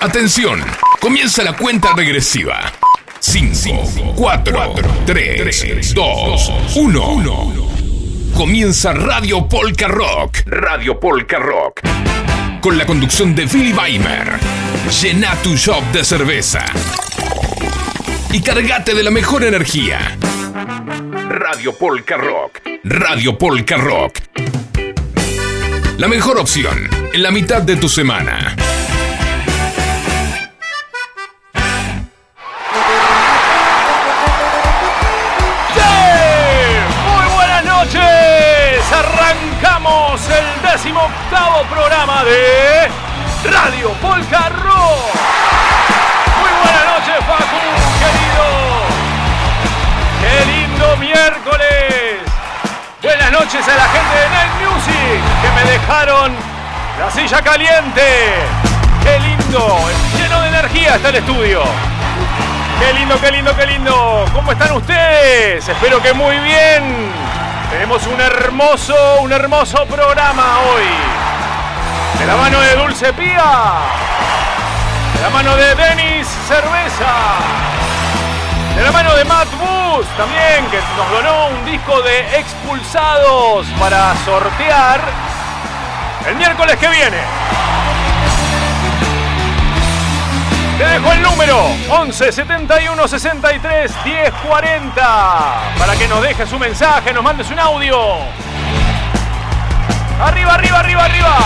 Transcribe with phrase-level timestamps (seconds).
[0.00, 0.62] Atención,
[1.00, 2.72] comienza la cuenta regresiva.
[3.18, 4.74] 5, 4,
[5.04, 7.68] 3, 2, 1.
[8.32, 10.42] Comienza Radio Polka Rock.
[10.46, 11.80] Radio Polka Rock.
[12.60, 14.38] Con la conducción de Billy Weimer.
[15.02, 16.64] Llena tu shop de cerveza.
[18.30, 20.16] Y cargate de la mejor energía.
[21.28, 22.60] Radio Polka Rock.
[22.84, 24.20] Radio Polka Rock.
[25.96, 28.54] La mejor opción en la mitad de tu semana.
[40.72, 42.88] Décimo octavo programa de
[43.50, 45.14] Radio Polka Rock.
[46.40, 47.62] Muy buenas noches, Facu,
[48.02, 48.46] querido.
[50.20, 52.20] Qué lindo miércoles.
[53.02, 56.36] Buenas noches a la gente de Night Music que me dejaron
[56.98, 58.34] la silla caliente.
[59.02, 59.78] Qué lindo,
[60.18, 61.62] lleno de energía está el estudio.
[62.78, 64.26] Qué lindo, qué lindo, qué lindo.
[64.34, 65.66] ¿Cómo están ustedes?
[65.66, 67.37] Espero que muy bien.
[67.70, 70.88] Tenemos un hermoso, un hermoso programa hoy.
[72.18, 73.72] De la mano de Dulce Pía.
[75.14, 77.12] De la mano de Denis Cerveza.
[78.74, 84.14] De la mano de Matt Bus también, que nos donó un disco de expulsados para
[84.24, 85.00] sortear
[86.26, 87.18] el miércoles que viene.
[90.78, 97.12] Te dejo el número 11 71 63 10 40 para que nos dejes un mensaje,
[97.12, 97.98] nos mandes un audio.
[100.22, 101.36] Arriba, arriba, arriba, arriba.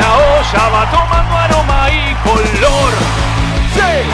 [0.00, 2.92] La olla va tomando aroma y color.
[3.72, 4.04] ¡Sí!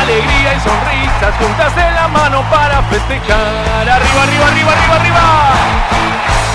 [0.00, 3.88] Alegría y sonrisas juntas de la mano para festejar.
[3.88, 5.22] Arriba, arriba, arriba, arriba, arriba.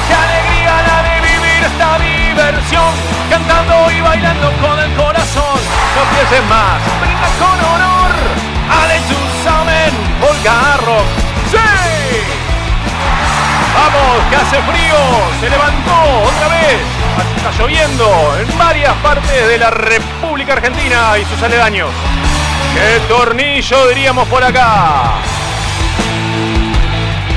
[0.08, 1.15] ¡Qué alegría la de
[1.56, 2.94] vivir esta diversión!
[3.30, 5.60] Cantando y bailando con el corazón.
[5.96, 8.12] No pienses más, brinda con honor.
[8.70, 9.00] Ale
[9.44, 11.06] Samen, Polka Rock.
[11.52, 11.58] ¡Sí!
[13.74, 14.98] Vamos, que hace frío.
[15.40, 16.80] Se levantó otra vez.
[17.38, 21.90] Está lloviendo en varias partes de la República Argentina y sus aledaños.
[22.74, 25.35] ¡Qué tornillo diríamos por acá!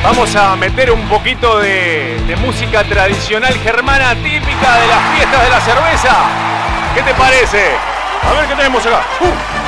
[0.02, 5.60] Vamos a meter un poquito de, música tradicional germana típica de las fiestas de la
[5.60, 6.14] cerveza.
[6.94, 7.72] ¿Qué te parece?
[8.22, 9.02] A ver qué tenemos acá.
[9.20, 9.58] ¡Uh!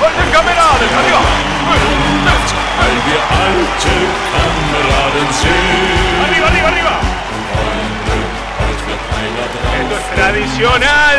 [0.00, 0.80] ¡Vaya camaradas!
[0.98, 1.18] ¡Arriba!
[6.26, 7.00] ¡Arriba, arriba,
[9.80, 11.18] Esto es tradicional.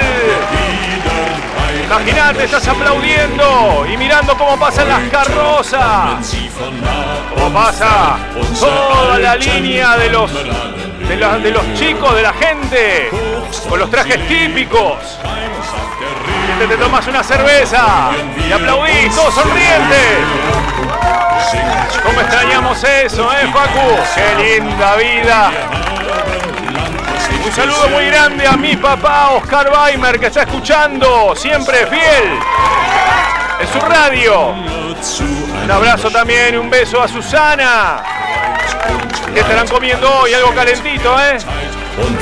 [1.86, 6.26] Imagínate, estás aplaudiendo y mirando cómo pasan las carrozas.
[7.34, 8.18] Cómo pasa
[8.60, 13.10] toda la línea de los, de, la- de los chicos, de la gente,
[13.70, 15.20] con los trajes típicos.
[16.60, 18.10] Te, te tomas una cerveza
[18.48, 20.18] y aplaudís, todos sonrientes.
[22.04, 23.98] ¿Cómo extrañamos eso, eh, Facu?
[24.16, 25.52] ¡Qué linda vida!
[27.46, 32.40] Un saludo muy grande a mi papá, Oscar Weimer, que está escuchando, siempre fiel,
[33.60, 34.50] en su radio.
[35.64, 38.04] Un abrazo también un beso a Susana.
[39.32, 41.38] Que estarán comiendo hoy algo calentito, ¿eh?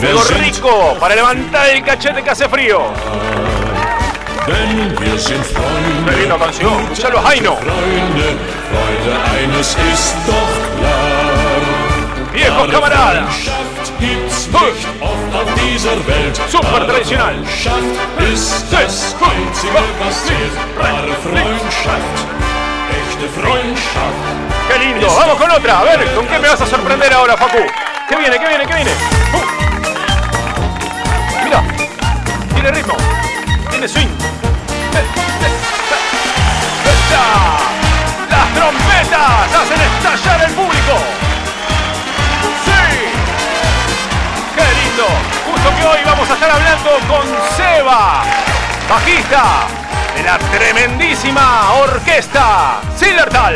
[0.05, 2.81] Algo rico para levantar el cachete que hace frío.
[4.45, 6.81] Qué canción.
[6.83, 7.57] Escuchalo, Jaino.
[12.33, 13.35] Viejos camaradas.
[14.03, 16.35] Freundschaft gibt's nicht oft auf dieser Welt.
[16.49, 17.35] Super tradicional.
[17.35, 17.83] Freundschaft
[18.33, 20.51] ist das Einzige, was zählt.
[20.77, 22.27] Wahre Freundschaft,
[22.89, 24.23] echte Freundschaft.
[24.69, 25.07] Qué lindo.
[25.07, 25.79] Vamos con otra.
[25.79, 27.65] A ver, ¿con qué me vas a sorprender ahora, Facu?
[28.09, 28.37] ¿Qué viene?
[28.37, 28.65] ¿Qué viene?
[28.65, 28.91] ¿Qué viene?
[29.33, 29.43] Uh.
[31.43, 31.63] Mira.
[32.53, 32.97] Tiene ritmo.
[33.69, 34.09] Tiene swing.
[38.29, 41.22] Las trompetas hacen estallar el público.
[44.95, 47.25] Justo que hoy vamos a estar hablando con
[47.57, 48.21] Seba,
[48.87, 49.65] bajista
[50.15, 53.55] de la tremendísima orquesta Sillertal.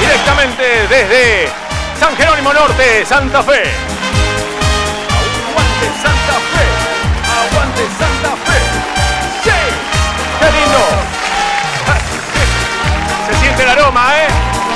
[0.00, 1.48] Directamente desde
[2.00, 3.62] San Jerónimo Norte, Santa Fe.
[5.46, 6.66] Aguante Santa Fe.
[7.46, 8.58] Aguante Santa Fe.
[9.44, 9.50] ¡Sí!
[10.40, 10.82] ¡Qué lindo!
[13.28, 14.26] Se siente el aroma, ¿eh?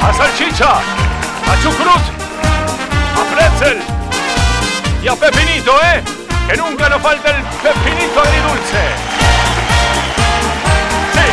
[0.08, 2.04] A salchicha, a chucrut,
[3.16, 3.99] a pretzel
[5.02, 6.02] y a pepinito, ¿eh?
[6.48, 8.82] Que nunca nos falta el pepinito agridulce.
[11.14, 11.26] Sí.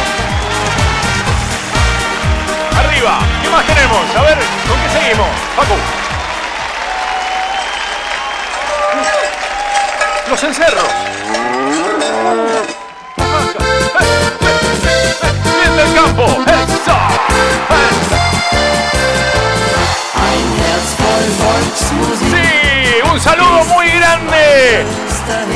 [2.78, 3.20] Arriba.
[3.42, 4.16] ¿Qué más tenemos?
[4.16, 4.38] A ver,
[4.68, 5.28] ¿con qué seguimos?
[5.56, 5.76] Paco.
[10.30, 10.84] los encerros.
[15.56, 16.26] Bien del campo.
[16.26, 16.98] Eso.
[22.30, 22.67] Sí,
[23.12, 24.86] un saludo muy grande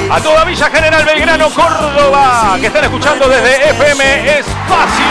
[0.09, 5.05] a toda Villa General Belgrano, Córdoba, que están escuchando desde FM Espacio.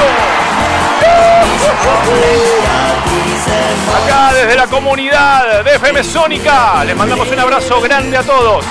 [4.04, 8.64] Acá desde la comunidad de FM Sónica, les mandamos un abrazo grande a todos.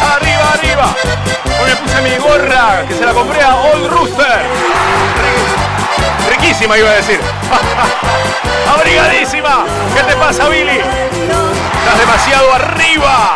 [0.00, 1.35] Arriba, arriba.
[1.66, 4.40] Me puse mi gorra que se la compré a Old Rooster.
[6.30, 7.20] Riquísima iba a decir.
[8.72, 9.64] Abrigadísima.
[9.92, 10.78] ¿Qué te pasa, Billy?
[10.78, 13.34] Estás demasiado arriba.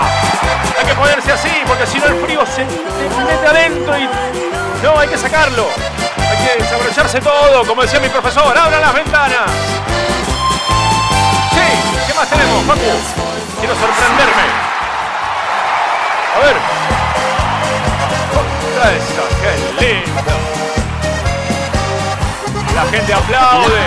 [0.79, 4.09] Hay que ponerse así porque si no el frío se te mete adentro y
[4.85, 5.67] no, hay que sacarlo.
[6.31, 8.57] Hay que desabrocharse todo, como decía mi profesor.
[8.57, 9.51] Abran las ventanas.
[11.51, 12.81] Sí, ¿qué más tenemos, Facu?
[13.59, 14.47] Quiero sorprenderme.
[16.37, 16.80] A ver.
[18.81, 20.33] Mira eso, qué lindo.
[22.75, 23.83] La gente aplaude.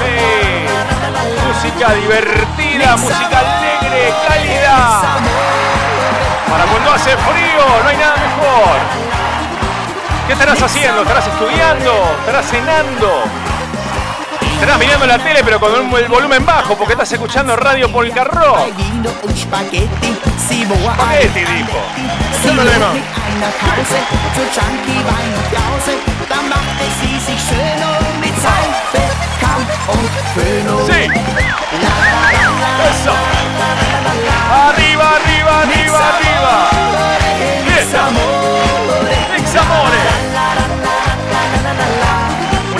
[0.00, 0.66] Sí.
[1.46, 5.00] Música divertida, música alegre, cálida.
[6.50, 8.76] Para cuando hace frío, no hay nada mejor.
[10.26, 11.02] ¿Qué estarás haciendo?
[11.02, 12.16] ¿Estarás estudiando?
[12.20, 13.24] ¿Estarás cenando?
[14.60, 18.58] Estarás mirando la tele pero con el volumen bajo porque estás escuchando Radio Polka Rock.
[20.94, 21.78] Spaghetti dijo.
[30.66, 30.86] No.
[30.86, 31.29] Sí.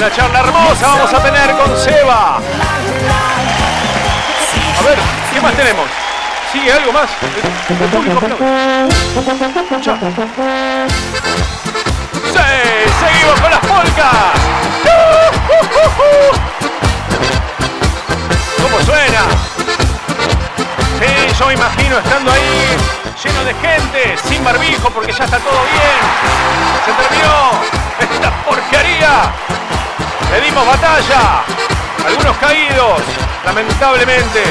[0.00, 2.37] Una charla hermosa vamos a tener con Seba.
[2.38, 2.41] A
[4.82, 4.99] ver,
[5.31, 5.87] ¿qué más tenemos?
[6.50, 7.11] ¿Sigue algo más?
[12.32, 12.47] Sí,
[12.99, 14.14] seguimos con las polcas.
[18.62, 19.23] ¿Cómo suena?
[20.99, 22.75] Sí, yo me imagino estando ahí
[23.23, 26.00] lleno de gente, sin barbijo porque ya está todo bien.
[26.87, 27.50] Se terminó
[28.00, 29.59] esta porquería.
[30.31, 31.43] Le dimos batalla.
[32.06, 33.03] Algunos caídos,
[33.44, 34.43] lamentablemente.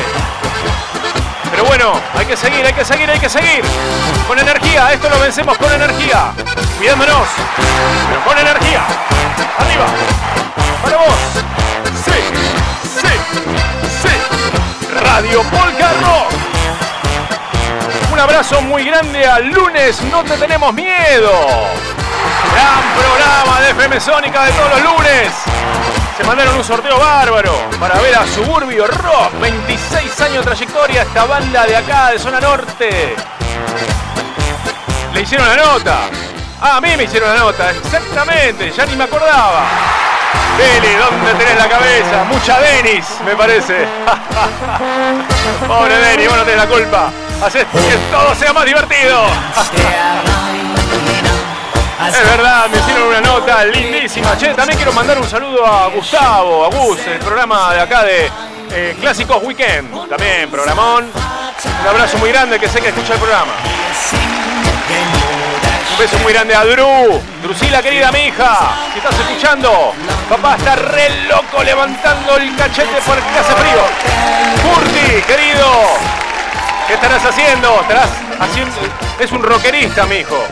[1.51, 3.63] Pero bueno, hay que seguir, hay que seguir, hay que seguir.
[4.27, 6.31] Con energía, esto lo vencemos con energía.
[6.77, 7.27] Cuidándonos,
[8.07, 8.81] pero con energía.
[9.57, 9.85] Arriba.
[10.83, 11.15] Para vos.
[12.05, 12.11] Sí,
[12.83, 13.07] sí,
[14.01, 14.99] sí.
[15.03, 16.49] Radio Polka Rock.
[18.11, 21.31] Un abrazo muy grande al lunes, no te tenemos miedo.
[22.53, 25.48] Gran programa de FM Sónica de todos los lunes.
[26.19, 29.39] Se mandaron un sorteo bárbaro para ver a Suburbio Rock.
[29.39, 33.15] 26 años de trayectoria, esta banda de acá, de zona norte.
[35.13, 35.99] Le hicieron la nota.
[36.59, 39.63] Ah, a mí me hicieron la nota, exactamente, ya ni me acordaba.
[40.57, 42.23] Deli, ¿dónde tenés la cabeza?
[42.25, 43.87] Mucha Denis, me parece.
[45.67, 47.11] Pobre Denis, vos no tenés la culpa.
[47.41, 49.25] Haces que todo sea más divertido.
[52.09, 54.35] Es verdad, me hicieron una nota lindísima.
[54.35, 58.31] Che, también quiero mandar un saludo a Gustavo, a Gus, el programa de acá de
[58.71, 60.09] eh, Clásicos Weekend.
[60.09, 61.05] También, programón.
[61.05, 63.53] Un abrazo muy grande que sé que escucha el programa.
[65.91, 67.21] Un beso muy grande a Dru.
[67.43, 68.71] Drusila, querida mi hija.
[68.91, 69.93] Si estás escuchando,
[70.27, 73.83] papá está re loco levantando el cachete porque hace frío.
[74.63, 75.67] Curti, querido.
[76.87, 77.81] ¿Qué estarás haciendo?
[77.81, 78.75] Estarás haciendo.
[79.19, 80.43] Es un rockerista, mi hijo.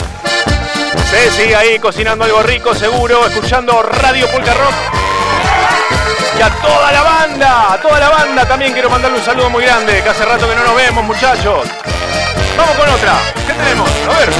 [1.09, 4.73] Ceci ahí cocinando algo rico, seguro, escuchando Radio Polka Rock.
[6.37, 9.63] Y a toda la banda, a toda la banda también quiero mandarle un saludo muy
[9.63, 11.67] grande, que hace rato que no nos vemos, muchachos.
[12.57, 13.13] Vamos con otra.
[13.47, 13.89] ¿Qué tenemos?
[13.89, 14.33] A ver.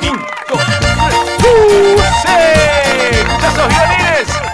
[0.00, 1.14] Cinco, tres.
[1.44, 1.98] ¡Uh!
[2.22, 2.32] ¡Sí!
[3.18, 4.51] ¿Escuchás esos violines?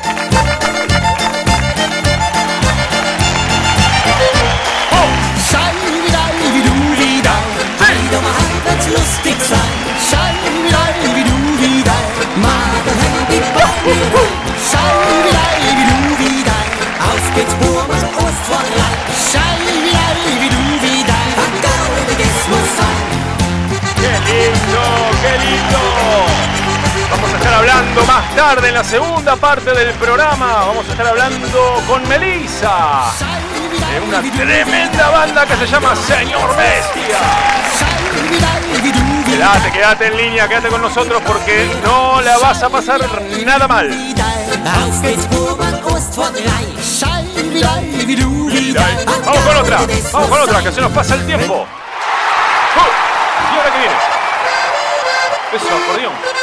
[28.07, 30.65] Más tarde en la segunda parte del programa.
[30.67, 33.13] Vamos a estar hablando con Melissa.
[33.93, 37.19] De una tremenda banda que se llama Señor Bestia.
[39.27, 43.01] Quédate, quédate en línea, quédate con nosotros porque no la vas a pasar
[43.45, 43.91] nada mal.
[49.05, 49.79] Vamos con otra,
[50.13, 51.55] vamos con otra, que se nos pasa el tiempo.
[51.55, 51.67] Uh,
[53.55, 53.95] ¿Y ahora qué viene?
[55.55, 56.38] Eso, acordeón.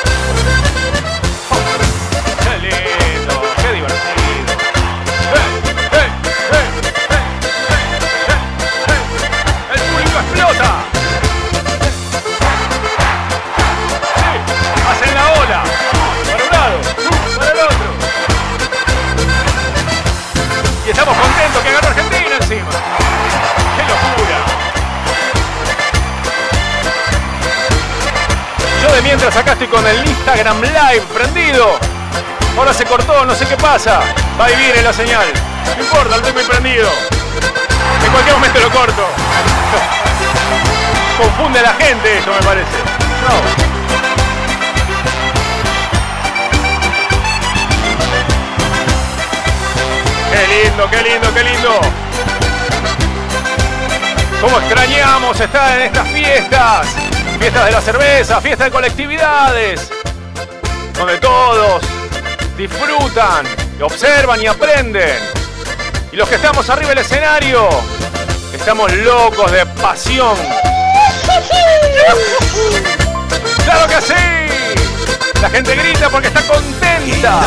[29.02, 31.78] Mientras acá estoy con el Instagram Live prendido.
[32.58, 34.00] Ahora se cortó, no sé qué pasa.
[34.40, 35.26] Va y viene la señal.
[35.76, 36.90] No importa, lo tengo ahí prendido.
[38.06, 39.08] En cualquier momento lo corto.
[41.18, 42.78] Confunde a la gente esto, me parece.
[43.24, 43.36] No.
[50.32, 51.82] Qué lindo, qué lindo, qué lindo.
[54.42, 57.05] ¿Cómo extrañamos estar en estas fiestas?
[57.40, 59.90] Fiestas de la cerveza, fiestas de colectividades,
[60.98, 61.84] donde todos
[62.58, 63.46] disfrutan,
[63.82, 65.20] observan y aprenden.
[66.12, 67.70] Y los que estamos arriba del escenario,
[68.52, 70.36] estamos locos de pasión.
[73.64, 75.42] ¡Claro que sí!
[75.42, 77.42] La gente grita porque está contenta.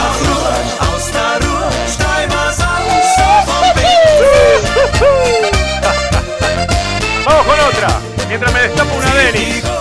[7.25, 7.89] Vamos con otra.
[8.29, 9.78] Mientras me destapo una Denis.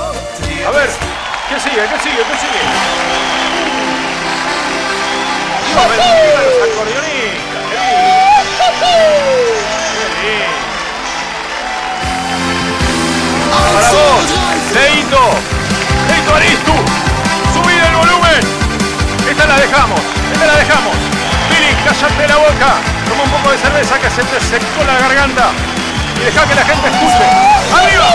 [0.68, 0.90] A ver,
[1.48, 1.80] ¿qué sigue?
[1.80, 2.24] ¿Qué sigue?
[2.28, 2.60] ¿Qué sigue?
[5.64, 7.64] Dios, bendiga a los acordeonistas.
[7.72, 7.80] Qué
[10.28, 10.52] lindo.
[13.74, 14.26] Para vos,
[14.74, 15.24] Leito.
[16.10, 16.76] Leito Aristu.
[17.54, 18.42] Subid el volumen.
[19.30, 20.02] Esta la dejamos.
[20.34, 20.98] Esta la dejamos.
[21.50, 22.76] Billy, cállate la boca.
[23.08, 25.54] Toma un poco de cerveza que se te secó la garganta.
[26.18, 27.24] Y deja que la gente escuche.
[27.74, 28.10] ¡Arriba!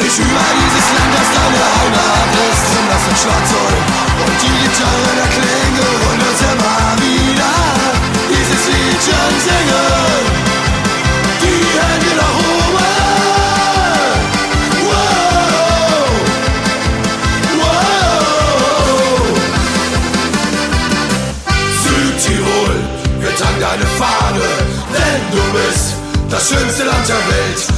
[0.00, 2.62] Dich über dieses Land, das deine Heimat ist.
[2.74, 3.82] Nimm das im Schlagzeug
[4.24, 7.54] und die Gitarre der Klänge und uns immer wieder
[8.30, 10.24] dieses Liedchen singen.
[11.42, 12.86] Die Hände nach oben.
[14.86, 15.18] Wow.
[17.58, 18.28] Wow.
[21.82, 22.76] Südtirol,
[23.20, 24.46] wir tragen deine Fahne,
[24.92, 25.86] denn du bist
[26.30, 27.77] das schönste Land der Welt.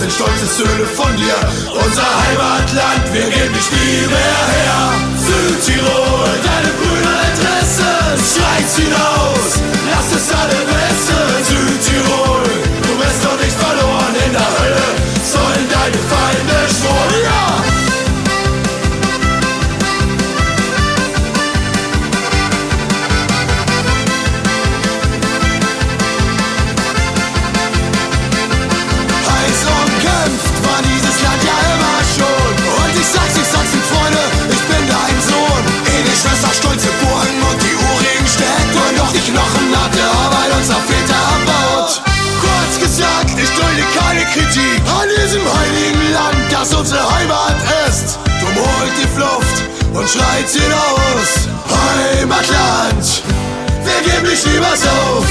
[0.00, 1.36] Sind stolze Söhne von dir,
[1.74, 4.94] unser Heimatland, wir geben dich nie mehr her.
[5.14, 9.60] Südtirol, deine Brüder Interessen, schreit's hinaus,
[9.92, 11.44] lass es alle wissen.
[11.44, 12.39] Südtirol,
[46.60, 47.56] das unsere Heimat
[47.88, 48.18] ist.
[48.38, 49.64] Drum holt die Flucht
[49.94, 51.48] und schreit hinaus.
[51.70, 53.22] Heimatland,
[53.82, 55.24] wir geben dich niemals auf.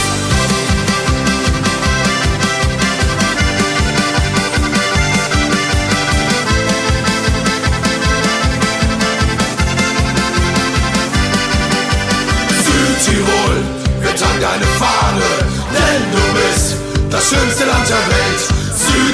[12.64, 13.64] Südtirol,
[14.02, 15.30] wir tragen deine Fahne,
[15.74, 16.76] denn du bist
[17.12, 18.59] das schönste Land der Welt.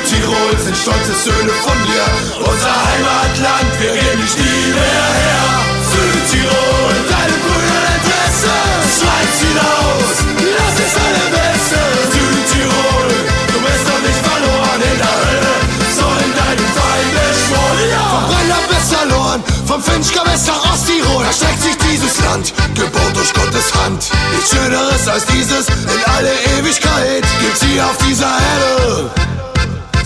[0.05, 2.05] Südtirol sind stolze Söhne von dir,
[2.37, 5.45] unser Heimatland, wir geben dich nie mehr her.
[5.81, 8.53] Südtirol, deine Brüder Interesse,
[8.85, 11.89] schreit's hinaus, lass es alle wissen.
[12.13, 13.09] Südtirol,
[13.49, 15.55] du bist doch nicht verloren in der Hölle,
[15.97, 17.89] sollen deine Feinde schmoren.
[17.89, 18.05] Ja.
[18.13, 23.15] Vom Brenner bis verloren, vom Finchka bis nach Osttirol, da streckt sich dieses Land, gebaut
[23.15, 24.05] durch Gottes Hand.
[24.35, 29.09] Nichts Schöneres als dieses in alle Ewigkeit gibt's hier auf dieser Erde.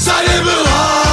[0.09, 1.08] seine Beratung.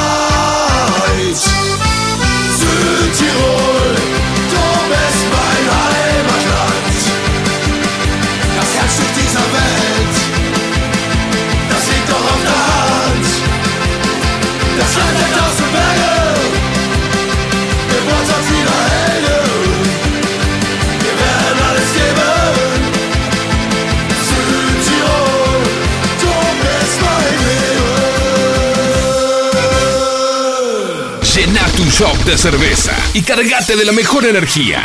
[31.97, 34.85] De cerveza y cargate de la mejor energía.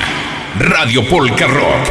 [0.57, 1.89] Radio Polka Rock.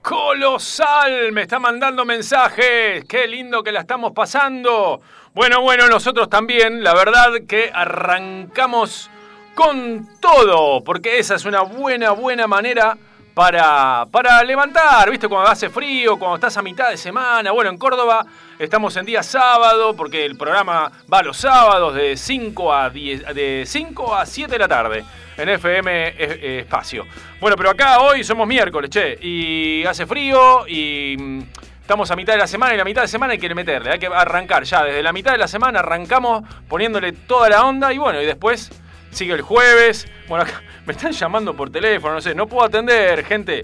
[0.00, 3.04] Colosal, me está mandando mensajes.
[3.06, 5.02] Qué lindo que la estamos pasando.
[5.34, 6.82] Bueno, bueno, nosotros también.
[6.82, 9.10] La verdad que arrancamos
[9.54, 12.96] con todo, porque esa es una buena, buena manera
[13.34, 15.28] para, para levantar, ¿viste?
[15.28, 17.50] Cuando hace frío, cuando estás a mitad de semana.
[17.50, 18.24] Bueno, en Córdoba
[18.58, 23.64] estamos en día sábado, porque el programa va los sábados de 5 a, 10, de
[23.66, 25.04] 5 a 7 de la tarde
[25.36, 27.06] en FM eh, eh, Espacio.
[27.40, 31.42] Bueno, pero acá hoy somos miércoles, che, y hace frío y mm,
[31.80, 33.98] estamos a mitad de la semana y la mitad de semana hay que meterle, hay
[33.98, 34.84] que arrancar ya.
[34.84, 38.70] Desde la mitad de la semana arrancamos poniéndole toda la onda y bueno, y después
[39.10, 40.06] sigue el jueves.
[40.28, 43.62] Bueno, acá me están llamando por teléfono, no sé, no puedo atender, gente.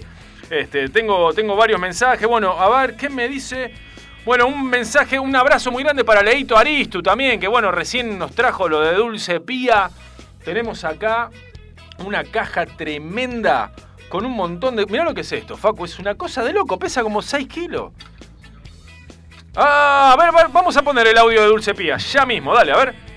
[0.49, 2.27] Este, tengo, tengo varios mensajes.
[2.27, 3.73] Bueno, a ver, ¿qué me dice?
[4.25, 8.35] Bueno, un mensaje, un abrazo muy grande para Leito Aristu también, que bueno, recién nos
[8.35, 9.89] trajo lo de Dulce Pía.
[10.43, 11.29] Tenemos acá
[12.05, 13.71] una caja tremenda
[14.09, 14.85] con un montón de...
[14.85, 17.93] Mirá lo que es esto, Facu, es una cosa de loco, pesa como 6 kilos.
[19.55, 22.53] Ah, a ver, a ver, vamos a poner el audio de Dulce Pía, ya mismo,
[22.53, 23.10] dale, a ver.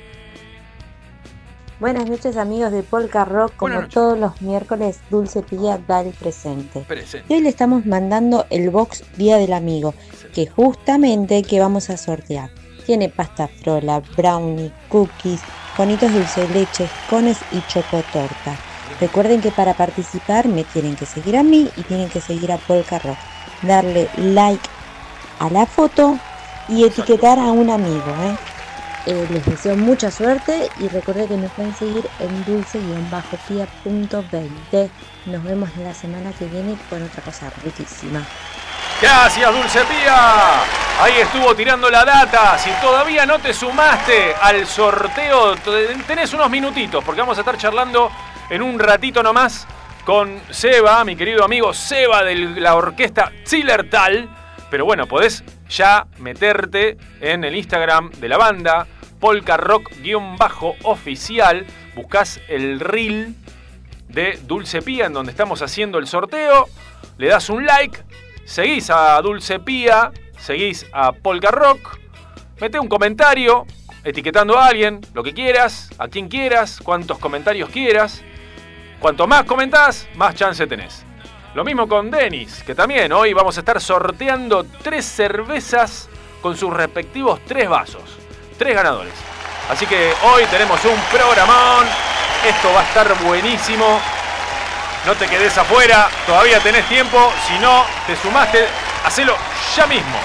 [1.80, 6.80] Buenas noches amigos de Polka Rock, como todos los miércoles Dulce Pía da el presente.
[6.82, 7.26] Presente.
[7.28, 9.92] Y hoy le estamos mandando el box Día del Amigo,
[10.32, 12.50] que justamente que vamos a sortear.
[12.86, 15.40] Tiene pasta frola, brownie, cookies,
[15.76, 18.56] conitos dulce de leche, cones y chocotorta.
[19.00, 22.58] Recuerden que para participar me tienen que seguir a mí y tienen que seguir a
[22.58, 23.18] Polka Rock.
[23.62, 24.68] Darle like
[25.40, 26.20] a la foto
[26.68, 28.14] y etiquetar a un amigo.
[28.22, 28.53] ¿eh?
[29.06, 34.90] Eh, les deseo mucha suerte y recuerden que nos pueden seguir en dulce-pia.20.
[35.26, 38.22] Nos vemos la semana que viene con otra cosa riquísima.
[39.00, 40.62] Gracias, Dulce Pía.
[41.02, 42.56] Ahí estuvo tirando la data.
[42.58, 47.58] Si todavía no te sumaste al sorteo, te- tenés unos minutitos, porque vamos a estar
[47.58, 48.10] charlando
[48.48, 49.66] en un ratito nomás
[50.04, 54.28] con Seba, mi querido amigo Seba de la orquesta Zillertal.
[54.70, 58.86] Pero bueno, podés ya meterte en el Instagram de la banda,
[59.24, 61.66] Polka Rock-oficial.
[61.94, 63.34] Buscás el reel
[64.06, 66.68] de Dulce Pía, en donde estamos haciendo el sorteo.
[67.16, 68.00] Le das un like,
[68.44, 71.98] seguís a Dulce Pía, seguís a Polka Rock,
[72.60, 73.64] mete un comentario
[74.04, 78.22] etiquetando a alguien, lo que quieras, a quien quieras, cuantos comentarios quieras.
[79.00, 81.02] Cuanto más comentás, más chance tenés.
[81.54, 86.10] Lo mismo con Denis, que también hoy vamos a estar sorteando tres cervezas
[86.42, 88.18] con sus respectivos tres vasos.
[88.64, 89.12] Tres ganadores.
[89.68, 91.84] Así que hoy tenemos un programón.
[92.48, 94.00] Esto va a estar buenísimo.
[95.04, 97.30] No te quedes afuera, todavía tenés tiempo.
[97.46, 98.66] Si no te sumaste,
[99.04, 99.36] hacelo
[99.76, 100.18] ya mismo.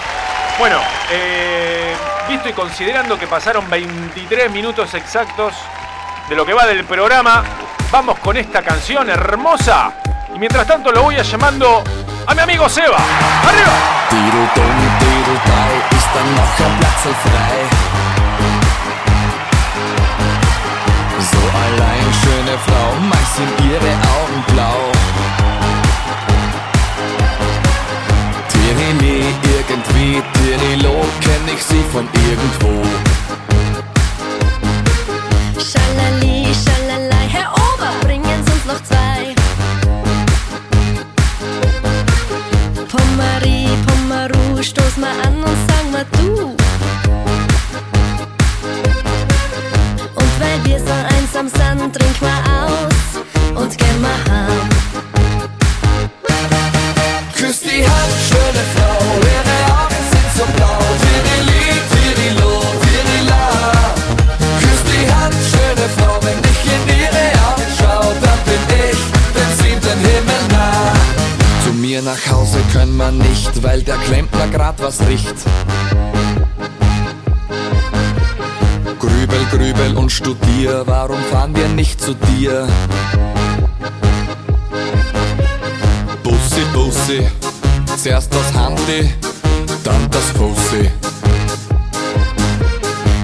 [0.58, 0.80] Bueno,
[1.12, 1.94] eh,
[2.30, 5.54] visto y considerando que pasaron 23 minutos exactos
[6.30, 7.44] de lo que va del programa,
[7.92, 9.92] vamos con esta canción hermosa.
[10.34, 11.84] Y mientras tanto lo voy a llamando
[12.26, 13.00] a mi amigo Seba.
[13.50, 13.74] ¡Arriba!
[22.30, 24.80] Schöne Frau, manch sind ihre Augen blau.
[28.52, 29.20] Tirili,
[29.58, 32.72] irgendwie, Tirilo, kenn ich sie von irgendwo.
[35.70, 39.34] Schalali, schalalai, Herr Ober, bringen uns noch zwei.
[42.92, 46.56] Pommery, Pommeru, stoß mal an und sag mal du.
[50.16, 51.09] Und weil wir so
[51.40, 54.70] einsam sind, trink mal aus und geh mal heim.
[57.36, 58.98] Küss die Hand, schöne Frau,
[59.36, 60.80] ihre Augen sind so blau.
[61.02, 62.52] Tirili, Tirilo,
[62.84, 63.46] Tirila.
[64.60, 70.00] Küss die Hand, schöne Frau, wenn ich in ihre Augen schau, dann bin ich dem
[70.00, 70.94] Himmel nah.
[71.64, 75.36] Zu mir nach Hause können wir nicht, weil der Klempner grad was riecht.
[79.00, 82.68] Grübel, grübel und studier, warum fahren wir nicht zu dir?
[86.22, 87.28] Bussi, Bussi,
[87.96, 89.10] zuerst das Handy,
[89.86, 90.92] dann das Fussi.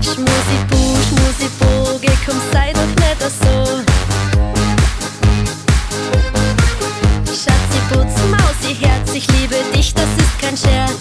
[0.02, 3.82] Schmusi, bu, schmusi, bu, geh, komm, sei doch nicht so.
[7.34, 10.95] Schatzi, putz, Mausi, Herz, ich liebe dich, das ist kein Scherz.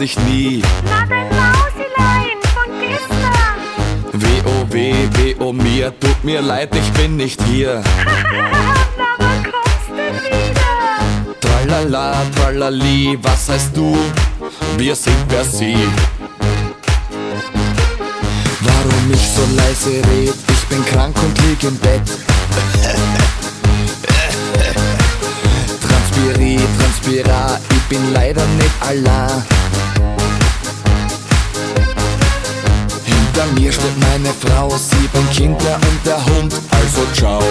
[0.00, 0.62] hörte ich nie.
[0.84, 3.58] Na, dein Mausilein von gestern.
[4.12, 7.82] W-O-W, W-O mir, tut mir leid, ich bin nicht hier.
[8.04, 11.34] Na, wann kommst du wieder?
[11.40, 13.96] Tralala, tralali, was heißt du?
[14.78, 15.76] Wir sind per Sie.
[18.60, 20.34] Warum ich so leise red?
[20.48, 22.02] Ich bin krank und lieg im Bett.
[25.82, 29.42] Transpiri, transpira, ich bin leider nicht allein.
[33.40, 37.42] Hinter mir steht meine Frau, sieben Kinder und der Hund, also ciao.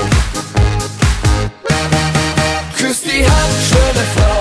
[2.78, 4.39] Küss die Hand, schöne Frau,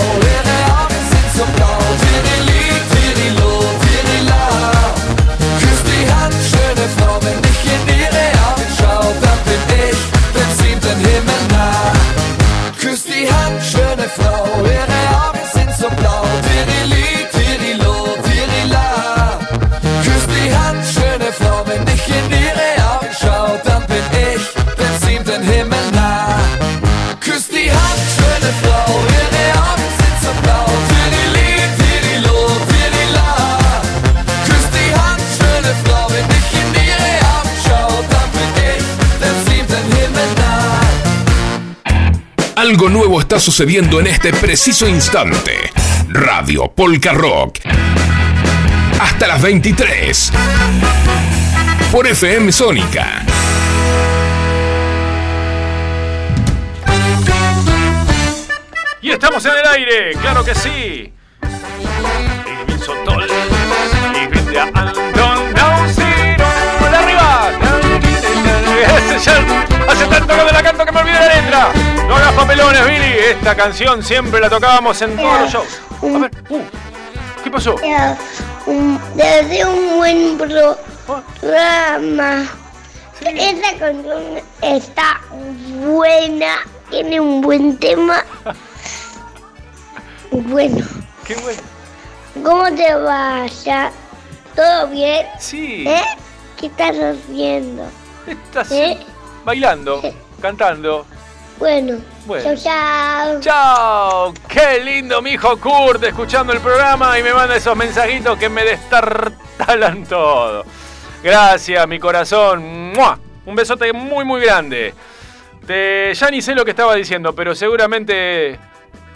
[42.69, 45.73] Algo nuevo está sucediendo en este preciso instante.
[46.11, 47.61] Radio Polka Rock.
[49.01, 50.33] Hasta las 23.
[51.91, 53.25] Por FM Sónica.
[59.01, 61.11] Y estamos en el aire, claro que sí.
[61.41, 66.45] Ich bin so toll, ich bin der Anton Dausino.
[66.91, 67.51] ¡De arriba!
[69.89, 71.73] Hace tanto que me la canto que me olvidé la letra.
[72.39, 73.19] Papelones, Billy.
[73.31, 75.81] Esta canción siempre la tocábamos en todos los shows.
[76.03, 76.61] A ver, uh,
[77.43, 77.75] ¿qué pasó?
[78.67, 82.47] un, desde un buen programa.
[83.21, 84.23] Esta canción
[84.63, 85.21] está
[85.85, 86.59] buena,
[86.91, 88.25] tiene un buen tema.
[90.31, 90.87] Bueno,
[91.27, 91.61] Qué bueno.
[92.45, 93.65] ¿cómo te vas?
[94.55, 95.27] ¿Todo bien?
[95.41, 95.85] Sí.
[95.89, 96.03] ¿Eh?
[96.59, 97.85] ¿Qué estás haciendo?
[98.27, 98.99] Estás ¿Eh?
[99.45, 100.03] bailando,
[100.41, 101.07] cantando.
[101.59, 101.97] Bueno,
[102.29, 102.55] Bueno.
[102.55, 103.41] chao, chao.
[103.41, 104.35] ¡Chao!
[104.47, 108.65] ¡Qué lindo mi hijo Kurt escuchando el programa y me manda esos mensajitos que me
[108.65, 110.65] destartalan todo!
[111.23, 112.93] Gracias, mi corazón.
[112.93, 113.19] ¡Mua!
[113.47, 114.93] Un besote muy, muy grande.
[115.67, 118.59] Te- ya ni sé lo que estaba diciendo, pero seguramente...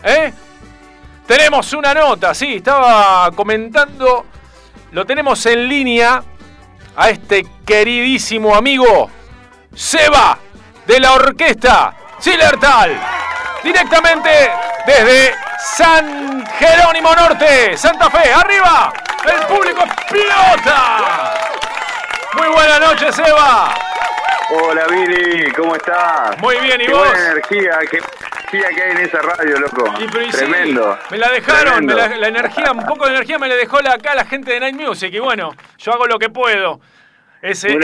[0.05, 0.33] ¿Eh?
[1.27, 4.25] Tenemos una nota, sí, estaba comentando...
[4.93, 6.23] Lo tenemos en línea
[6.97, 9.09] a este queridísimo amigo
[9.75, 10.39] Seba
[10.87, 12.97] de la orquesta Silertal,
[13.65, 14.31] directamente
[14.87, 18.93] desde San Jerónimo Norte, Santa Fe, arriba,
[19.25, 21.35] el público explota.
[22.35, 23.75] Muy buena noche, Seba.
[24.51, 26.39] Hola Billy, ¿cómo estás?
[26.39, 27.09] Muy bien, ¿y qué vos?
[27.09, 29.93] buena energía, qué energía que hay en esa radio, loco.
[29.99, 30.97] Y, pero, y sí, Tremendo.
[31.11, 33.95] me la dejaron, me la, la energía, un poco de energía me la dejó la,
[33.95, 36.79] acá la gente de Night Music y bueno, yo hago lo que puedo.
[37.43, 37.75] Es, es,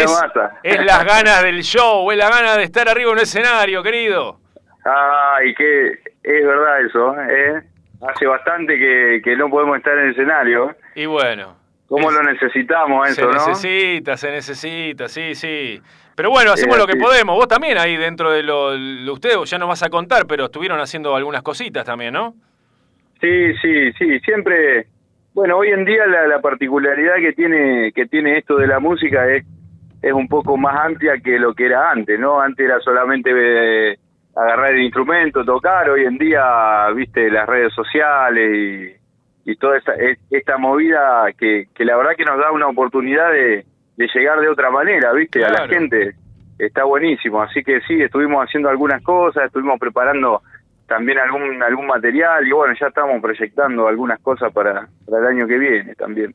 [0.63, 4.39] es las ganas del show, es la ganas de estar arriba en un escenario, querido.
[4.85, 5.89] Ay, que
[6.23, 7.63] es verdad eso, ¿eh?
[8.09, 10.77] Hace bastante que, que no podemos estar en el escenario.
[10.95, 11.57] Y bueno.
[11.89, 13.47] ¿Cómo Es- lo necesitamos Se eso, no?
[13.49, 15.81] necesita, se necesita, sí, sí.
[16.15, 17.35] Pero bueno, hacemos Es lo que podemos.
[17.35, 20.79] Vos también ahí dentro de lo, lo ustedes, ya nos vas a contar, pero estuvieron
[20.81, 22.35] haciendo algunas cositas también, ¿no?
[23.21, 24.87] Sí, sí, sí, siempre.
[25.39, 29.29] Bueno, hoy en día la, la particularidad que tiene que tiene esto de la música
[29.29, 29.45] es
[30.03, 32.41] es un poco más amplia que lo que era antes, ¿no?
[32.41, 33.97] Antes era solamente eh,
[34.35, 35.91] agarrar el instrumento, tocar.
[35.91, 38.99] Hoy en día, viste, las redes sociales
[39.45, 42.67] y, y toda esta, es- esta movida que, que la verdad que nos da una
[42.67, 43.65] oportunidad de,
[43.97, 46.15] de llegar de otra manera, viste, a la gente.
[46.59, 47.41] Está buenísimo.
[47.43, 50.43] Así que sí, estuvimos haciendo algunas cosas, estuvimos preparando
[50.89, 55.47] también algún algún material y bueno, ya estamos proyectando algunas cosas para, para el año
[55.47, 56.35] que viene también,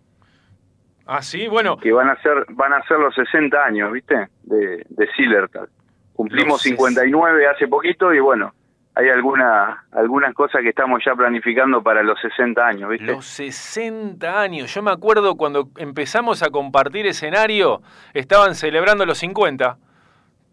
[1.06, 1.76] Ah, sí, bueno.
[1.78, 4.30] que van a ser van a ser los 60 años, ¿viste?
[4.44, 5.68] De de Sillertal.
[6.14, 8.54] Cumplimos Los ses- 59 hace poquito y bueno,
[8.96, 13.08] hay alguna algunas cosas que estamos ya planificando para los 60 años, ¿viste?
[13.08, 14.74] Los 60 años.
[14.74, 17.82] Yo me acuerdo cuando empezamos a compartir escenario,
[18.14, 19.78] estaban celebrando los 50.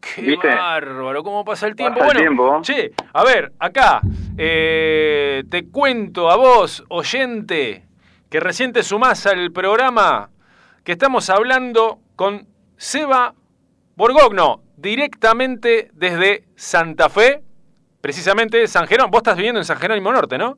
[0.00, 0.48] Qué ¿Viste?
[0.48, 1.98] bárbaro, cómo pasa el tiempo.
[1.98, 2.62] Pasa el bueno, tiempo.
[2.62, 4.00] che, a ver, acá,
[4.38, 7.84] eh, te cuento a vos, oyente,
[8.30, 10.30] que recién te sumás al programa,
[10.84, 13.34] que estamos hablando con Seba
[13.94, 17.42] Borgogno, directamente desde Santa Fe,
[18.00, 19.10] precisamente San Jerónimo.
[19.10, 20.56] Vos estás viviendo en San Jerónimo Norte, ¿no?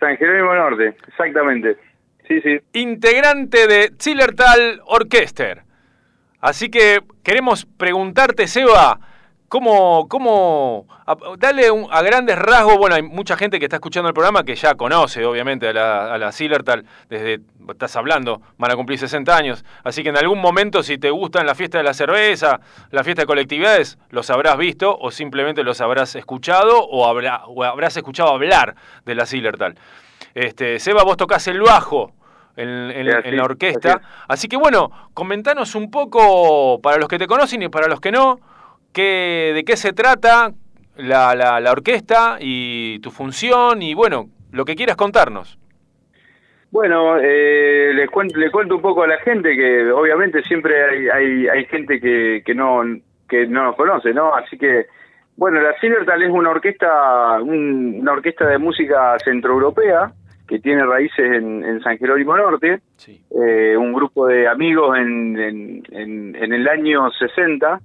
[0.00, 1.76] San Jerónimo Norte, exactamente.
[2.26, 2.58] Sí, sí.
[2.72, 5.67] Integrante de Zillertal Orchester.
[6.40, 9.00] Así que queremos preguntarte, Seba,
[9.48, 14.08] ¿cómo, cómo a- dale un- a grandes rasgos, bueno, hay mucha gente que está escuchando
[14.08, 18.70] el programa que ya conoce, obviamente, a la, a la Zillertal, desde, estás hablando, van
[18.70, 21.84] a cumplir 60 años, así que en algún momento, si te gustan la fiesta de
[21.84, 27.06] la cerveza, la fiesta de colectividades, los habrás visto o simplemente los habrás escuchado o,
[27.06, 29.74] habrá- o habrás escuchado hablar de la Zillertal.
[30.34, 32.12] Este, Seba, vos tocás el bajo
[32.58, 33.92] en, en- Sí, así, en la orquesta.
[33.94, 38.00] así Así que bueno, comentanos un poco, para los que te conocen y para los
[38.00, 38.38] que no,
[38.92, 40.52] qué, de qué se trata
[40.96, 45.58] la, la, la orquesta y tu función y bueno, lo que quieras contarnos.
[46.70, 51.08] Bueno, eh, les cuento, le cuento un poco a la gente que obviamente siempre hay,
[51.08, 52.82] hay, hay gente que, que no
[53.28, 54.34] que no nos conoce, ¿no?
[54.34, 54.86] Así que,
[55.36, 60.12] bueno, la Silvertal es una orquesta, un- una orquesta de música centroeuropea
[60.48, 65.82] que tiene raíces en, en San Jerónimo Norte, eh, un grupo de amigos en, en,
[65.90, 67.80] en, en el año 60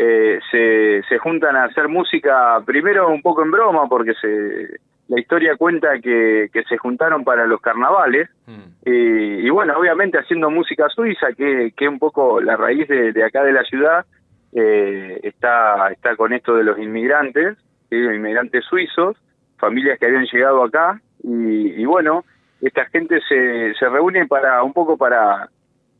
[0.00, 5.20] eh, se, se juntan a hacer música, primero un poco en broma, porque se, la
[5.20, 8.28] historia cuenta que, que se juntaron para los carnavales,
[8.84, 13.24] y, y bueno, obviamente haciendo música suiza, que, que un poco la raíz de, de
[13.24, 14.06] acá de la ciudad
[14.52, 17.58] eh, está, está con esto de los inmigrantes,
[17.90, 19.16] inmigrantes suizos,
[19.58, 22.24] familias que habían llegado acá, y, y bueno,
[22.60, 25.48] esta gente se, se reúne para un poco para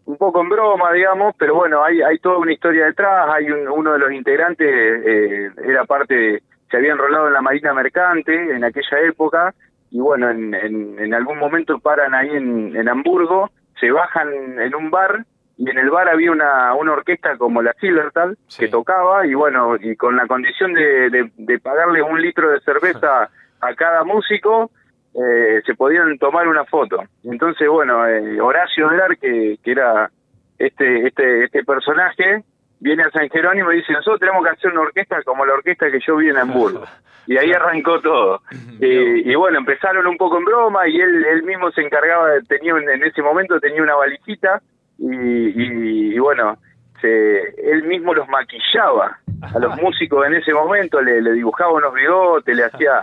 [0.07, 3.69] un poco en broma, digamos, pero bueno, hay, hay toda una historia detrás, hay un-
[3.69, 8.33] uno de los integrantes, eh, era parte, de- se había enrolado en la Marina Mercante
[8.57, 9.55] en aquella época,
[9.91, 14.75] y bueno, en, en, en algún momento paran ahí en, en Hamburgo, se bajan en
[14.75, 15.25] un bar,
[15.59, 19.77] y en el bar había una, una orquesta como la Silvertal, que tocaba, y bueno,
[19.79, 23.29] y con la condición de, de, de pagarle un litro de cerveza
[23.61, 24.71] a cada músico,
[25.19, 27.03] eh, se podían tomar una foto.
[27.25, 30.11] Entonces, bueno, eh, Horacio Drar, que, que era
[30.59, 32.45] este, este, este personaje,
[32.81, 35.91] viene a San Jerónimo y dice, nosotros tenemos que hacer una orquesta como la orquesta
[35.91, 36.85] que yo vi en Hamburgo.
[37.27, 38.41] Y ahí arrancó todo.
[38.81, 42.43] Y, y bueno, empezaron un poco en broma y él, él mismo se encargaba, de,
[42.43, 44.63] tenía en ese momento tenía una valijita
[44.99, 46.57] y, y, y bueno,
[47.01, 51.93] se, él mismo los maquillaba a los músicos en ese momento, le, le dibujaba unos
[51.95, 53.03] bigotes, le hacía,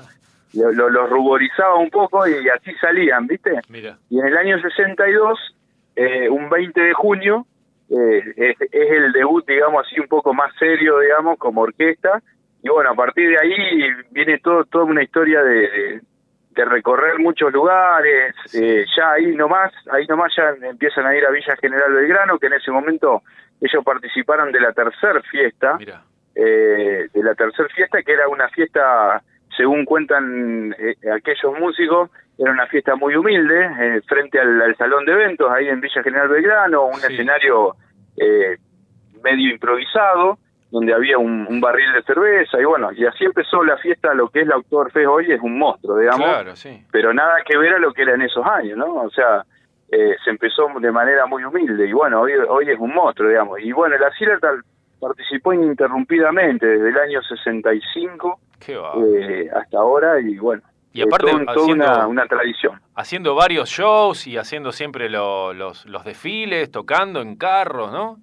[0.56, 3.60] lo- lo- los ruborizaba un poco y así salían, ¿viste?
[3.70, 3.98] Mira.
[4.10, 5.56] Y en el año 62,
[5.96, 7.46] eh, un 20 de junio,
[7.90, 12.22] eh, es, es el debut, digamos, así un poco más serio, digamos, como orquesta.
[12.64, 16.02] Y bueno, a partir de ahí viene todo toda una historia de, de,
[16.52, 18.34] de recorrer muchos lugares.
[18.56, 22.48] eh, ya ahí nomás, ahí nomás ya empiezan a ir a Villa General Belgrano, que
[22.48, 23.22] en ese momento
[23.62, 25.78] ellos participaron de la tercer fiesta.
[26.34, 29.22] eh, de la tercer fiesta, que era una fiesta,
[29.58, 35.06] según cuentan eh, aquellos músicos, era una fiesta muy humilde, eh, frente al, al salón
[35.06, 37.76] de eventos, ahí en Villa General Belgrano, un escenario
[38.18, 38.58] eh,
[39.24, 40.38] medio improvisado,
[40.72, 44.30] donde había un, un barril de cerveza, y bueno, y así empezó la fiesta, lo
[44.30, 46.86] que es la Oktoberfest hoy es un monstruo, digamos, Claro, sí.
[46.92, 48.96] pero nada que ver a lo que era en esos años, ¿no?
[48.96, 49.46] O sea,
[49.90, 53.60] eh, se empezó de manera muy humilde, y bueno, hoy, hoy es un monstruo, digamos,
[53.62, 54.62] y bueno, la Silvertal
[55.00, 58.94] participó ininterrumpidamente desde el año 65 Qué va.
[58.98, 60.62] eh, hasta ahora, y bueno,
[60.94, 62.80] Y aparte, eh, todo- toda una, una tradición.
[62.96, 68.18] Haciendo varios shows y haciendo siempre lo- los, los desfiles, tocando en carros, ¿no?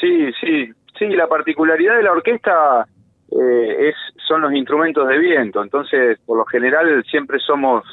[0.00, 2.86] Sí, sí, sí, la particularidad de la orquesta
[3.30, 3.94] eh, es
[4.26, 7.84] son los instrumentos de viento, entonces por lo general siempre somos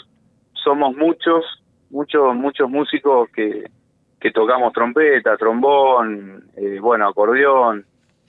[0.54, 1.44] somos muchos,
[1.90, 3.66] muchos muchos músicos que,
[4.20, 7.86] que tocamos trompeta, trombón, eh, bueno, acordeón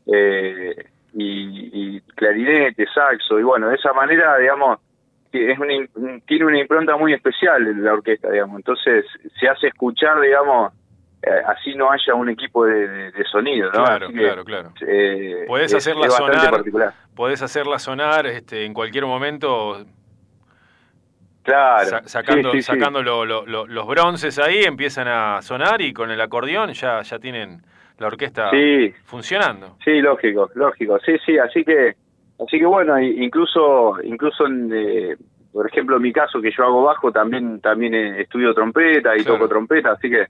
[0.07, 4.79] eh, y, y clarinete, saxo y bueno, de esa manera, digamos,
[5.33, 9.05] es una tiene una impronta muy especial en la orquesta, digamos, entonces
[9.39, 10.73] se hace escuchar, digamos,
[11.23, 13.85] eh, así no haya un equipo de, de- de sonido, ¿no?
[13.85, 14.73] Claro, que, claro, claro.
[14.87, 16.63] eh, Podés es- hacerla es sonar,
[17.15, 19.85] podés hacerla sonar este, en cualquier momento,
[21.43, 21.85] Claro.
[21.89, 22.73] sa- sacando, sí, sí, sí.
[22.79, 27.03] sacando lo- lo- lo- los bronces ahí, empiezan a sonar y con el acordeón ya,
[27.03, 27.63] ya tienen
[27.99, 28.93] la orquesta Sí.
[29.05, 29.77] funcionando.
[29.85, 30.99] Sí, lógico, lógico.
[31.01, 31.95] Sí, sí, así que,
[32.45, 35.17] así que bueno, incluso, incluso en, eh,
[35.53, 39.21] por ejemplo, en mi caso que yo hago bajo, también, también eh, estudio trompeta y
[39.23, 39.35] Claro.
[39.39, 40.27] toco trompeta, así que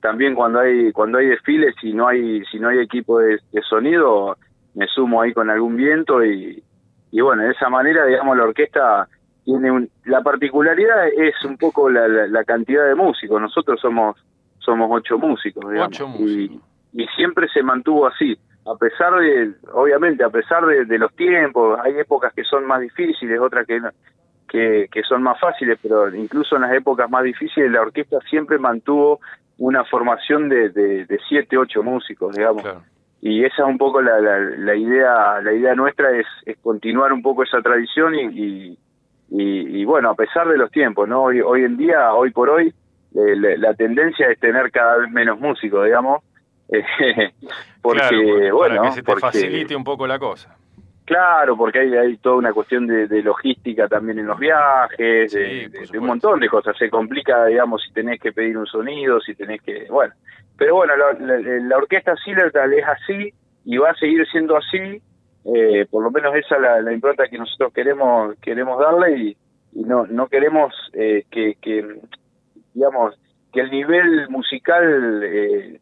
[0.00, 3.62] también cuando hay, cuando hay desfiles, si no hay, si no hay equipo de, de
[3.62, 4.36] sonido,
[4.74, 6.62] me sumo ahí con algún viento y,
[7.10, 9.08] y bueno, de esa manera, digamos, la orquesta
[9.44, 13.40] tiene un, la particularidad es un poco la, la, la cantidad de músicos.
[13.40, 14.14] Nosotros somos,
[14.58, 15.88] somos ocho músicos, digamos.
[16.00, 16.60] Ocho Y,
[16.92, 18.38] y siempre se mantuvo así.
[18.66, 22.80] A pesar de, obviamente, a pesar de, de los tiempos, hay épocas que son más
[22.80, 23.80] difíciles, otras que
[24.50, 28.58] que, que son más fáciles, pero incluso en las épocas más difíciles la orquesta siempre
[28.58, 29.20] mantuvo
[29.58, 32.62] una formación de, de, de siete, ocho músicos, digamos.
[33.20, 37.12] Y esa es un poco la, la, la idea, la idea nuestra es, es continuar
[37.12, 38.78] un poco esa tradición y, y,
[39.30, 41.24] y- y, bueno, a pesar de los tiempos, ¿no?
[41.24, 45.10] Hoy, hoy en día, hoy por hoy, eh, la, la tendencia es tener cada vez
[45.10, 46.22] menos músicos, digamos,
[47.82, 50.56] porque, Claro, bueno, para que se te porque, facilite un poco la cosa.
[51.04, 55.68] Claro, porque hay, hay toda una cuestión de, de logística también en los viajes, de,
[55.70, 56.76] de- de un montón de cosas.
[56.76, 59.86] Se complica, digamos, si tenés que pedir un sonido, si tenés que...
[59.88, 60.12] Bueno,
[60.58, 63.32] pero bueno, la, la- la orquesta Sillertal es así
[63.64, 65.00] y va a seguir siendo así.
[65.46, 69.36] eh, por lo menos esa es la, la impronta que nosotros queremos queremos darle y,
[69.72, 71.86] y no no queremos eh, que, que,
[72.74, 73.18] digamos,
[73.50, 75.22] que el nivel musical...
[75.24, 75.80] Eh,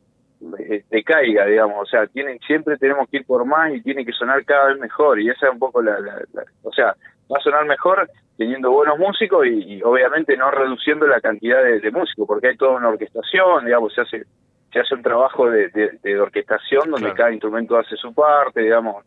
[0.59, 4.13] eh, decaiga, digamos, o sea, tienen siempre tenemos que ir por más y tiene que
[4.13, 6.95] sonar cada vez mejor y esa es un poco la, la- la- o sea,
[7.33, 11.81] va a sonar mejor teniendo buenos músicos y, y obviamente no reduciendo la cantidad de,
[11.81, 14.25] de músicos, porque hay toda una orquestación, digamos, se hace
[14.73, 19.05] se hace un trabajo de, de- de orquestación donde cada instrumento hace su parte, digamos,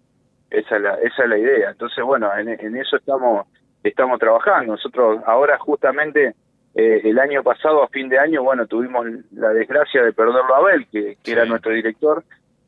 [0.50, 1.70] esa es la, esa es la idea.
[1.70, 3.46] Entonces, bueno, en, en eso estamos
[3.84, 4.74] estamos trabajando.
[4.74, 6.34] Nosotros ahora justamente
[6.76, 10.58] eh, el año pasado, a fin de año, bueno, tuvimos la desgracia de perderlo a
[10.60, 12.24] Abel, que, que era nuestro director,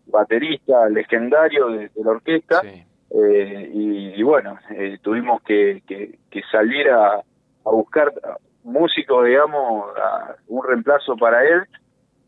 [0.08, 2.62] baterista legendario de, de la orquesta,
[3.12, 8.12] eh, y, y bueno, eh, tuvimos que, que, que salir a, a buscar
[8.64, 11.64] músicos, digamos, a- un reemplazo para él,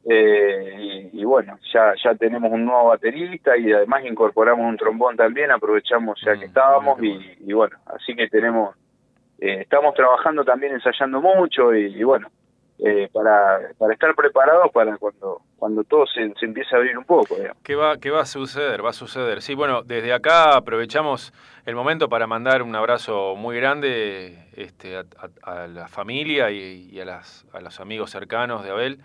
[0.06, 5.16] eh, y, y bueno, ya, ya tenemos un nuevo baterista y además incorporamos un trombón
[5.16, 8.76] también, aprovechamos ya que estábamos y, y bueno, así que tenemos,
[9.46, 12.30] eh, estamos trabajando también ensayando mucho y, bueno,
[12.80, 17.06] eh, para, para estar preparados para cuando, cuando todo se, se empiece a abrir un
[17.06, 17.36] poco.
[17.64, 18.84] ¿Qué va, ¿Qué va a suceder?
[18.84, 19.42] Va a suceder.
[19.42, 21.34] Sí, bueno, desde acá aprovechamos
[21.66, 25.04] el momento para mandar un abrazo muy grande este, a,
[25.44, 29.00] a- a la familia y, y a, las, a los amigos cercanos de Abel.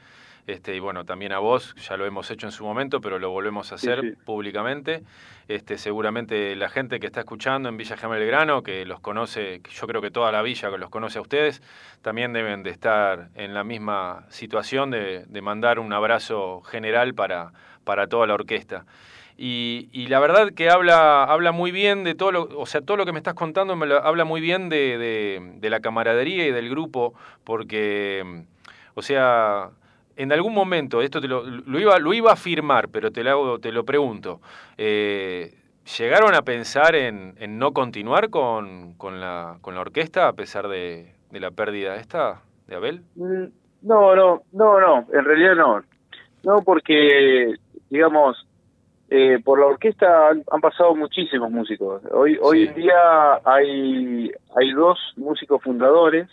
[0.49, 3.29] Este, y bueno, también a vos, ya lo hemos hecho en su momento, pero lo
[3.29, 4.13] volvemos a hacer sí.
[4.25, 5.03] públicamente.
[5.47, 9.87] Este, seguramente la gente que está escuchando en Villa Gemel Grano, que los conoce, yo
[9.87, 11.63] creo que toda la villa que los conoce a ustedes,
[12.01, 17.53] también deben de estar en la misma situación de, de mandar un abrazo general para,
[17.85, 18.87] para toda la orquesta.
[19.37, 22.97] Y, y la verdad que habla, habla muy bien de todo lo, o sea, todo
[22.97, 26.47] lo que me estás contando me lo- habla muy bien de, de, de la camaradería
[26.47, 27.13] y del grupo,
[27.45, 28.45] porque,
[28.95, 29.71] o sea,
[30.19, 33.31] en algún momento, esto te lo, lo iba, lo iba a afirmar, pero te lo,
[33.31, 34.41] hago- te lo pregunto,
[34.77, 35.55] eh,
[35.97, 40.67] ¿llegaron a pensar en, en no continuar con, con, la, con la orquesta a pesar
[40.69, 43.03] de, de la pérdida esta de Abel?
[43.15, 43.45] Mm,
[43.83, 45.83] No, no, no, no, en realidad no.
[46.43, 47.55] No, porque,
[47.89, 48.45] digamos,
[49.11, 52.03] eh, por la orquesta han, han pasado muchísimos músicos.
[52.11, 56.29] Hoy, hoy en día hay, hay dos músicos fundadores,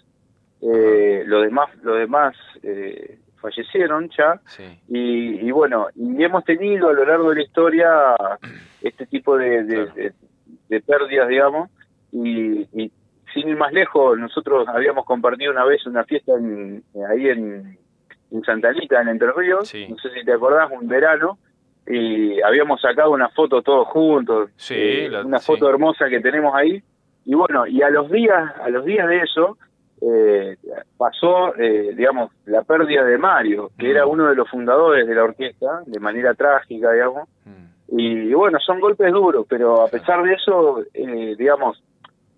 [0.61, 4.39] eh, los demás, los demás eh, fallecieron ya,
[4.87, 7.89] y, y bueno, y hemos tenido a lo largo de la historia
[8.81, 10.13] este tipo de, de, de-
[10.69, 11.69] de pérdidas, digamos,
[12.11, 12.91] y, y
[13.33, 17.77] sin ir más lejos, nosotros habíamos compartido una vez una fiesta en- ahí en,
[18.31, 21.37] en Santa Anita, en Entre Ríos, no sé si te acordás, un verano,
[21.87, 26.55] y habíamos sacado una foto todos juntos, Sí, eh, la- una foto hermosa que tenemos
[26.55, 26.81] ahí,
[27.25, 29.57] y bueno, y a los días, a los días de eso,
[30.01, 30.57] eh,
[30.97, 35.23] pasó, eh, digamos, la pérdida de Mario, que era uno de los fundadores de la
[35.23, 37.29] orquesta, de manera trágica, digamos,
[37.87, 41.81] y bueno, son golpes duros, pero a pesar de eso, eh, digamos,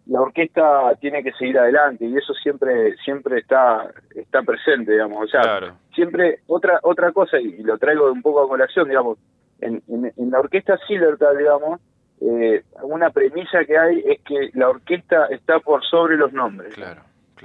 [0.05, 5.27] la orquesta tiene que seguir adelante y eso siempre siempre está está presente, digamos, o
[5.27, 9.17] sea, siempre otra otra cosa y lo traigo un poco a colación, digamos,
[9.59, 11.81] en, en, en la orquesta Silvertal, digamos,
[12.19, 16.75] eh, una premisa que hay es que la orquesta está por sobre los nombres.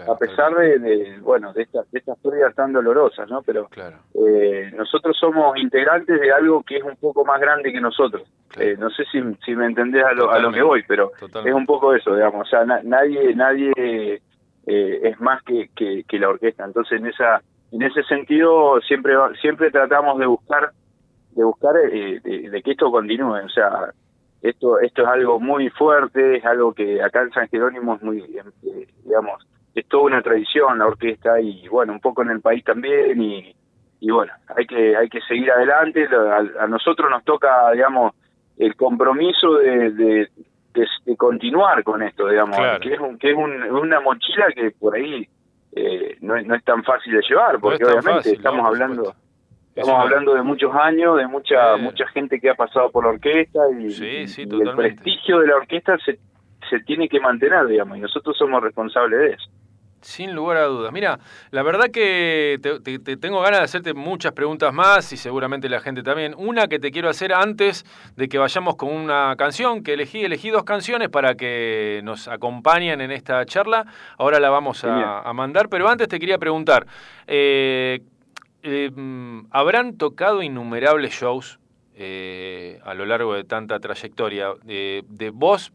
[0.06, 3.42] A pesar de, de, bueno de estas de estas pérdidas tan dolorosas, ¿no?
[3.42, 3.68] Pero
[4.14, 8.22] eh, nosotros somos integrantes de algo que es un poco más grande que nosotros.
[8.58, 11.50] Eh, no sé si, si me entendés a lo, a lo que voy, pero totalmente.
[11.50, 12.46] es un poco eso, digamos.
[12.46, 13.72] O sea, na- nadie nadie
[14.66, 16.64] eh, es más que, que, que la orquesta.
[16.64, 20.70] Entonces, en esa en ese sentido siempre siempre tratamos de buscar
[21.30, 23.44] de buscar eh, de, de que esto continúe.
[23.44, 23.90] O sea,
[24.42, 28.20] esto esto es algo muy fuerte, es algo que acá en San Jerónimo es muy,
[29.04, 33.20] digamos, es toda una tradición la orquesta y bueno, un poco en el país también
[33.22, 33.54] y,
[34.00, 36.06] y bueno, hay que hay que seguir adelante.
[36.14, 38.12] A, a nosotros nos toca, digamos,
[38.58, 40.28] el compromiso de, de,
[40.74, 42.80] de- de continuar con esto, digamos, Claro.
[42.80, 45.26] que es un, que es un- una mochila que por ahí
[45.74, 49.02] eh, no, es- no es tan fácil de llevar, porque obviamente fácil, estamos no, hablando
[49.04, 53.04] Es Estamos una- hablando de muchos años, de mucha mucha gente que ha pasado por
[53.04, 56.18] la orquesta y, Sí, sí, y el prestigio de la orquesta se,
[56.68, 59.50] se tiene que mantener, digamos, y nosotros somos responsables de eso.
[60.02, 60.92] Sin lugar a dudas.
[60.92, 61.18] Mira,
[61.52, 65.68] la verdad que te, te- te tengo ganas de hacerte muchas preguntas más y seguramente
[65.68, 66.34] la gente también.
[66.36, 67.84] Una que te quiero hacer antes
[68.16, 70.24] de que vayamos con una canción que elegí.
[70.24, 73.86] Elegí dos canciones para que nos acompañen en esta charla.
[74.18, 76.86] Ahora la vamos a, a mandar, pero antes te quería preguntar.
[77.28, 78.00] eh,
[78.64, 78.90] eh,
[79.50, 81.58] ¿Habrán tocado innumerables shows
[81.94, 84.48] eh, a lo largo de tanta trayectoria?
[84.64, 85.72] De vos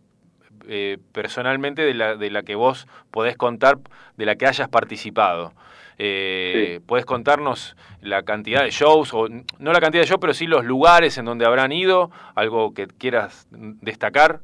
[0.67, 3.77] eh, personalmente de la, de la que vos podés contar,
[4.17, 5.53] de la que hayas participado.
[5.99, 10.45] Eh, ¿Puedes contarnos la cantidad de shows, o no la cantidad de shows, pero sí
[10.45, 12.11] los lugares en donde habrán ido?
[12.35, 14.39] ¿Algo que quieras destacar?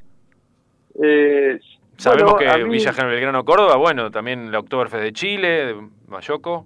[1.02, 1.60] Eh,
[1.98, 5.76] Sabemos bueno, que mí- Villa General Belgrano, Córdoba, bueno, también la Oktoberfest de Chile, de
[6.08, 6.66] Mayoco.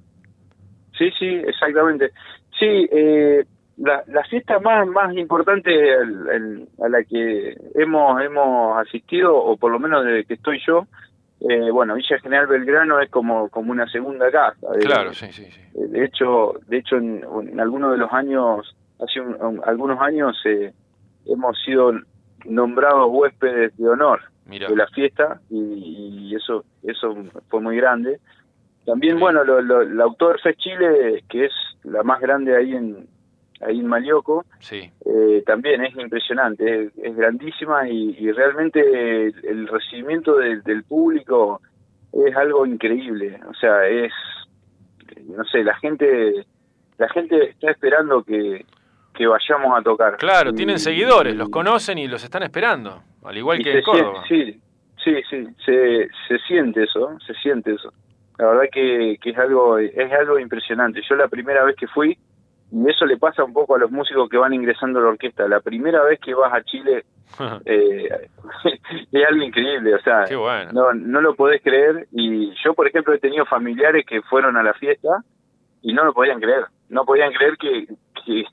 [0.98, 2.12] Sí, sí, exactamente.
[2.58, 3.44] Sí, eh,
[3.78, 9.56] la, la fiesta más más importante al- al- a la que hemos hemos asistido, o
[9.58, 10.88] por lo menos desde que estoy yo,
[11.42, 14.68] eh, bueno, Villa General Belgrano es como como una segunda casa.
[14.82, 15.62] Claro, sí, sí, sí.
[15.76, 20.02] eh, De hecho, de hecho en, en algunos de los años, hace un- un- algunos
[20.02, 20.74] años eh,
[21.28, 21.92] hemos sido
[22.46, 24.68] nombrados huéspedes de honor Mira.
[24.70, 27.16] de la fiesta y, y eso eso
[27.50, 28.20] fue muy grande.
[28.86, 31.52] También, bueno, lo, lo- la Oktoberfest Chile, que es
[31.84, 33.06] la más grande ahí en
[33.62, 38.80] ahí en Malioco, Sí, eh, también es impresionante, es, es grandísima y, y realmente
[39.28, 41.62] el, el recibimiento del- del público
[42.14, 43.40] es algo increíble.
[43.50, 44.12] O sea, es,
[45.26, 46.46] no sé, la gente,
[46.98, 48.66] la gente está esperando que,
[49.14, 50.18] que vayamos a tocar.
[50.18, 53.84] claro, Y- tienen seguidores, y- los conocen y los están esperando, al igual que en
[53.84, 54.24] Córdoba.
[54.28, 54.60] siente-
[55.04, 57.94] sí, sí, sí, se, se siente eso, se siente eso.
[58.38, 61.02] La verdad que, que es algo es algo impresionante.
[61.10, 62.16] Yo la primera vez que fui,
[62.72, 65.48] y eso le pasa un poco a los músicos que van ingresando a la orquesta,
[65.48, 67.06] la primera vez que vas a Chile
[67.66, 68.10] eh,
[69.12, 70.72] es algo increíble, o sea, bueno.
[70.74, 72.08] no, no lo podés creer.
[72.12, 75.24] Y yo, por ejemplo, he tenido familiares que fueron a la fiesta
[75.82, 76.66] y no lo podían creer.
[76.90, 77.88] No podían creer que,
[78.26, 78.46] que,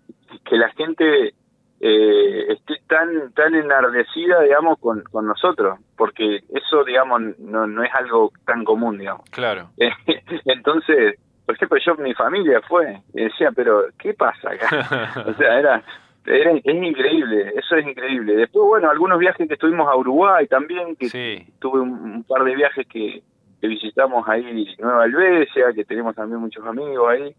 [0.45, 1.35] que la gente
[1.81, 7.95] eh, esté tan tan enardecida, digamos, con, con nosotros, porque eso, digamos, no, no es
[7.95, 9.29] algo tan común, digamos.
[9.31, 9.71] Claro.
[10.47, 15.25] Entonces, por ejemplo, yo, mi familia fue, y decía, pero, ¿qué pasa acá?
[15.27, 15.83] o sea, era,
[16.27, 18.37] era, es increíble, eso es increíble.
[18.37, 22.45] Después, bueno, algunos viajes que estuvimos a Uruguay también, que Sí, tuve un, un par
[22.45, 23.23] de viajes que,
[23.61, 27.35] que visitamos ahí Nueva Helvecia, que tenemos también muchos amigos ahí.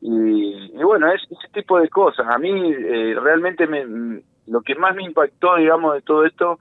[0.00, 2.26] Y, y bueno, es ese tipo de cosas.
[2.28, 6.58] A mí eh, realmente me, lo que más me impactó, digamos, de todo esto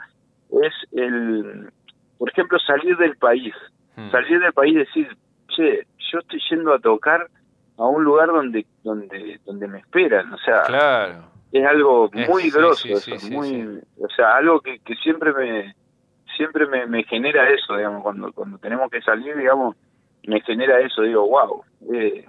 [0.64, 1.70] es el,
[2.18, 3.54] por ejemplo, salir del país.
[3.96, 4.12] Mm.
[4.12, 5.18] Salir del país y decir,
[5.56, 7.28] che, yo estoy yendo a tocar
[7.78, 10.32] a un lugar donde donde donde me esperan.
[10.34, 11.24] O sea, claro.
[11.52, 13.80] es algo Es- muy sí, grosso sí, eso, sí, sí, muy sí.
[14.02, 15.76] o sea algo que, que siempre me
[16.38, 19.76] siempre me, me genera eso digamos cuando cuando tenemos que salir digamos
[20.26, 22.26] me genera eso digo wow eh,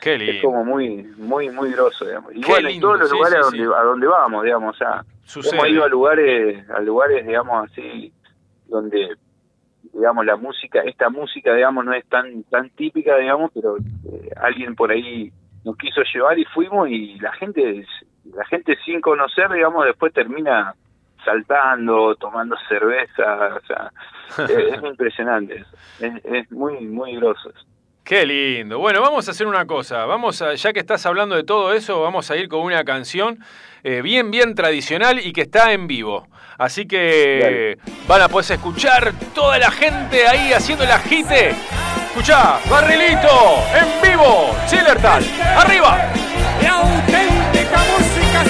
[0.00, 0.42] Qué es lindo.
[0.48, 3.40] como muy muy muy grosso digamos y Qué bueno lindo, todos los sí, lugares sí,
[3.40, 3.72] a donde sí.
[3.78, 5.56] a donde vamos digamos o sea Sucede.
[5.56, 8.12] hemos ido a lugares a lugares digamos así
[8.66, 9.08] donde
[9.92, 14.74] digamos la música esta música digamos no es tan tan típica digamos pero eh, alguien
[14.74, 15.32] por ahí
[15.64, 17.84] nos quiso llevar y fuimos y la gente
[18.34, 20.74] la gente sin conocer digamos después termina
[21.24, 23.92] saltando tomando cerveza o sea
[24.44, 25.76] es, es impresionante eso.
[26.00, 27.66] es, es muy muy grosso eso.
[28.04, 28.78] Qué lindo.
[28.78, 30.04] Bueno, vamos a hacer una cosa.
[30.04, 33.38] Vamos a, ya que estás hablando de todo eso, vamos a ir con una canción
[33.84, 36.26] eh, bien, bien tradicional y que está en vivo.
[36.58, 41.54] Así que van a poder escuchar toda la gente ahí haciendo el agite.
[42.06, 45.24] Escuchá, Barrilito, en vivo, Chillertal,
[45.56, 46.12] arriba.
[46.62, 48.44] La auténtica música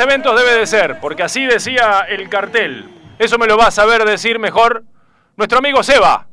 [0.00, 2.84] eventos debe de ser, porque así decía el cartel.
[3.18, 4.84] Eso me lo va a saber decir mejor
[5.36, 6.26] nuestro amigo Seba,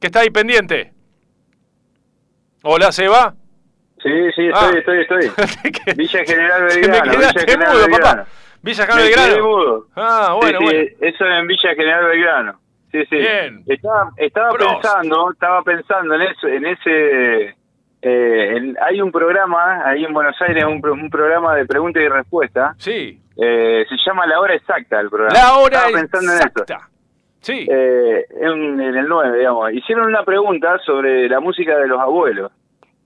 [0.00, 0.92] que está ahí pendiente.
[2.62, 3.34] Hola, Seba.
[4.02, 4.78] Sí, sí, estoy, Ah.
[4.78, 5.30] estoy, estoy.
[5.96, 7.12] Villa General me Belgrano.
[7.12, 8.02] Villa General mudo, Belgrano.
[8.22, 8.26] papá.
[8.62, 9.44] Villa General Belgrano.
[9.48, 9.86] mudo.
[9.96, 10.90] Ah, bueno, Sí, sí, bueno.
[11.00, 12.60] Eso en Villa General Belgrano.
[12.92, 13.16] Sí, sí.
[13.16, 13.64] Bien.
[13.66, 17.56] Estaba, estaba pensando, estaba pensando en eso, en ese.
[18.02, 22.00] Eh, en- hay un programa ahí en Buenos Aires, un, pro- un programa de pregunta
[22.00, 22.74] y respuesta.
[22.78, 23.20] Sí.
[23.36, 25.34] Eh, se llama La Hora Exacta el programa.
[25.34, 26.48] La hora Estaba pensando en eso.
[26.48, 26.88] exacta.
[27.40, 27.66] Sí.
[27.70, 29.72] Eh, en, en el 9, digamos.
[29.72, 32.52] Hicieron una pregunta sobre la música de los abuelos.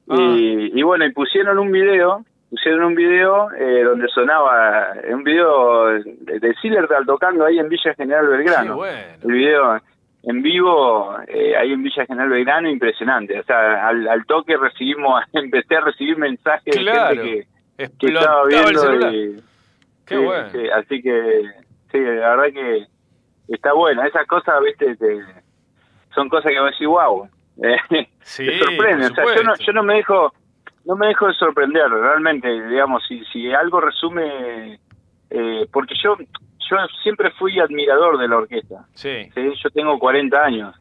[0.09, 0.15] Ah.
[0.19, 5.87] Y, y bueno, y pusieron un video, pusieron un video eh, donde sonaba, un video
[5.87, 8.73] de, Sillertal tocando ahí en Villa General Belgrano.
[8.75, 8.99] Qué bueno.
[9.25, 9.81] El video
[10.29, 13.39] en vivo eh, ahí en Villa General Belgrano, impresionante.
[13.39, 17.23] O sea, al, al toque recibimos, empecé a recibir mensajes Claro.
[17.23, 17.47] de
[17.79, 19.37] gente que, estaba viendo y,
[20.05, 20.51] Qué sí, bueno.
[20.51, 21.43] sí, así que,
[21.91, 22.87] sí, la verdad que
[23.49, 24.03] está bueno.
[24.05, 25.25] Esas cosas, viste, te-
[26.15, 27.29] son cosas que vos decís, wow.
[28.21, 29.07] Sí, te sorprende.
[29.07, 30.33] O sea, yo no, yo no me dejo,
[30.85, 34.81] no me dejo de sorprender, realmente, digamos, si, si algo resume,
[35.31, 36.17] eh, porque yo,
[36.71, 38.87] yo siempre fui admirador de la orquesta.
[38.95, 39.31] Sí.
[39.35, 39.53] ¿sí?
[39.63, 40.75] Yo tengo 40 años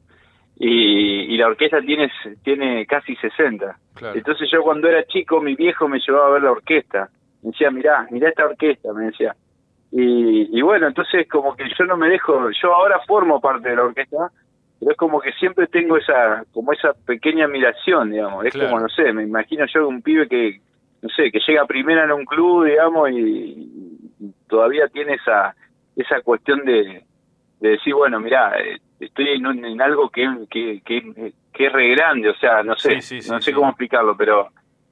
[0.58, 2.12] y, y la orquesta tiene,
[2.44, 3.78] tiene casi 60.
[3.96, 4.16] Claro.
[4.18, 7.10] Entonces yo cuando era chico, mi viejo me llevaba a ver la orquesta.
[7.44, 9.36] Me decía, mirá, mirá esta orquesta, me decía.
[9.92, 13.76] Y, y bueno, entonces como que yo no me dejo, yo ahora formo parte de
[13.76, 14.30] la orquesta,
[14.80, 18.46] pero es como que siempre tengo esa, como esa pequeña admiración, digamos.
[18.46, 18.70] Es Claro.
[18.72, 20.60] como, no sé, me imagino yo un pibe que,
[21.02, 23.16] no sé, que llega primera en un club, digamos, y,
[24.20, 25.56] y todavía tiene esa,
[25.96, 27.04] esa cuestión de,
[27.60, 31.72] de decir, bueno, mirá, eh, estoy en, un- en algo que, que, que, que es
[31.74, 34.50] re grande, o sea, no sé, Sí, sí, sí, no sé cómo explicarlo, pero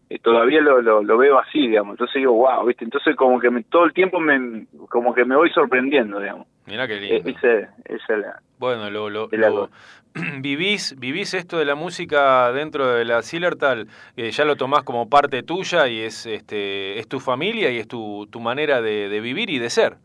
[0.09, 1.93] eh, todavía lo, lo, lo veo así, digamos.
[1.93, 2.83] Entonces digo, wow, ¿viste?
[2.85, 6.47] Entonces como que me, todo el tiempo me, como que me voy sorprendiendo, digamos.
[6.65, 7.29] Mirá qué Eh, lindo.
[7.29, 8.39] esa, esa es la...
[8.57, 9.69] Bueno, lo, lo, lo-
[10.39, 15.09] vivís, vivís esto de la música dentro de la Sillertal, eh, ya lo tomás como
[15.09, 19.19] parte tuya y es este es tu familia y es tu, tu manera de, de
[19.21, 19.95] vivir y de ser.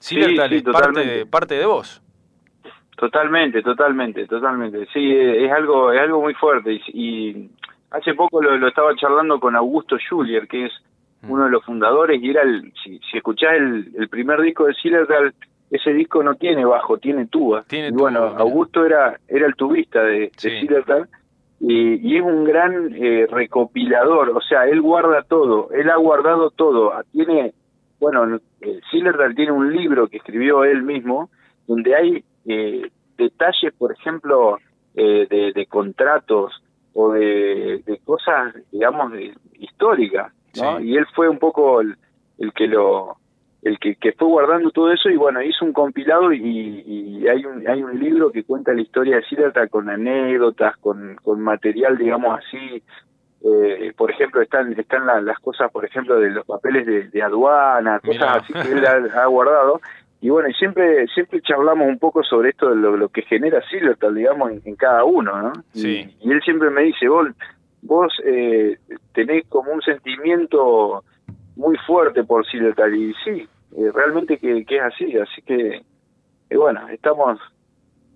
[0.00, 2.02] Sillertal sí, es parte, de- parte de vos.
[2.96, 4.86] Totalmente, totalmente, totalmente.
[4.92, 6.72] Sí, eh, es algo, es algo muy fuerte.
[6.74, 7.50] Y, y
[7.90, 10.72] hace poco lo, lo estaba charlando con Augusto Julier, que es
[11.22, 11.30] Mm.
[11.32, 14.72] uno de los fundadores, y era el, si, si escuchás el, el primer disco de
[14.72, 15.34] Sillertal,
[15.70, 17.62] ese disco no tiene bajo, tiene tuba.
[17.68, 18.20] Tiene y bueno.
[18.38, 20.66] Augusto era, era el tubista de, de Sí.
[21.60, 26.50] Y, y es un gran eh, recopilador, o sea, él guarda todo, él ha guardado
[26.52, 27.52] todo, tiene,
[28.00, 31.30] bueno, eh, Sillertal tiene un libro que escribió él mismo,
[31.66, 34.58] donde hay eh, detalles, por ejemplo,
[34.94, 36.62] eh, de, de contratos
[36.94, 40.78] o de, de cosas, digamos, de- históricas, ¿no?
[40.78, 40.88] Sí.
[40.88, 41.96] Y él fue un poco el,
[42.38, 43.16] el que lo
[43.62, 47.44] el que, que fue guardando todo eso y bueno, hizo un compilado y, y hay
[47.44, 51.98] un hay un libro que cuenta la historia de Siddhartha con anécdotas, con, con material,
[51.98, 52.82] digamos así,
[53.44, 57.22] eh, por ejemplo, están están la- las cosas, por ejemplo, de los papeles de, de
[57.22, 58.32] aduana, cosas Mirá.
[58.34, 59.80] así que él ha, ha guardado.
[60.22, 63.62] Y bueno, y siempre siempre charlamos un poco sobre esto de lo, lo que genera
[63.70, 65.52] Silvertal, digamos, en, en cada uno, ¿no?
[65.72, 66.16] Y- Sí.
[66.20, 67.28] Y, él siempre me dice, vos,
[67.80, 68.76] vos eh,
[69.14, 71.02] tenés como un sentimiento
[71.56, 72.94] muy fuerte por Silvertal.
[72.94, 75.16] Y sí, eh, realmente que, que es así.
[75.16, 75.82] Así que,
[76.50, 77.38] eh, bueno, estamos,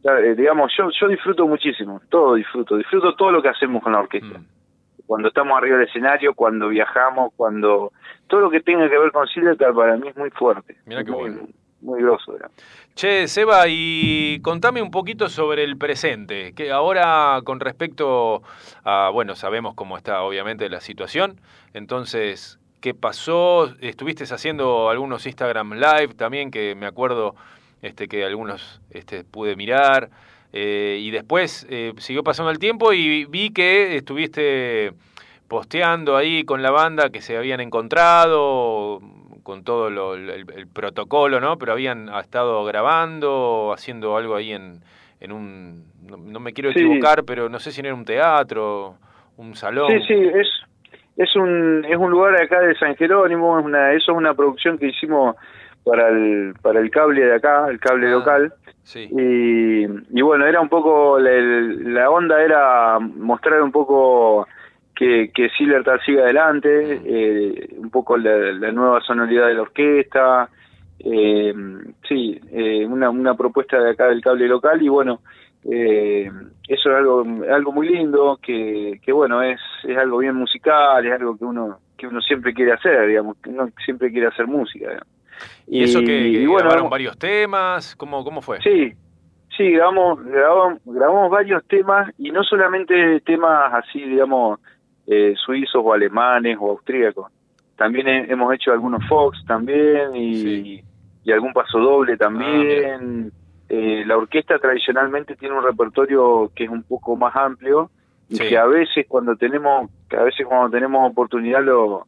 [0.04, 4.00] eh, digamos, yo, yo disfruto muchísimo, todo disfruto, disfruto todo lo que hacemos con la
[4.00, 4.44] orquesta Mm.
[5.06, 7.92] Cuando estamos arriba del escenario, cuando viajamos, cuando
[8.26, 10.76] todo lo que tenga que ver con Silvertal para mí es muy fuerte.
[10.86, 11.48] Mirá qué muy, bueno.
[11.82, 12.32] Muy grosso.
[12.32, 12.50] ¿verdad?
[12.94, 18.42] Che, Seba, y contame un poquito sobre el presente, que ahora con respecto
[18.84, 21.40] a, bueno, sabemos cómo está obviamente la situación,
[21.74, 23.74] entonces, ¿qué pasó?
[23.80, 27.34] Estuviste haciendo algunos Instagram Live también, que me acuerdo
[27.82, 30.08] este, que algunos este, pude mirar,
[30.56, 34.92] eh, y después eh, siguió pasando el tiempo y vi que estuviste
[35.48, 39.00] posteando ahí con la banda que se habían encontrado,
[39.42, 41.58] con todo lo- el, el protocolo, ¿no?
[41.58, 44.80] Pero habían estado grabando, haciendo algo ahí en,
[45.20, 45.84] en un...
[46.08, 46.78] No, no me quiero Sí.
[46.80, 48.94] equivocar, pero no sé si era un teatro,
[49.36, 49.90] un salón.
[49.90, 50.48] Sí, sí, es,
[51.16, 54.78] es, un, es un lugar acá de San Jerónimo, es una, eso es una producción
[54.78, 55.34] que hicimos
[55.84, 58.54] para el, para el cable de acá, el cable Ah, local.
[58.84, 59.84] Sí, Y,
[60.18, 64.46] y bueno, era un poco, la, la onda era mostrar un poco
[64.94, 70.48] que, que Silvertal siga adelante, eh, un poco la, la nueva sonoridad de la orquesta,
[70.98, 71.54] eh,
[72.08, 75.20] sí, eh, una, una propuesta de acá del cable local y bueno,
[75.66, 76.30] Eh,
[76.68, 81.12] eso es algo, algo muy lindo, que, que bueno, es, es algo bien musical, es
[81.12, 84.88] algo que uno que uno siempre quiere hacer, digamos, que uno siempre quiere hacer música.
[84.88, 85.13] digamos.
[85.66, 87.96] ¿Y, eso que, que y bueno, grabaron varios temas?
[87.96, 88.60] ¿Cómo, cómo fue?
[88.60, 88.92] Sí,
[89.56, 94.60] sí, grabamos, grabamos, grabamos varios temas y no solamente temas así, digamos,
[95.06, 97.30] eh, suizos o alemanes o austríacos.
[97.76, 100.82] También he- hemos hecho algunos Fox también y,
[101.24, 103.32] y algún paso doble también.
[103.68, 107.90] Eh, la orquesta tradicionalmente tiene un repertorio que es un poco más amplio
[108.28, 108.48] y Sí.
[108.48, 112.06] que a veces cuando tenemos, que a veces cuando tenemos oportunidad lo,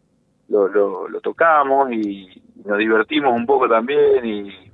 [0.49, 4.72] lo, lo, lo tocamos y nos divertimos un poco también y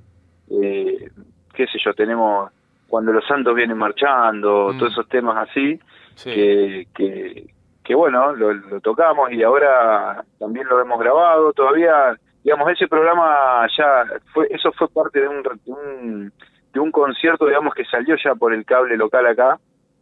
[0.51, 1.09] eh,
[1.53, 2.51] qué sé yo, tenemos
[2.87, 4.77] cuando los santos vienen marchando, Mm.
[4.77, 5.79] todos esos temas así,
[6.15, 6.29] Sí.
[6.31, 7.47] que, que,
[7.83, 13.65] que bueno, lo, lo tocamos y ahora también lo hemos grabado, todavía, digamos, ese programa
[13.75, 16.31] ya fue, eso fue parte de un, de un,
[16.71, 19.59] de un concierto, digamos, que salió ya por el cable local acá,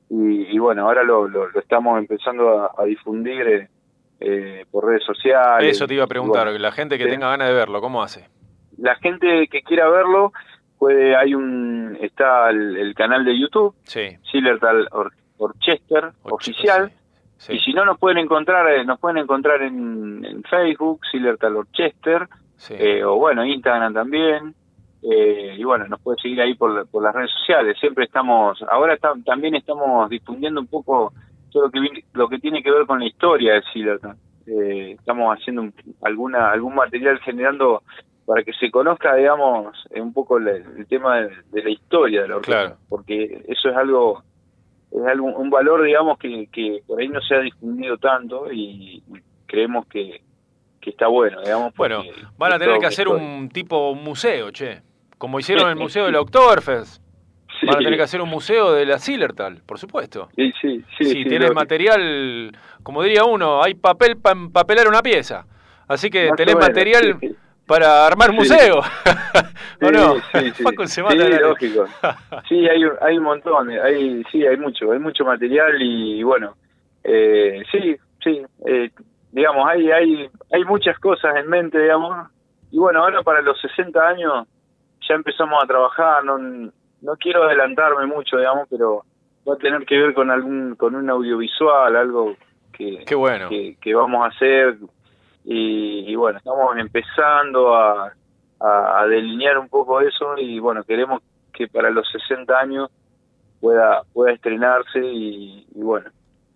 [0.10, 3.70] y, y bueno, ahora lo, lo, lo estamos empezando a, a difundir eh,
[4.22, 5.72] eh, por redes sociales.
[5.76, 7.10] Eso te iba a preguntar, bueno, la gente que sí.
[7.10, 8.28] tenga ganas de verlo, ¿cómo hace?
[8.78, 10.32] la gente que quiera verlo
[10.80, 14.18] puede hay un está el, el canal de YouTube Sí.
[14.32, 16.92] Sillertal Or- Orchester oficial
[17.38, 17.54] Sí.
[17.56, 22.28] y si no nos pueden encontrar eh, nos pueden encontrar en, en Facebook Sillertal Orchester
[22.58, 22.74] Sí.
[22.78, 24.56] eh, o bueno Instagram también
[25.04, 28.98] eh, y bueno nos puede seguir ahí por, por las redes sociales siempre estamos ahora
[29.26, 31.14] también estamos difundiendo un poco
[31.52, 31.80] todo lo que
[32.14, 34.16] lo que tiene que ver con la historia de Sillertal
[34.48, 37.84] Eh, estamos haciendo un- alguna algún material generando
[38.26, 42.28] para que se conozca, digamos, un poco el, el tema de, de la historia de
[42.30, 42.78] la orquesta, Claro.
[42.90, 44.24] porque eso es algo,
[44.92, 49.04] es algo, un valor, digamos, que, que por ahí no se ha difundido tanto y
[49.48, 50.22] creemos que,
[50.80, 51.74] que está bueno, digamos.
[51.76, 52.04] Bueno,
[52.38, 53.28] van a tener que hacer historia.
[53.28, 54.82] un tipo museo, che.
[55.18, 57.02] Como hicieron el museo del Oktoberfest.
[57.64, 57.84] Van a Sí.
[57.84, 60.30] tener que hacer un museo de la Sillertal, por supuesto.
[60.36, 61.06] Sí, sí, sí.
[61.06, 62.52] si sí, tienes material,
[62.84, 65.46] como diría uno, hay papel para empapelar una pieza.
[65.88, 67.36] Así que tenés menos, material sí, sí.
[67.68, 68.36] para armar Sí.
[68.36, 68.80] museo.
[69.82, 70.16] ¿O no?
[70.34, 71.40] Sí, sí, Facu se sí, mata risa.
[71.42, 71.86] lógico.
[72.50, 76.56] Sí, hay, un- hay un montón, hay, sí, hay mucho, hay mucho material y bueno,
[77.04, 78.90] eh, sí, sí, eh,
[79.32, 82.28] digamos, hay, hay, hay muchas cosas en mente, digamos,
[82.72, 84.48] y bueno, ahora para los 60 años
[85.08, 86.38] ya empezamos a trabajar, no,
[87.02, 89.04] no quiero adelantarme mucho, digamos, pero
[89.48, 92.36] va a tener que ver con algún, con un audiovisual, algo
[92.74, 93.50] que, Qué bueno.
[93.50, 94.78] que, que vamos a hacer
[95.44, 98.14] y, y bueno, estamos empezando a,
[98.60, 101.22] a, a delinear un poco eso y bueno, queremos
[101.54, 102.90] que para los 60 años
[103.60, 106.10] pueda pueda estrenarse y, y bueno,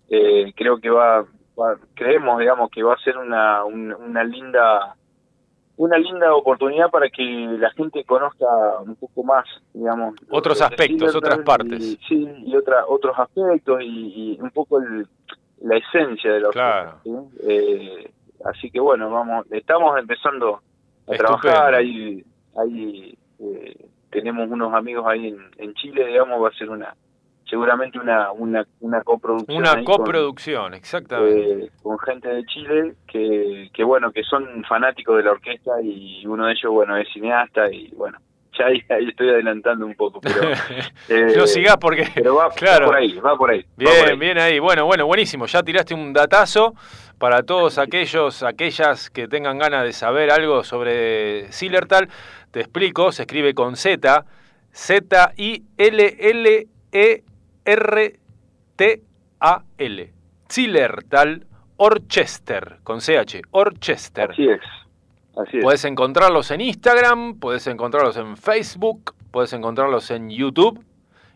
[0.10, 1.22] eh, creo que va,
[1.60, 4.96] va- creemos, digamos, que va a ser una, un- una linda
[5.78, 8.46] una linda oportunidad para que la gente conozca
[8.86, 11.82] un poco más, digamos, Otros aspectos, otras partes.
[11.82, 15.08] y- sí, y otra, otros aspectos y, y un poco el-
[15.62, 17.00] la esencia de la Claro.
[17.04, 17.12] ¿sí?
[17.48, 18.12] Eh,
[18.46, 20.62] así que bueno, vamos, estamos empezando
[21.08, 21.40] a Estupendo.
[21.42, 22.24] trabajar, ahí,
[22.58, 26.96] ahí eh, tenemos unos amigos ahí en, en Chile, digamos, va a ser una
[27.50, 31.66] seguramente una una, una coproducción Una ahí con- coproducción, exactamente.
[31.66, 36.26] eh, con gente de Chile que, que bueno que son fanáticos de la orquesta y
[36.26, 38.18] uno de ellos bueno es cineasta y bueno
[38.58, 40.50] ya ahí, ahí estoy adelantando un poco pero
[41.10, 42.08] eh, no sigás porque.
[42.16, 42.86] pero va, va claro.
[42.88, 44.18] por ahí va por ahí Bien, por ahí.
[44.18, 44.60] bien ahí.
[44.60, 45.46] Bueno, bueno, buenísimo.
[45.46, 46.74] Ya tiraste un datazo
[47.18, 52.08] para todos aquellos, aquellas que tengan ganas de saber algo sobre Sillertal.
[52.52, 54.24] Te explico, se escribe con Z,
[57.66, 60.12] Z-I-L-L-E-R-T-A-L.
[60.48, 61.46] Sillertal
[61.78, 64.32] Orchester, con CH, Orchester.
[64.32, 64.62] así es
[65.36, 70.82] así es Puedes encontrarlos en Instagram, puedes encontrarlos en Facebook, puedes encontrarlos en YouTube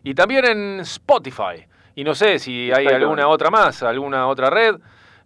[0.02, 1.66] y también en Spotify.
[1.96, 4.76] Y no sé si hay alguna otra más, alguna otra red,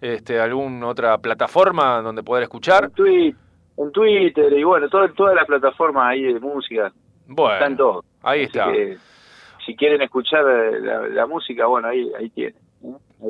[0.00, 2.84] este, alguna otra plataforma donde poder escuchar.
[2.84, 3.36] en, Twi-
[3.76, 6.90] en Twitter y bueno todo, todas las plataformas ahí de música
[7.26, 8.72] Bueno, están todos ahí Así está.
[8.72, 8.96] que,
[9.64, 12.54] si quieren escuchar eh, la, la música bueno ahí ahí tienen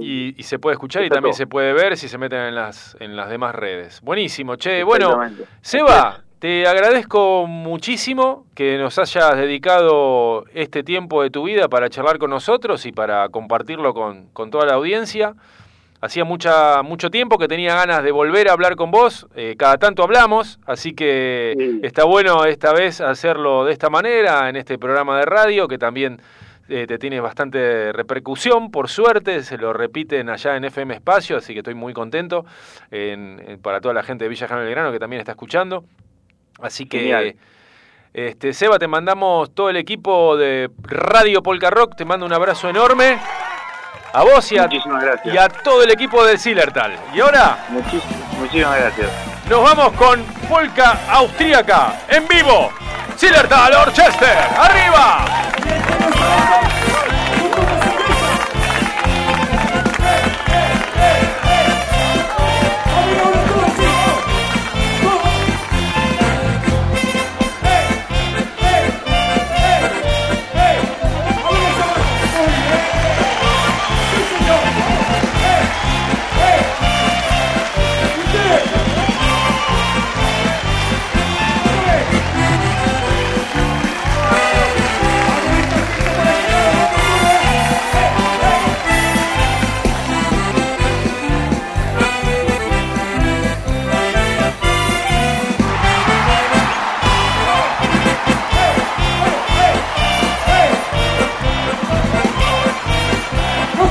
[0.01, 1.39] Y, y se puede escuchar y también todo.
[1.39, 4.01] se puede ver si se meten en las, en las demás redes.
[4.03, 4.83] Buenísimo, che.
[4.83, 5.21] Bueno.
[5.61, 12.19] Seba, te agradezco muchísimo que nos hayas dedicado este tiempo de tu vida para charlar
[12.19, 15.35] con nosotros y para compartirlo con, con toda la audiencia.
[16.05, 19.79] Hacía mucha, mucho tiempo que tenía ganas de volver a hablar con vos, eh, cada
[19.79, 21.81] tanto hablamos, así que Sí.
[21.83, 26.21] está bueno esta vez hacerlo de esta manera en este programa de radio que también
[26.69, 31.53] eh, te tiene bastante repercusión, por suerte, se lo repiten allá en FM Espacio, así
[31.53, 32.45] que estoy muy contento
[32.91, 35.85] en- en- para toda la gente de Villa General Belgrano que también está escuchando.
[36.61, 37.35] Así que Genial.
[38.15, 42.69] Este, Seba, te mandamos todo el equipo de Radio Polka Rock, te mando un abrazo
[42.71, 43.19] enorme.
[44.15, 46.97] A vos y a, y todo el equipo del Sillertal.
[47.13, 48.03] Y ahora Muchis-
[48.39, 49.09] muchísimas gracias.
[49.51, 52.71] nos vamos con Polka Austríaca en vivo.
[53.17, 55.25] Sillertal Orchester, arriba.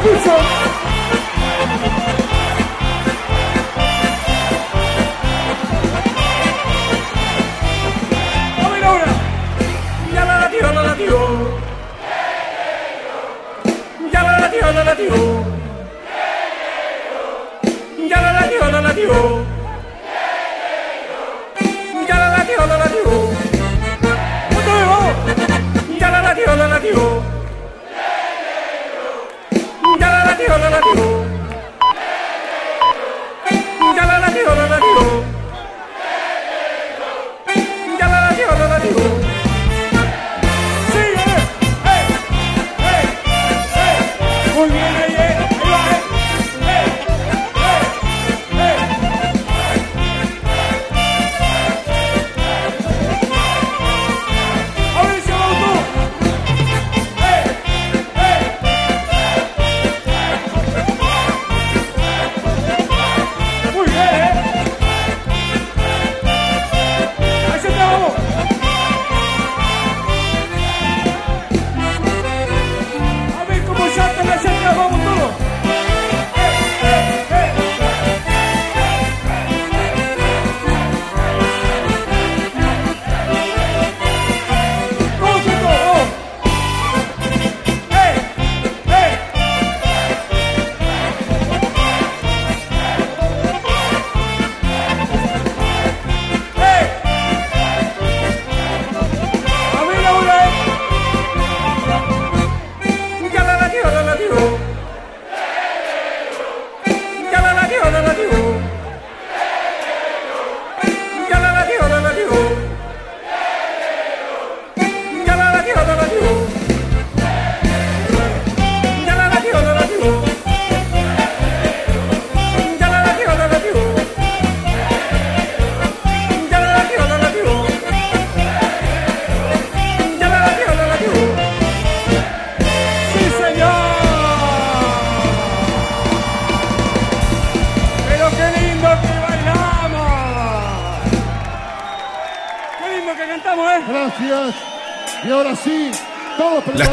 [0.03, 0.52] Thank you so much.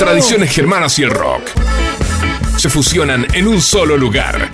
[0.00, 1.42] Tradiciones germanas y el rock
[2.56, 4.48] se fusionan en un solo lugar.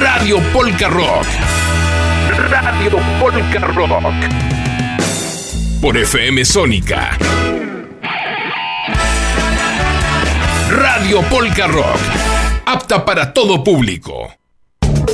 [0.00, 1.26] Radio Polka Rock.
[2.48, 4.14] Radio Polka Rock.
[5.78, 7.18] Por FM Sónica.
[10.70, 12.00] Radio Polka Rock.
[12.64, 14.13] Apta para todo público.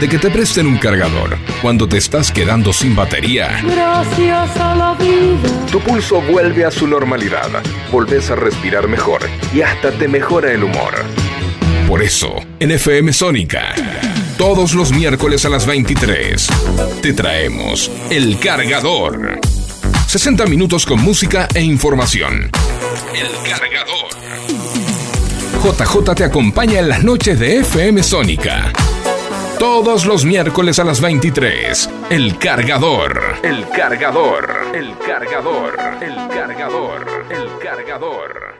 [0.00, 3.62] de que te presten un cargador cuando te estás quedando sin batería.
[3.62, 5.68] Gracias a la vida.
[5.70, 7.48] Tu pulso vuelve a su normalidad,
[7.90, 9.22] volvés a respirar mejor
[9.54, 10.94] y hasta te mejora el humor.
[11.88, 13.74] Por eso, en FM Sónica,
[14.36, 16.48] todos los miércoles a las 23,
[17.00, 19.40] te traemos El Cargador.
[20.06, 22.50] 60 minutos con música e información.
[23.14, 24.06] El Cargador.
[25.62, 28.72] JJ te acompaña en las noches de FM Sónica.
[29.58, 31.88] Todos los miércoles a las 23.
[32.10, 33.36] El Cargador.
[33.42, 34.56] El Cargador.
[34.74, 38.54] El cargador, el cargador, el cargador.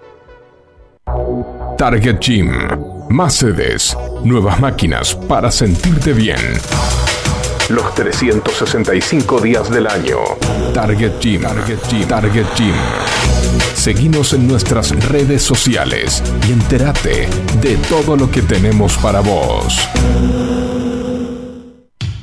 [1.77, 2.51] Target Gym.
[3.11, 6.41] Más sedes, nuevas máquinas para sentirte bien.
[7.69, 10.19] Los 365 días del año.
[10.73, 11.43] Target Gym.
[11.43, 12.09] Target Gym.
[12.09, 12.75] Target Gym.
[13.75, 17.29] Seguinos en nuestras redes sociales y entérate
[17.61, 19.87] de todo lo que tenemos para vos.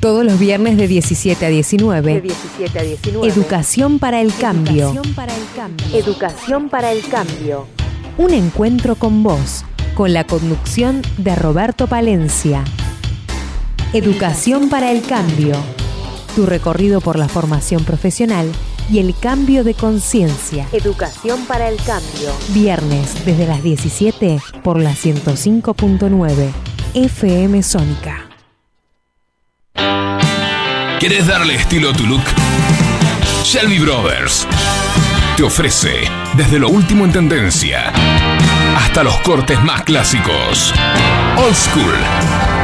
[0.04, 2.14] Todos los viernes de 17 a 19.
[2.16, 3.26] De 17 a 19.
[3.26, 4.90] Educación para el cambio.
[4.90, 5.98] Educación para el cambio.
[5.98, 7.66] Educación para el cambio.
[8.18, 12.64] Un encuentro con vos, con la conducción de Roberto Palencia.
[13.94, 15.54] Educación para el cambio.
[16.36, 18.52] Tu recorrido por la formación profesional
[18.90, 20.68] y el cambio de conciencia.
[20.72, 22.30] Educación para el cambio.
[22.50, 26.50] Viernes desde las 17 por la 105.9
[26.92, 28.33] FM Sónica.
[31.00, 32.22] ¿Querés darle estilo a tu look?
[33.44, 34.46] Shelby Brothers
[35.36, 37.92] te ofrece desde lo último en tendencia
[38.76, 40.72] hasta los cortes más clásicos.
[41.36, 42.63] Old School.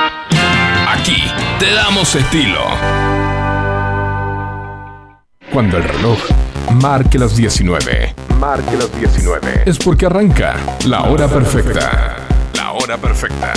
[0.93, 1.23] Aquí
[1.57, 2.59] te damos estilo.
[5.53, 6.19] Cuando el reloj
[6.81, 8.13] marque las 19.
[8.37, 9.63] Marque las 19.
[9.65, 12.17] Es porque arranca la hora perfecta.
[12.55, 13.53] La hora perfecta.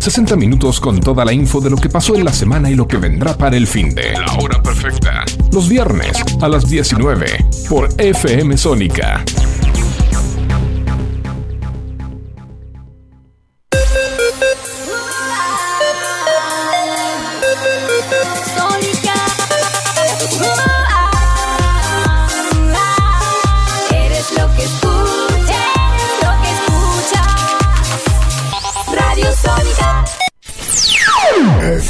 [0.00, 2.88] 60 minutos con toda la info de lo que pasó en la semana y lo
[2.88, 5.24] que vendrá para el fin de La hora perfecta.
[5.52, 9.24] Los viernes a las 19 por FM Sónica.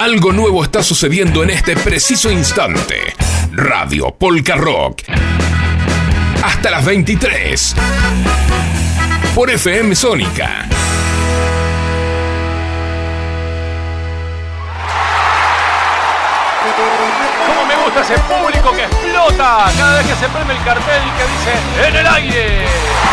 [0.00, 3.12] Algo nuevo está sucediendo en este preciso instante.
[3.52, 5.02] Radio Polka Rock.
[6.42, 7.76] Hasta las 23.
[9.34, 10.66] Por FM Sónica.
[17.46, 21.24] ¿Cómo me gusta ese público que explota cada vez que se prende el cartel que
[21.28, 23.09] dice ¡En el aire!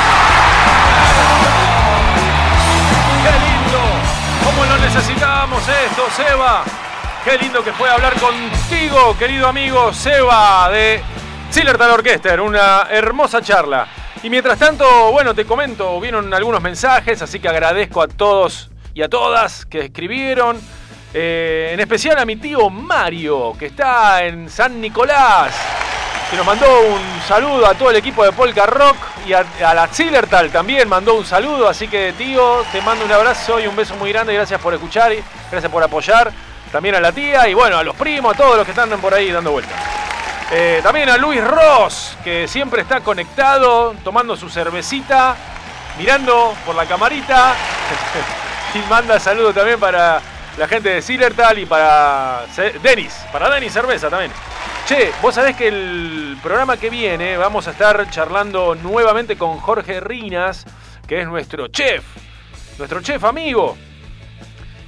[4.58, 6.64] ¿Cómo lo necesitábamos esto, Seba?
[7.24, 11.00] Qué lindo que fue hablar contigo, querido amigo Seba de
[11.52, 12.42] Zillertal Orchester.
[12.42, 13.88] Una hermosa charla.
[14.24, 19.04] Y mientras tanto, bueno, te comento, vieron algunos mensajes, así que agradezco a todos y
[19.04, 20.60] a todas que escribieron.
[21.14, 25.54] Eh, en especial a mi tío Mario, que está en San Nicolás,
[26.30, 29.74] que nos mandó un saludo a todo el equipo de Polka Rock y a, a
[29.74, 31.70] la Zillertal también mandó un saludo.
[31.70, 34.34] Así que, tío, te mando un abrazo y un beso muy grande.
[34.34, 36.32] Gracias por escuchar y gracias por apoyar.
[36.72, 39.14] También a la tía y bueno, a los primos, a todos los que están por
[39.14, 39.80] ahí dando vueltas.
[40.52, 45.36] Eh, también a Luis Ross, que siempre está conectado, tomando su cervecita,
[45.98, 47.54] mirando por la camarita.
[48.74, 50.22] y manda saludo también para
[50.58, 52.42] la gente de Zillertal y para
[52.82, 54.32] Denis, para Denis Cerveza también.
[54.88, 60.00] Che, vos sabés que el programa que viene vamos a estar charlando nuevamente con Jorge
[60.00, 60.66] Rinas,
[61.08, 62.04] que es nuestro chef,
[62.78, 63.78] nuestro chef amigo.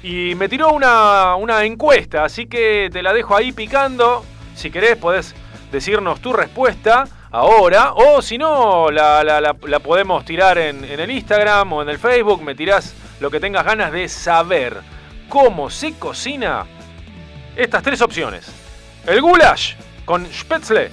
[0.02, 4.24] Y me tiró una, una encuesta, así que te la dejo ahí picando.
[4.54, 5.34] Si querés podés
[5.70, 11.72] decirnos tu respuesta ahora, o si no, la- la podemos tirar en, en el Instagram
[11.74, 14.78] o en el Facebook, me tirás lo que tengas ganas de saber.
[15.30, 16.66] ¿Cómo se cocina?
[17.54, 18.52] Estas tres opciones.
[19.06, 19.74] El goulash
[20.04, 20.90] con spätzle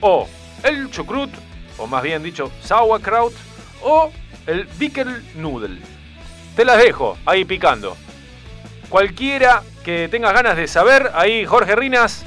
[0.00, 0.26] o
[0.62, 1.30] el chucrut,
[1.76, 3.34] o más bien dicho, sauerkraut,
[3.82, 4.10] o
[4.46, 5.82] el Wickelnudel.
[6.56, 7.94] Te las dejo ahí picando.
[8.88, 12.24] Cualquiera que tengas ganas de saber, ahí Jorge Rinas,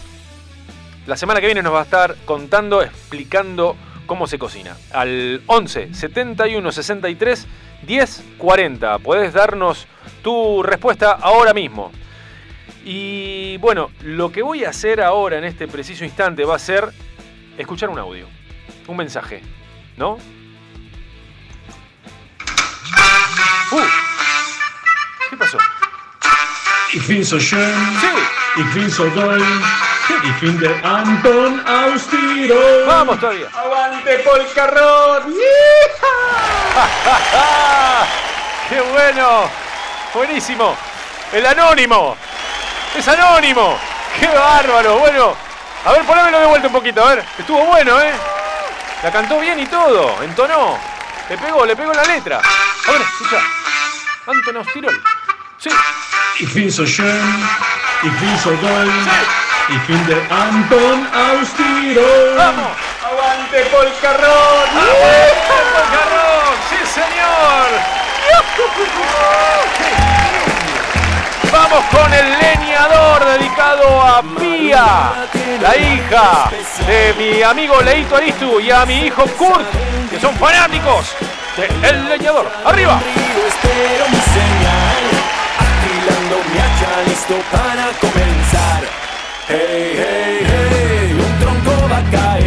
[1.07, 4.77] la semana que viene nos va a estar contando, explicando cómo se cocina.
[4.91, 7.47] Al 11 71 63
[7.81, 8.99] 10 40.
[8.99, 9.87] Podés darnos
[10.27, 11.89] tu respuesta ahora mismo.
[12.83, 16.91] Y bueno, lo que voy a hacer ahora en este preciso instante va a ser
[17.57, 18.27] escuchar un audio,
[18.87, 19.41] un mensaje,
[19.95, 20.17] ¿no?
[23.71, 23.79] Uh,
[25.29, 25.57] ¿Qué pasó?
[26.93, 27.73] Ich bin so schön,
[28.57, 29.41] ich bin so doll,
[30.25, 32.85] ich finde Anton aus Tirol.
[32.85, 33.47] Vamos todavía.
[33.53, 35.33] ¡Aguante Polcarrón!
[38.69, 39.66] ¡Qué bueno!
[40.13, 40.75] Buenísimo.
[41.31, 42.15] El anónimo.
[42.95, 43.77] Es anónimo.
[44.19, 44.97] ¡Qué bárbaro!
[44.97, 45.35] Bueno,
[45.85, 47.25] a ver, ponémelo de vuelta un poquito, a ver.
[47.37, 48.13] Estuvo bueno, ¿eh?
[49.03, 50.23] La cantó bien y todo.
[50.23, 50.77] Entonó.
[51.29, 52.37] Le pegó, le pegó la letra.
[52.39, 53.37] A ver, escucha.
[54.27, 55.03] Anton aus Tirol.
[55.57, 55.69] Sí.
[56.39, 57.49] Ich bin so schön,
[58.03, 58.91] ich bin so doll,
[59.69, 62.35] ich bin der Anton aus Tirol.
[62.37, 62.71] ¡Vamos!
[63.03, 64.69] ¡Aguante Polcarrón!
[64.69, 66.55] ¡Aguante Polcarrón!
[66.69, 68.06] ¡Sí, señor!
[71.51, 75.27] Vamos con el leñador dedicado a Pía,
[75.61, 76.49] la hija
[76.85, 79.65] de mi amigo Leito Aristu y a mi hijo Kurt,
[80.09, 81.15] que son fanáticos
[81.55, 82.49] de El Leñador.
[82.65, 82.99] ¡Arriba!
[89.49, 92.46] Hey, hey, hey, un tronco va.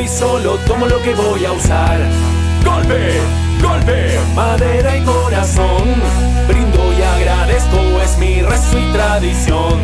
[0.00, 1.98] Y solo tomo lo que voy a usar.
[2.64, 3.20] Golpe,
[3.62, 5.94] golpe, madera y corazón.
[6.46, 9.78] Brindo y agradezco, es mi rezo y tradición.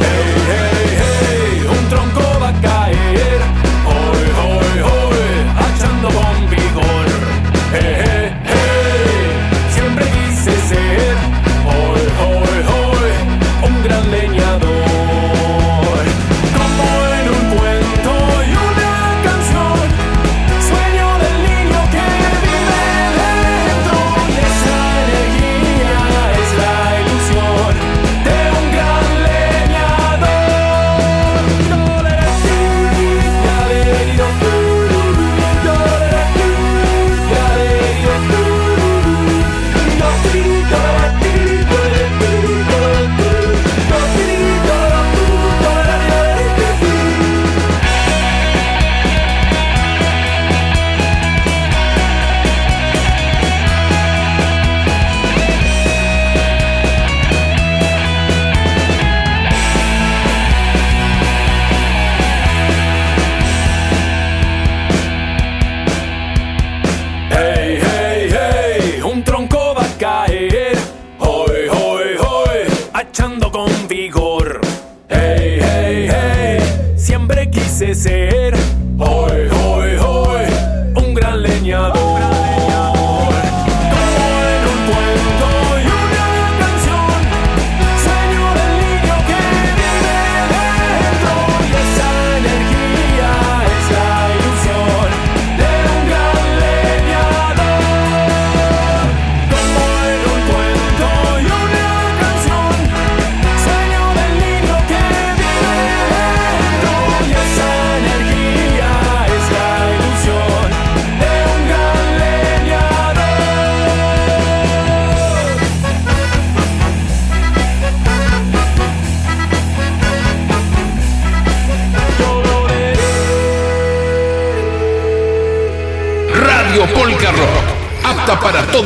[0.00, 1.15] Hey, hey, hey,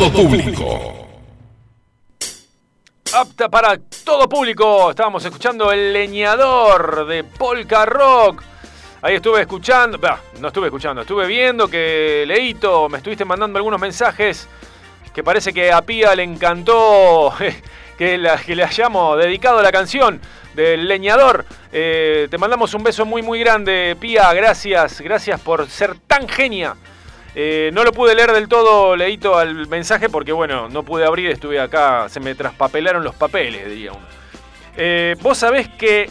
[0.01, 1.09] todo público.
[3.13, 4.89] Apta para todo público.
[4.89, 8.43] Estábamos escuchando El Leñador de Polka Rock.
[9.03, 9.99] Ahí estuve escuchando,
[10.41, 14.49] no estuve escuchando, estuve viendo que Leito, me estuviste mandando algunos mensajes
[15.13, 17.35] que parece que a Pía le encantó
[17.99, 20.19] que, la, que le hayamos dedicado la canción
[20.55, 21.45] del leñador.
[21.73, 24.33] Eh, te mandamos un beso muy, muy grande, Pía.
[24.33, 26.75] Gracias, gracias por ser tan genia.
[27.35, 31.31] Eh, no lo pude leer del todo, leíto al mensaje, porque bueno, no pude abrir,
[31.31, 34.07] estuve acá, se me traspapelaron los papeles, diría uno.
[34.77, 36.11] Eh, vos sabés que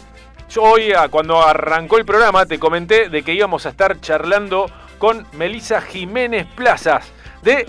[0.50, 4.70] yo hoy, ah, cuando arrancó el programa, te comenté de que íbamos a estar charlando
[4.98, 7.68] con Melisa Jiménez Plazas, de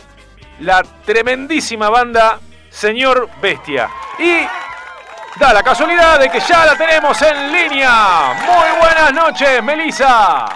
[0.61, 2.39] la tremendísima banda
[2.71, 3.89] Señor Bestia.
[4.19, 4.47] Y
[5.39, 8.35] da la casualidad de que ya la tenemos en línea.
[8.45, 10.47] Muy buenas noches, Melisa.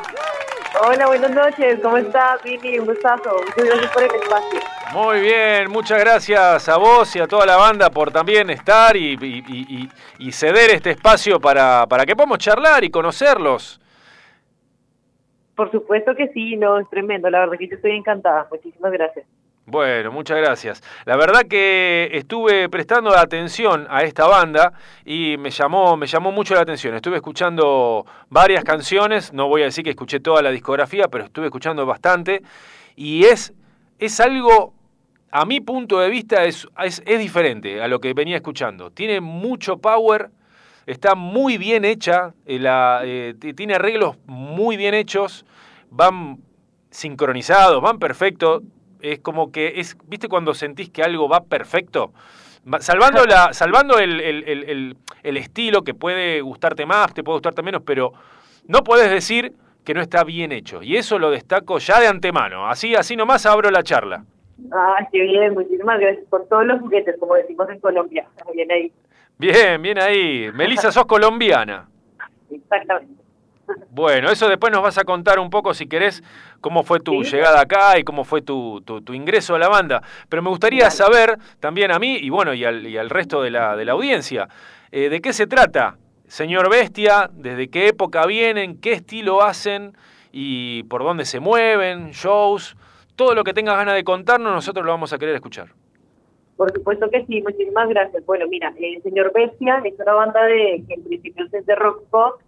[0.82, 1.78] Hola, buenas noches.
[1.82, 2.78] ¿Cómo estás, Vini?
[2.78, 3.36] Un gustazo.
[3.46, 4.60] Muchas gracias por el espacio.
[4.92, 9.14] Muy bien, muchas gracias a vos y a toda la banda por también estar y,
[9.20, 9.88] y- y-
[10.18, 13.80] y ceder este espacio para, para que podamos charlar y conocerlos.
[15.56, 17.30] Por supuesto que sí, no, es tremendo.
[17.30, 18.46] La verdad que yo estoy encantada.
[18.50, 19.26] Muchísimas gracias.
[19.66, 20.82] Bueno, muchas gracias.
[21.06, 24.74] La verdad que estuve prestando atención a esta banda
[25.06, 26.94] y me llamó, me llamó mucho la atención.
[26.94, 31.46] Estuve escuchando varias canciones, no voy a decir que escuché toda la discografía, pero estuve
[31.46, 32.42] escuchando bastante
[32.94, 33.54] y es,
[33.98, 34.74] es algo,
[35.30, 38.90] a mi punto de vista, es, es, diferente a lo que venía escuchando.
[38.90, 40.28] Tiene mucho power,
[40.84, 45.46] está muy bien hecha, eh, eh, tiene arreglos muy bien hechos,
[45.88, 46.38] van
[46.90, 48.62] sincronizados, van perfectos.
[49.12, 52.12] Es como que es, ¿viste cuando sentís que algo va perfecto?
[52.72, 57.36] Va- Salvando, la, salvando el, el- el- el- estilo que puede gustarte más, te puede
[57.36, 58.12] gustarte menos, pero
[58.66, 59.52] no podés decir
[59.84, 60.82] que no está bien hecho.
[60.82, 62.66] Y eso lo destaco ya de antemano.
[62.68, 64.24] Así, así nomás abro la charla.
[64.72, 65.52] Ah, qué bien.
[65.52, 68.26] Muchísimas gracias por todos los juguetes, como decimos en Colombia.
[68.54, 68.92] Bien ahí.
[69.36, 70.50] Bien, bien ahí.
[70.54, 71.86] Melissa, sos colombiana.
[72.50, 73.22] Exactamente.
[73.90, 76.22] Bueno, eso después nos vas a contar un poco, si querés,
[76.60, 80.02] cómo fue tu llegada acá y cómo fue tu, tu- tu ingreso a la banda.
[80.28, 83.50] Pero me gustaría saber también a mí y bueno, y al, y al resto de
[83.50, 84.48] la, de la audiencia,
[84.90, 85.96] eh, ¿de qué se trata?
[86.26, 88.80] Señor Bestia, ¿desde qué época vienen?
[88.80, 89.96] ¿Qué estilo hacen?
[90.32, 92.10] ¿Y por dónde se mueven?
[92.10, 92.76] ¿Shows?
[93.14, 95.68] Todo lo que tengas ganas de contarnos, nosotros lo vamos a querer escuchar.
[96.56, 97.40] Por supuesto que sí.
[97.42, 98.24] Muchísimas gracias.
[98.26, 102.02] Bueno, mira, el señor Bestia es una banda de que en principio es de rock
[102.10, 102.40] pop.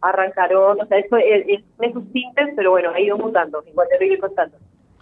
[0.00, 1.46] Arrancaron, o sea, eso es,
[1.80, 3.62] es sus tintes, pero bueno, ha ido mutando.
[3.66, 4.56] Igual te lo contando.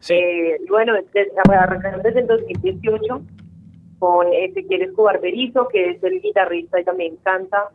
[0.08, 3.20] Eh, y bueno, desde- arrancaron desde el 2018
[3.98, 7.70] con Ezequiel Escobar Berizo, que es el guitarrista y también canta,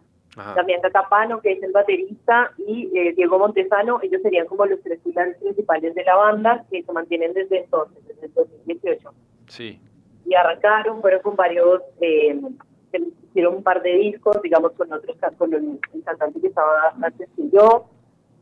[0.55, 4.99] Damián Catapano, que es el baterista, y eh, Diego Montesano, ellos serían como los tres
[5.03, 9.09] pilares principales de la banda, que se mantienen desde entonces, desde el 2018.
[9.47, 9.79] Sí.
[10.25, 12.39] Y arrancaron, fueron con varios, eh,
[13.31, 17.29] hicieron un par de discos, digamos, con otros, con el, el cantante que estaba antes
[17.35, 17.85] que yo,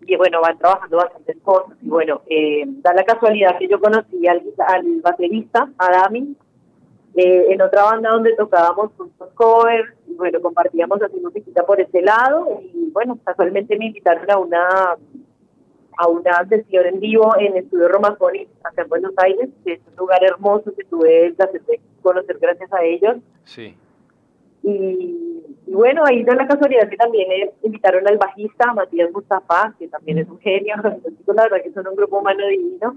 [0.02, 4.28] y bueno, van trabajando bastantes cosas, y bueno, eh, da la casualidad que yo conocí
[4.28, 6.36] al, al baterista, a Dami,
[7.16, 12.02] eh, en otra banda donde tocábamos juntos covers y bueno, compartíamos así musiquita por ese
[12.02, 14.96] lado y bueno, casualmente me invitaron a una
[15.98, 19.96] a una sesión en vivo en Estudio Romafoni acá en Buenos Aires, que es un
[19.98, 23.76] lugar hermoso que tuve el placer de conocer gracias a ellos Sí.
[24.70, 25.30] Y,
[25.70, 29.88] y bueno, ahí da la casualidad que también eh, invitaron al bajista Matías Mustafa, que
[29.88, 30.76] también es un genio,
[31.28, 32.96] la verdad que son un grupo humano divino.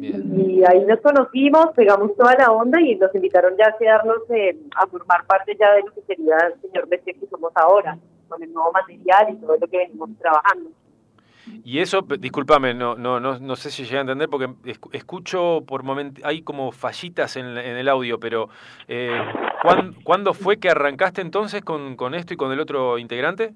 [0.00, 4.58] Y ahí nos conocimos, pegamos toda la onda y nos invitaron ya a quedarnos eh,
[4.74, 7.96] a formar parte ya de lo que sería el señor Bestia que somos ahora,
[8.26, 10.70] con el nuevo material y todo lo que venimos trabajando.
[11.64, 15.62] Y eso, discúlpame, no, no, no, no sé si llegué a entender porque escu- escucho
[15.66, 18.48] por momentos, hay como fallitas en, en el audio, pero
[18.88, 19.20] eh,
[19.62, 23.52] ¿cuán- ¿cuándo fue que arrancaste entonces con, con esto y con el otro integrante?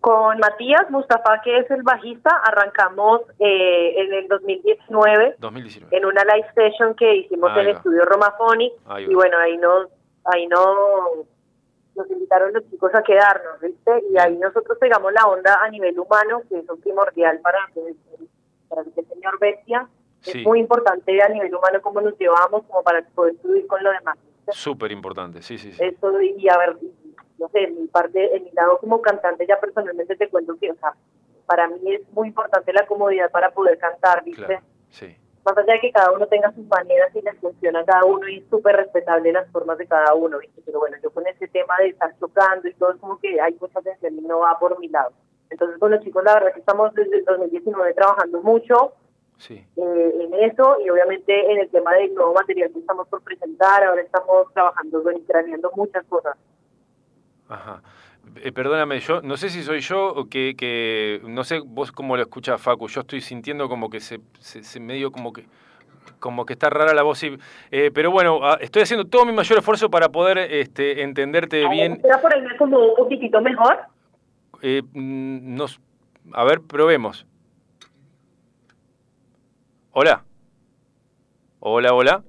[0.00, 5.96] Con Matías Mustafa, que es el bajista, arrancamos eh, en el 2019 2019.
[5.96, 8.72] en una live session que hicimos Ahí en el estudio Romafoni
[9.10, 9.86] y bueno, ahí nos,
[10.24, 10.58] ahí no
[11.94, 14.02] nos invitaron los chicos a quedarnos, ¿viste?
[14.10, 17.94] Y ahí nosotros pegamos la onda a nivel humano, que es primordial para, que-
[18.68, 19.88] para el señor Bestia.
[20.20, 20.38] Sí.
[20.40, 23.90] Es muy importante a nivel humano cómo nos llevamos, como para poder fluir con lo
[23.90, 24.16] demás.
[24.50, 25.82] Súper importante, sí, sí, sí.
[25.84, 26.76] Eso, y a ver,
[27.38, 30.70] no sé, en mi parte, en mi lado como cantante, ya personalmente te cuento que,
[30.70, 30.94] o sea,
[31.46, 34.44] para mí es muy importante la comodidad para poder cantar, ¿viste?
[34.46, 35.16] Claro, sí.
[35.44, 38.28] Más allá de que cada uno tenga sus maneras y les funciona a cada uno
[38.28, 40.62] y es súper respetable las formas de cada uno, ¿viste?
[40.64, 43.56] Pero bueno, yo con ese tema de estar chocando y todo, es como que hay
[43.60, 45.12] mucha tensión y no va por mi lado.
[45.50, 48.92] Entonces, con los chicos, la verdad que estamos desde el 2019 trabajando mucho
[49.38, 49.54] Sí.
[49.76, 53.82] eh, en eso y obviamente en el tema del nuevo material que estamos por presentar,
[53.82, 56.36] ahora estamos trabajando, y craneando muchas cosas.
[57.48, 57.82] Ajá.
[58.36, 62.16] Eh, perdóname, yo no sé si soy yo o que, que no sé vos cómo
[62.16, 65.46] lo escuchas Facu, yo estoy sintiendo como que se, se, se medio como que
[66.18, 67.36] como que está rara la voz, sí.
[67.70, 72.00] Eh, pero bueno, ah, estoy haciendo todo mi mayor esfuerzo para poder este, entenderte bien.
[72.00, 73.80] ¿Será por ahí como un poquitito mejor?
[74.62, 75.80] Eh, mm, nos,
[76.32, 77.26] a ver, probemos.
[79.92, 80.24] Hola.
[81.60, 82.22] Hola, hola.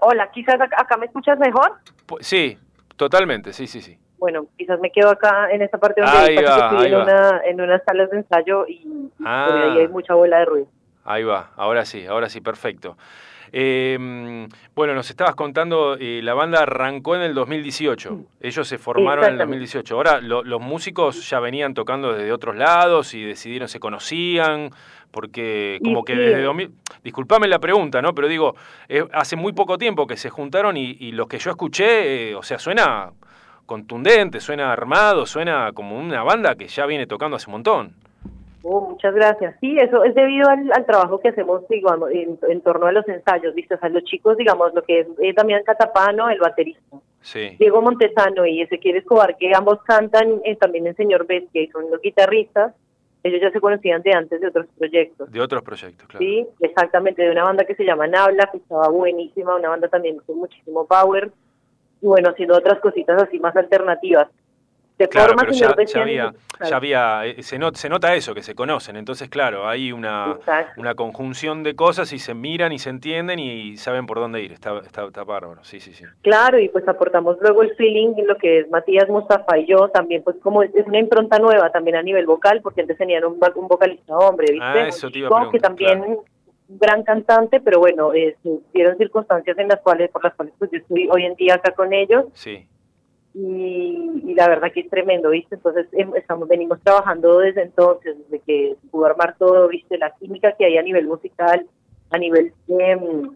[0.00, 1.78] Hola, quizás acá, acá me escuchas mejor.
[2.20, 2.56] Sí,
[2.96, 3.98] totalmente, sí, sí, sí.
[4.18, 7.02] Bueno, quizás me quedo acá en esta parte donde que va, estoy ahí en, va.
[7.04, 8.84] una, en unas salas de ensayo y
[9.24, 9.46] Ah.
[9.48, 10.66] por ahí hay mucha bola de ruido.
[11.04, 12.96] Ahí va, ahora sí, ahora sí, perfecto.
[13.50, 18.18] Eh, mm, bueno, nos estabas contando, eh, la banda arrancó en el 2018.
[18.40, 19.64] Ellos se formaron en el Exactamente.
[19.64, 19.94] 2018.
[19.96, 24.70] Ahora, lo- los músicos ya venían tocando desde otros lados y decidieron, se conocían,
[25.10, 26.70] porque como Y que desde 2000...
[27.02, 28.14] Disculpame la pregunta, ¿no?
[28.14, 28.54] Pero digo,
[28.88, 32.34] eh, hace muy poco tiempo que se juntaron y, y lo que yo escuché, eh,
[32.34, 33.12] o sea, suena
[33.68, 37.92] contundente, suena armado, suena como una banda que ya viene tocando hace un montón.
[38.62, 39.54] Oh, muchas gracias.
[39.60, 43.06] Sí, eso es debido al, al trabajo que hacemos digamos, en, en torno a los
[43.08, 43.74] ensayos, ¿viste?
[43.74, 47.56] O sea, los chicos, digamos, lo que es eh, Damián Catapano, el baterista, Sí.
[47.58, 51.90] Diego Montesano y Ezequiel Escobar, que ambos cantan eh, también en Señor Bestia y son
[51.90, 52.74] los guitarristas,
[53.22, 55.30] ellos ya se conocían de antes de otros proyectos.
[55.30, 56.24] De otros proyectos, claro.
[56.24, 60.18] Sí, exactamente, de una banda que se llama Nabla, que estaba buenísima, una banda también
[60.24, 61.30] con muchísimo power,
[62.00, 64.28] y bueno, haciendo otras cositas así más alternativas.
[64.98, 66.70] De Claro, forma, pero ya, ya había, claro.
[66.70, 68.96] ya había eh, se, not- se nota eso, que se conocen.
[68.96, 70.72] Entonces, claro, hay una, Exacto.
[70.80, 74.50] una conjunción de cosas y se miran y se entienden y saben por dónde ir.
[74.50, 76.02] Está, está, está bárbaro, sí, sí, sí.
[76.22, 79.88] Claro, y pues aportamos luego el feeling en lo que es Matías Mustafa y yo,
[79.90, 83.38] también pues como es una impronta nueva también a nivel vocal, porque antes tenían un,
[83.54, 84.66] un vocalista hombre, ¿viste?
[84.66, 86.18] Ah, eso te iba a que también un
[86.68, 88.36] gran cantante, pero bueno, eh,
[88.74, 91.72] dieron circunstancias en las cuales, por las cuales pues yo estoy hoy en día acá
[91.72, 92.66] con ellos, Sí,
[93.34, 95.54] y, y la verdad que es tremendo, ¿viste?
[95.54, 99.96] Entonces em- estamos venimos trabajando desde entonces, desde que se pudo armar todo, ¿viste?
[99.98, 101.66] La química que hay a nivel musical,
[102.10, 102.52] a nivel...
[102.68, 103.30] em,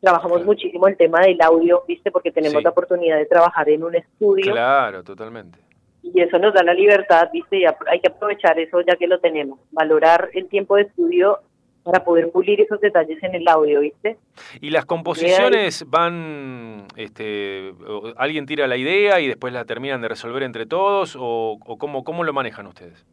[0.00, 2.10] trabajamos muchísimo el tema del audio, ¿viste?
[2.10, 2.64] Porque tenemos Sí.
[2.64, 5.58] la oportunidad de trabajar en un estudio claro, totalmente.
[6.02, 7.58] y eso nos da la libertad, ¿viste?
[7.58, 11.40] Y hay que aprovechar eso ya que lo tenemos, valorar el tiempo de estudio
[11.82, 14.18] para poder pulir esos detalles en el audio, ¿viste?
[14.60, 17.72] Y las composiciones van, este,
[18.16, 22.04] alguien tira la idea y después la terminan de resolver entre todos o, o cómo,
[22.04, 23.06] cómo lo manejan ustedes.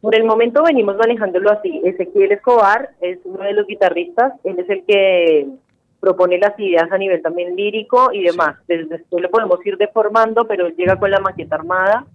[0.00, 1.80] Por el momento venimos manejándolo así.
[1.84, 5.46] Ezequiel Escobar es uno de los guitarristas, él es el que
[6.00, 8.56] propone las ideas a nivel también lírico y demás.
[8.68, 12.06] Desde después lo podemos ir deformando, pero él llega con la maqueta armada,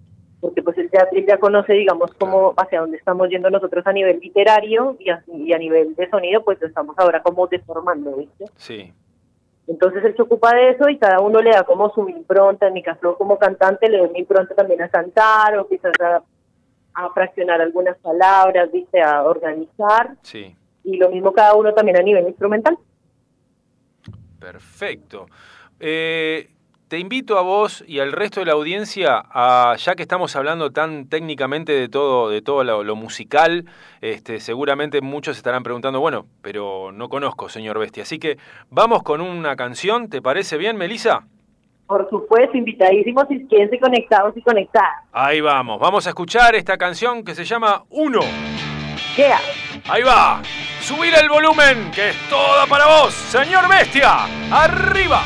[0.44, 3.92] porque pues él ya, él ya conoce, digamos, cómo hacia dónde estamos yendo nosotros a
[3.94, 8.14] nivel literario y a, y a nivel de sonido, pues lo estamos ahora como deformando,
[8.14, 8.44] ¿viste?
[8.56, 8.92] Sí,
[9.66, 12.66] Entonces él se ocupa de eso y cada uno le da como su impronta.
[12.66, 16.22] En mi caso, como cantante, le doy mi impronta también a cantar o quizás a,
[16.92, 19.00] a fraccionar algunas palabras, ¿viste?
[19.00, 20.14] A organizar.
[20.20, 20.54] sí.
[20.86, 22.76] Y lo mismo cada uno también a nivel instrumental.
[24.38, 25.24] Perfecto.
[25.80, 26.50] Eh,
[26.94, 30.70] te invito a vos y al resto de la audiencia, a, ya que estamos hablando
[30.70, 33.64] tan técnicamente de todo, de todo lo, lo musical,
[34.00, 38.04] este, seguramente muchos estarán preguntando, bueno, pero no conozco, señor Bestia.
[38.04, 38.38] Así que
[38.70, 41.24] vamos con una canción, ¿te parece bien, Melissa?
[41.88, 45.02] Por supuesto, invitadísimos y quédense conectados y conectadas.
[45.10, 48.20] Ahí vamos, vamos a escuchar esta canción que se llama Uno.
[49.16, 49.40] Yeah.
[49.88, 50.42] Ahí va,
[50.80, 54.26] subir el volumen, que es toda para vos, señor Bestia.
[54.52, 55.24] Arriba.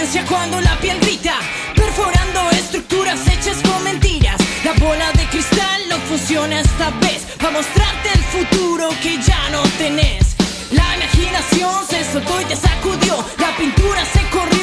[0.00, 1.34] Violencia cuando la piel grita,
[1.74, 4.40] perforando estructuras hechas con mentiras.
[4.64, 9.62] La bola de cristal no funciona esta vez, para mostrarte el futuro que ya no
[9.76, 10.36] tenés.
[10.70, 14.59] La imaginación se soltó y te sacudió, la pintura se corrió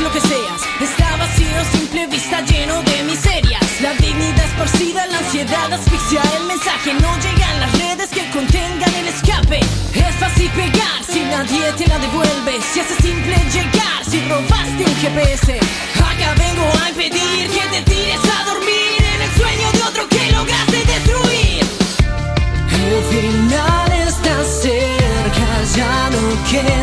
[0.00, 0.62] lo que seas.
[0.80, 3.80] Está vacío simple vista lleno de miserias.
[3.80, 6.94] La dignidad esparcida, la ansiedad asfixia El mensaje.
[6.94, 9.60] No llega en las redes que contengan el escape.
[9.94, 12.60] Es fácil pegar si nadie te la devuelve.
[12.72, 15.58] Si hace simple llegar si robaste un GPS
[15.96, 20.32] Acá vengo a impedir que te tires a dormir En el sueño de otro que
[20.32, 21.64] lograste destruir.
[22.84, 25.46] El final está cerca,
[25.76, 26.81] ya no quedan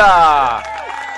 [0.00, 0.59] potencia!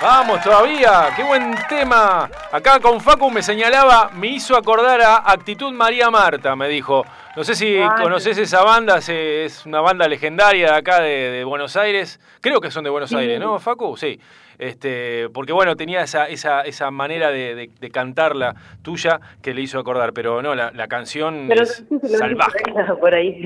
[0.03, 2.29] Vamos todavía, qué buen tema.
[2.51, 7.05] Acá con Facu me señalaba, me hizo acordar a Actitud María Marta, me dijo.
[7.37, 11.43] No sé si Ah, conoces esa banda, es una banda legendaria de acá de, de
[11.45, 12.19] Buenos Aires.
[12.41, 13.15] Creo que son de Buenos Sí.
[13.15, 13.95] Aires, ¿no, Facu?
[13.95, 14.19] Sí.
[14.59, 18.53] Este, porque bueno, tenía esa, esa, esa manera de, de, de cantarla
[18.83, 22.59] tuya que le hizo acordar, pero no, la, la canción Pero es sí, salvaje.
[22.99, 23.41] por ahí.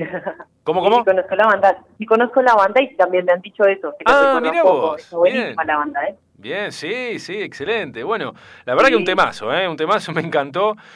[0.64, 1.04] ¿Cómo, Sí, cómo?
[1.04, 1.78] conozco la banda.
[1.96, 3.92] Sí, conozco la banda y también me han dicho eso.
[3.98, 4.96] Que Ah, mirá poco.
[5.12, 5.54] vos, bien.
[5.64, 6.14] la banda, ¿eh?
[6.38, 8.04] Bien, sí, sí, excelente.
[8.04, 8.32] Bueno,
[8.64, 9.68] la verdad que un temazo, ¿eh?
[9.68, 10.76] Un temazo me encantó.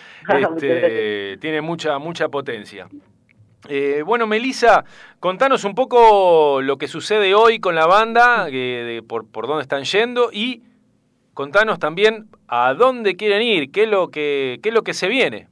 [0.56, 2.86] Este, tiene mucha, mucha potencia.
[3.69, 4.85] Eh, bueno, Melissa,
[5.19, 9.62] contanos un poco lo que sucede hoy con la banda, que- de- por, por dónde
[9.62, 10.62] están yendo y
[11.35, 15.09] contanos también a dónde quieren ir, qué es lo que, qué es lo que se
[15.09, 15.48] viene.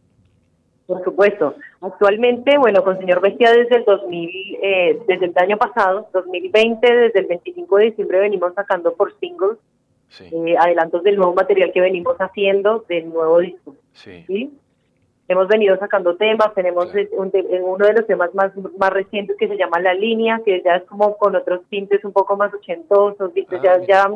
[0.87, 1.55] Por supuesto.
[1.81, 4.31] Actualmente, bueno, con Señor Bestia desde el 2000,
[4.63, 9.59] eh, desde el año pasado, 2020, desde el 25 de diciembre venimos sacando por singles
[10.19, 13.77] eh, adelantos del nuevo material que venimos haciendo del nuevo disco.
[13.93, 14.25] Sí.
[14.27, 14.59] ¿sí?
[15.29, 19.37] Hemos venido sacando temas, tenemos eh, un eh, uno de los temas más, más recientes
[19.37, 22.53] que se llama La Línea, que ya es como con otros tintes un poco más
[22.53, 23.31] ochentosos.
[23.51, 24.11] Ah, ya, ya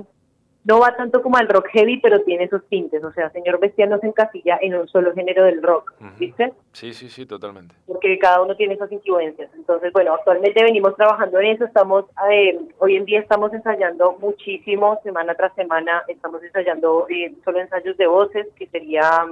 [0.65, 3.86] no va tanto como al rock heavy, pero tiene esos tintes, o sea, Señor Bestia
[3.86, 6.53] no se encasilla en un solo género del rock, ¿viste?
[6.73, 7.74] Sí, sí, sí, totalmente.
[7.86, 9.51] porque cada uno tiene esas influencias.
[9.55, 14.99] Entonces, bueno, actualmente venimos trabajando en eso, estamos, eh, hoy en día estamos ensayando muchísimo,
[15.03, 19.27] semana tras semana, estamos ensayando eh, solo ensayos de voces, que sería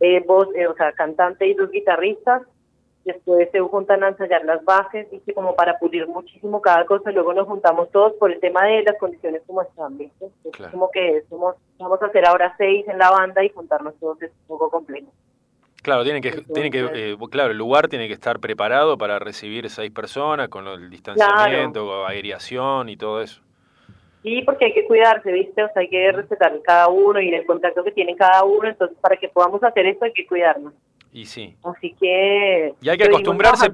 [0.00, 2.42] eh, voz, eh, o sea, cantante y dos guitarristas,
[3.04, 5.32] después se juntan a ensayar las bases, ¿viste?
[5.32, 8.96] como para pulir muchísimo cada cosa, luego nos juntamos todos por el tema de las
[8.98, 10.26] condiciones como están, ¿viste?
[10.70, 14.30] Como que somos, vamos a hacer ahora seis en la banda y juntarnos todos es
[14.30, 15.08] un poco complejo.
[15.82, 19.70] Claro, tiene que, tiene que, eh, claro, el lugar tiene que estar preparado para recibir
[19.70, 23.40] seis personas con el distanciamiento, aireación y todo eso.
[24.22, 25.64] Sí, porque hay que cuidarse, ¿viste?
[25.64, 28.68] O sea, hay que respetar cada uno y el contacto que tiene cada uno.
[28.68, 30.74] Entonces, para que podamos hacer esto hay que cuidarnos.
[31.12, 31.56] Y sí.
[31.64, 32.74] Así que...
[32.80, 33.70] Y hay que acostumbrarse,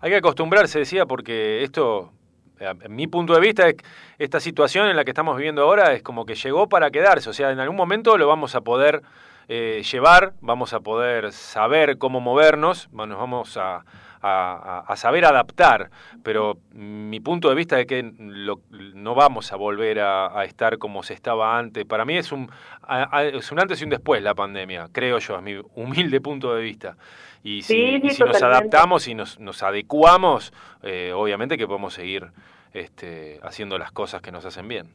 [0.00, 2.10] hay que acostumbrarse, decía, porque esto,
[2.58, 3.76] en mi punto de vista, es-
[4.18, 7.28] esta situación en la que estamos viviendo ahora es como que llegó para quedarse.
[7.28, 9.02] O sea, en algún momento lo vamos a poder
[9.48, 13.84] eh, llevar, vamos a poder saber cómo movernos, nos vamos a,
[14.22, 15.90] a- a saber adaptar.
[16.22, 20.78] Pero mi punto de vista es que lo- no vamos a volver a, a estar
[20.78, 21.84] como se estaba antes.
[21.84, 22.50] Para mí es un,
[22.82, 26.54] a- es un antes y un después la pandemia, creo yo, es mi humilde punto
[26.54, 26.96] de vista.
[27.44, 31.66] Y si, Sí, sí, y si nos adaptamos y nos, nos adecuamos, eh, obviamente que
[31.66, 32.28] podemos seguir
[32.72, 34.86] este, haciendo las cosas que nos hacen bien.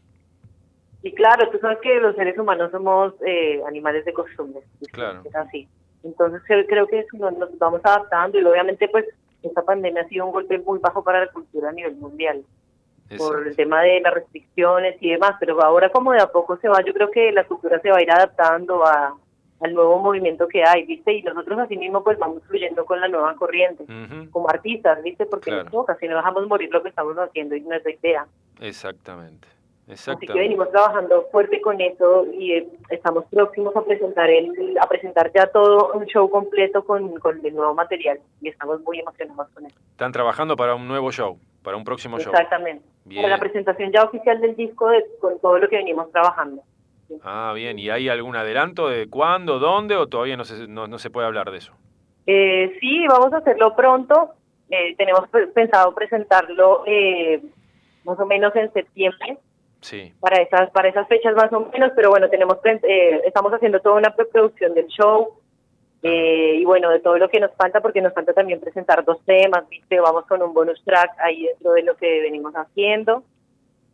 [1.04, 4.66] Y claro, tú sabes que los seres humanos somos eh, animales de costumbres.
[4.92, 5.22] Claro.
[5.26, 5.68] Es así.
[6.08, 9.06] Entonces, creo, que eso nos, nos vamos adaptando y obviamente, pues,
[9.44, 12.44] esta pandemia ha sido un golpe muy bajo para la cultura a nivel mundial.
[13.18, 16.68] por el tema de las restricciones y demás, pero ahora como de a poco se
[16.68, 19.16] va, yo creo que la cultura se va a ir adaptando a,
[19.62, 21.14] al nuevo movimiento que hay, ¿viste?
[21.14, 23.86] Y nosotros así mismo pues vamos fluyendo con la nueva corriente,
[24.32, 25.26] como artistas, ¿viste?
[25.26, 25.64] Porque Claro.
[25.64, 28.28] nos toca, si no dejamos morir lo que estamos haciendo y nuestra idea.
[28.60, 29.48] Exactamente.
[29.90, 34.86] Así que venimos trabajando fuerte con eso y eh, estamos próximos a presentar el, a
[34.88, 39.48] presentar ya todo un show completo con, con el nuevo material y estamos muy emocionados
[39.54, 39.80] con eso.
[39.92, 42.34] Están trabajando para un nuevo show, para un próximo show.
[42.34, 42.84] Exactamente.
[43.06, 43.22] Bien.
[43.24, 46.62] Para la presentación ya oficial del disco de, con todo lo que venimos trabajando.
[47.24, 47.80] Ah, bien.
[47.80, 51.28] ¿Y hay algún adelanto de cuándo, dónde o todavía no se, no, no se puede
[51.28, 51.72] hablar de eso?
[52.26, 54.32] Eh, sí, vamos a hacerlo pronto.
[54.70, 57.42] eh, tenemos pe- pensado presentarlo eh,
[58.04, 59.38] más o menos en septiembre
[59.88, 60.14] Sí.
[60.20, 63.96] para esas para esas fechas más o menos, pero bueno, tenemos eh, estamos haciendo toda
[63.96, 65.40] una preproducción del show
[66.04, 69.20] eh, y bueno, de todo lo que nos falta, porque nos falta también presentar dos
[69.26, 70.00] temas, ¿viste?
[70.00, 73.24] Vamos con un bonus track ahí dentro de lo que venimos haciendo.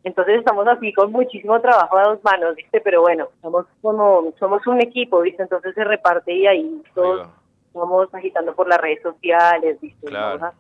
[0.04, 2.82] Entonces estamos así con muchísimo trabajo a dos manos, ¿viste?
[2.82, 5.44] Pero bueno, somos como, somos un equipo, ¿viste?
[5.44, 7.30] Entonces se reparte y ahí todos
[7.74, 10.08] vamos agitando por las redes sociales, ¿viste?
[10.08, 10.52] Claro.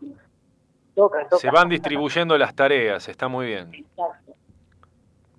[0.95, 1.37] Toca, toca.
[1.37, 3.73] Se van distribuyendo las tareas, está muy bien.
[3.73, 4.33] Exacto.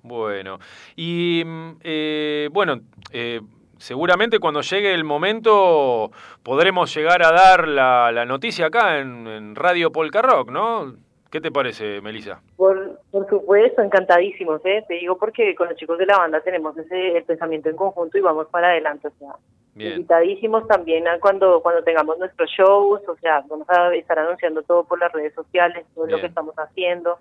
[0.04, 0.58] Bueno,
[0.96, 1.42] y
[1.82, 2.78] eh, bueno,
[3.10, 3.40] eh,
[3.78, 6.10] seguramente cuando llegue el momento
[6.42, 10.94] podremos llegar a dar la, la noticia acá en, en Radio Polka Rock, ¿no?
[11.30, 12.42] ¿Qué te parece, Melissa?
[12.54, 14.84] Por, por supuesto, encantadísimos, ¿eh?
[14.86, 18.18] Te digo porque con los chicos de la banda tenemos ese el pensamiento en conjunto
[18.18, 19.34] y vamos para adelante, o sea,
[19.74, 24.62] Bien, invitadísimos también a cuando cuando tengamos nuestros shows, o sea, vamos a estar anunciando
[24.64, 27.18] todo por las redes sociales, todo lo que estamos haciendo,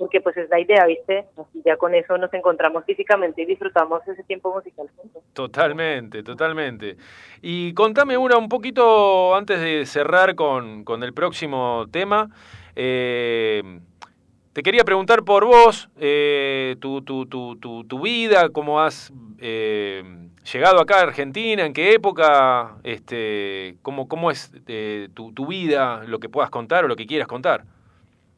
[0.00, 1.26] porque pues es la idea, ¿viste?
[1.36, 5.22] Así ya con eso nos encontramos físicamente y disfrutamos ese tiempo musical juntos.
[5.34, 6.96] totalmente, totalmente.
[7.42, 12.30] Y contame una un poquito antes de cerrar con, con el próximo tema.
[12.74, 13.62] eh,
[14.54, 20.02] te quería preguntar por vos, eh, tu, tu, tu, tu, tu vida, cómo has eh,
[20.52, 26.18] llegado acá a Argentina, en qué época, este, cómo, cómo es eh, tu vida, lo
[26.18, 27.64] que puedas contar o lo que quieras contar.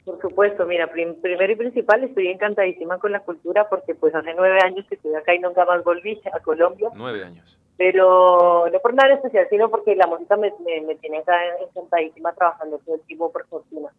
[0.05, 4.33] Por supuesto, mira, prim- primero y principal estoy encantadísima con la cultura porque pues hace
[4.35, 6.89] nueve años que estoy acá y nunca más volví a Colombia.
[6.95, 7.57] Nueve años.
[7.77, 12.33] pero no por nada especial, sino porque la música me, me, me tiene acá encantadísima
[12.33, 13.89] trabajando todo el tiempo por fortuna.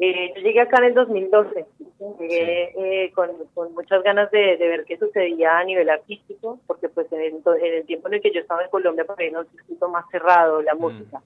[0.00, 1.66] Eh, yo llegué acá en el 2012,
[2.18, 2.72] llegué
[3.04, 7.10] eh, con, con muchas ganas de, de ver qué sucedía a nivel artístico, porque pues
[7.12, 9.46] en el, en el tiempo en el que yo estaba en Colombia, ahí era un
[9.48, 11.22] circuito más cerrado la música.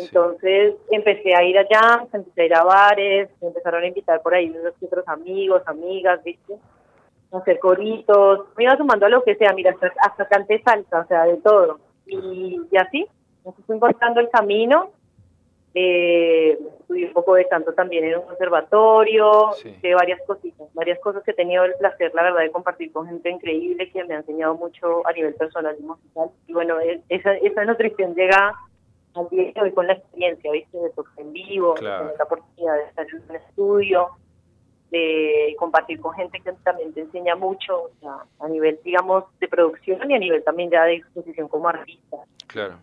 [0.00, 4.34] Entonces empecé a ir allá, empecé a ir a bares, me empezaron a invitar por
[4.34, 6.54] ahí unos otros amigos, amigas, ¿viste?
[7.32, 11.00] A hacer coritos, me iba sumando a lo que sea, mira, hasta, hasta canté salsa,
[11.00, 11.78] o sea, de todo.
[12.06, 13.06] Y, y así,
[13.46, 14.90] así fui encontrando el camino.
[15.72, 21.22] Eh, estudié un poco de canto también en un conservatorio, hice varias cositas, varias cosas
[21.22, 24.18] que he tenido el placer, la verdad, de compartir con gente increíble que me ha
[24.18, 26.30] enseñado mucho a nivel personal y musical.
[26.48, 26.78] Y bueno,
[27.08, 28.52] esa, esa nutrición llega
[29.14, 30.78] al día de hoy con la experiencia, ¿viste?
[30.78, 32.04] De tocar en vivo, de Claro.
[32.04, 34.08] tener la oportunidad de estar en un estudio,
[34.90, 39.48] de compartir con gente que también te enseña mucho, o sea, a nivel, digamos, de
[39.48, 42.16] producción y a nivel también ya de exposición como artista,
[42.46, 42.78] Claro.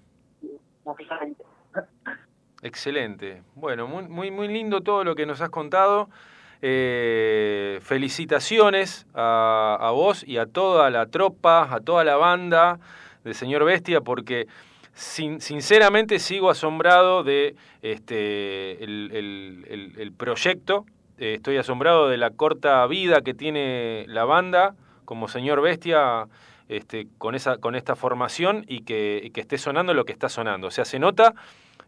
[0.86, 1.44] básicamente.
[2.64, 3.44] Excelente.
[3.56, 6.10] Bueno, muy, muy, muy lindo todo lo que nos has contado.
[6.62, 12.80] Eh, felicitaciones a, a vos y a toda la tropa, a toda la banda
[13.24, 14.48] de Señor Bestia, porque
[14.98, 20.86] sin- sinceramente sigo asombrado de este el, proyecto.
[21.20, 24.76] Eh, estoy asombrado de la corta vida que tiene la banda
[25.06, 26.26] como Señor Bestia
[26.68, 30.30] este, con, esa, con esta formación y que, y que esté sonando lo que está
[30.30, 30.68] sonando.
[30.68, 31.34] O sea, se nota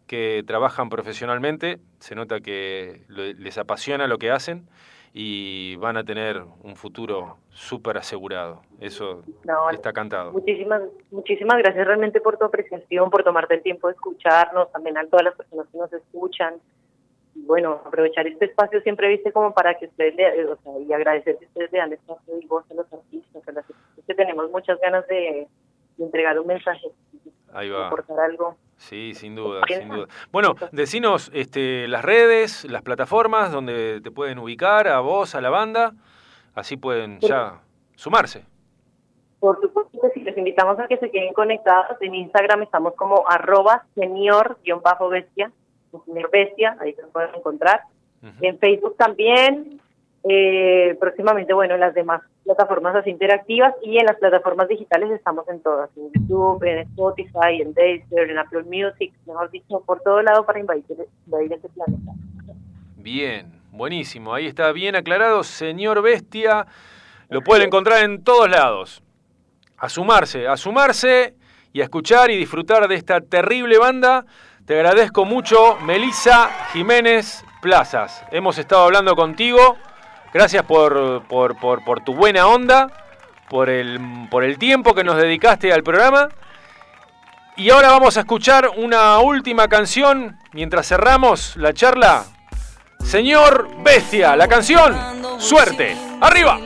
[0.06, 4.68] que trabajan profesionalmente, se nota que les apasiona lo que hacen
[5.12, 8.62] y van a tener un futuro súper asegurado.
[8.80, 10.32] Eso No, está cantado.
[10.32, 15.06] Muchísimas, muchísimas gracias realmente por tu apreciación, por tomarte el tiempo de escucharnos, también a
[15.06, 16.54] todas las personas que nos escuchan.
[17.34, 20.92] Y bueno, aprovechar este espacio siempre viste como para que ustedes, le, o sea, y
[20.92, 23.64] agradecer que ustedes le dan espacio y voz a los artistas, a las
[24.06, 25.48] que tenemos muchas ganas de,
[26.04, 26.88] entregar un mensaje,
[27.52, 27.88] Ahí va.
[27.88, 28.56] aportar algo.
[28.76, 30.06] Sí, sin duda, sin duda.
[30.32, 35.50] Bueno, decinos este, las redes, las plataformas donde te pueden ubicar, a vos, a la
[35.50, 35.92] banda,
[36.54, 37.60] así pueden ya
[37.94, 38.44] sumarse.
[39.38, 42.00] Por supuesto sí, les invitamos a que se queden conectados.
[42.00, 45.50] En Instagram estamos como arroba senior-bestia,
[46.06, 47.82] señor bestia, ahí se pueden encontrar.
[48.42, 49.80] En Facebook también,
[50.28, 52.20] eh, próximamente, bueno, en las demás
[52.56, 57.72] plataformas interactivas y en las plataformas digitales estamos en todas, en YouTube, en Spotify, en
[57.74, 60.84] Deezer, en Apple Music, mejor dicho, por todo lado para invadir,
[61.26, 62.12] invadir este planeta.
[62.96, 64.34] Bien, buenísimo.
[64.34, 66.66] Ahí está bien aclarado, señor Bestia.
[67.28, 69.00] Lo pueden encontrar en todos lados.
[69.78, 71.36] A sumarse, a sumarse
[71.72, 74.26] y a escuchar y disfrutar de esta terrible banda.
[74.66, 78.24] Te agradezco mucho, Melisa Jiménez Plazas.
[78.32, 79.76] Hemos estado hablando contigo.
[80.32, 82.88] Gracias por, por, por, tu buena onda,
[83.48, 86.28] por el, por el tiempo que nos dedicaste al programa.
[87.56, 92.24] Y ahora vamos a escuchar una última canción mientras cerramos la charla.
[93.00, 95.96] Señor Bestia, la canción Suerte.
[96.20, 96.58] ¡Arriba!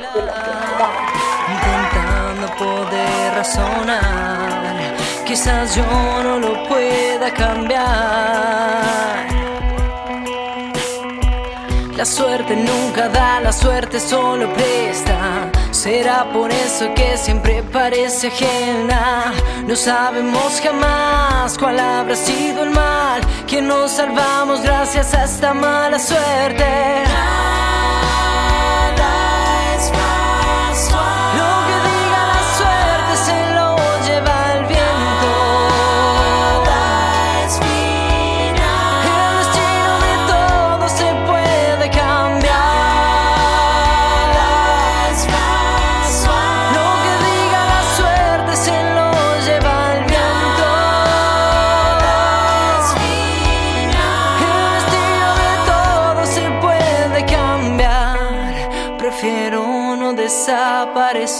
[1.49, 4.97] intentando poder razonar.
[5.24, 5.85] Quizás yo
[6.23, 9.03] no lo pueda cambiar.
[12.05, 15.51] La suerte nunca da, la suerte solo presta.
[15.70, 19.32] Será por eso que siempre parece ajena.
[19.66, 25.98] No sabemos jamás cuál habrá sido el mal que nos salvamos gracias a esta mala
[25.98, 27.05] suerte.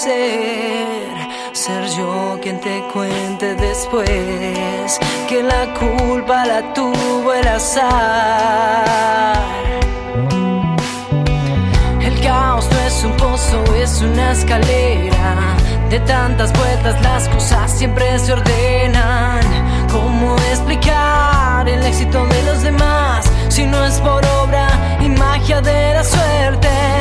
[0.05, 1.15] Desaparecer.
[1.53, 4.99] Ser yo quien te cuente después
[5.29, 9.35] que la culpa la tuvo el azar.
[12.03, 15.57] El caos no es un pozo, es una escalera.
[15.91, 19.41] De tantas vueltas las cosas siempre se ordenan.
[19.91, 24.69] ¿Cómo explicar el éxito de los demás si no es por obra
[25.01, 26.94] y magia de la suerte?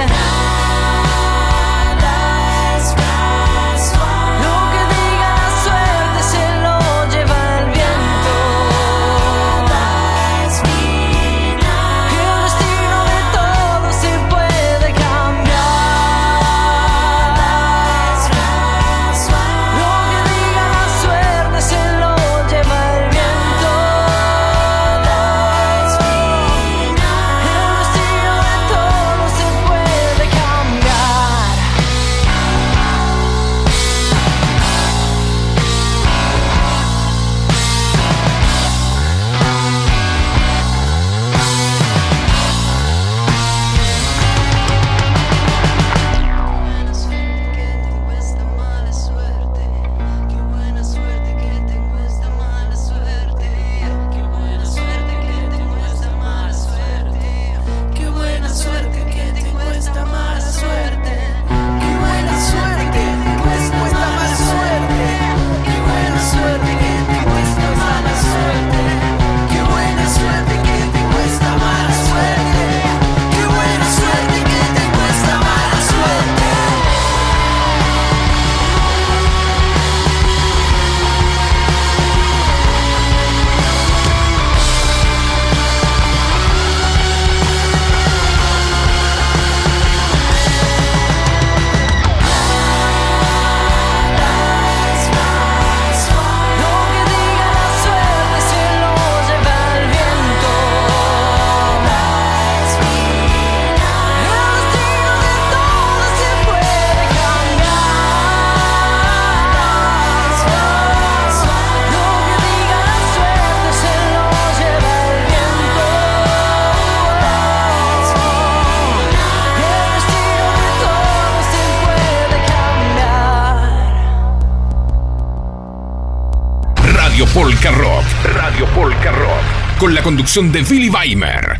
[130.24, 131.60] De Billy Weimer.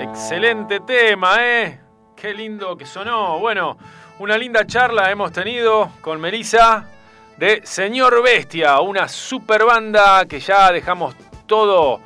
[0.00, 1.78] Excelente tema, ¿eh?
[2.16, 3.38] Qué lindo que sonó.
[3.38, 3.76] Bueno,
[4.20, 6.88] una linda charla hemos tenido con Melissa
[7.36, 11.14] de Señor Bestia, una super banda que ya dejamos
[11.46, 12.00] todo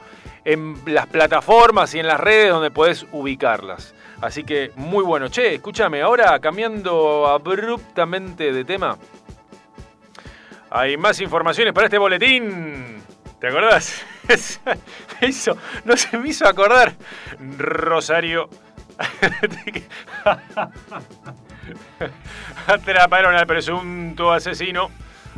[0.44, 3.94] en las plataformas y en las redes donde podés ubicarlas.
[4.20, 5.28] Así que muy bueno.
[5.28, 8.98] Che, escúchame, ahora cambiando abruptamente de tema.
[10.76, 13.02] Hay más informaciones para este boletín.
[13.40, 14.04] ¿Te acordás?
[15.22, 16.92] hizo, no se me hizo acordar.
[17.56, 18.50] Rosario.
[22.66, 24.90] Atraparon al presunto asesino.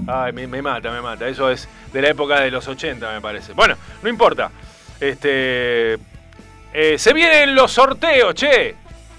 [0.08, 1.28] Ay, me, me mata, me mata.
[1.28, 3.52] Eso es de la época de los 80, me parece.
[3.52, 4.50] Bueno, no importa.
[4.98, 5.98] Este.
[6.72, 8.74] eh, se vienen los sorteos, che.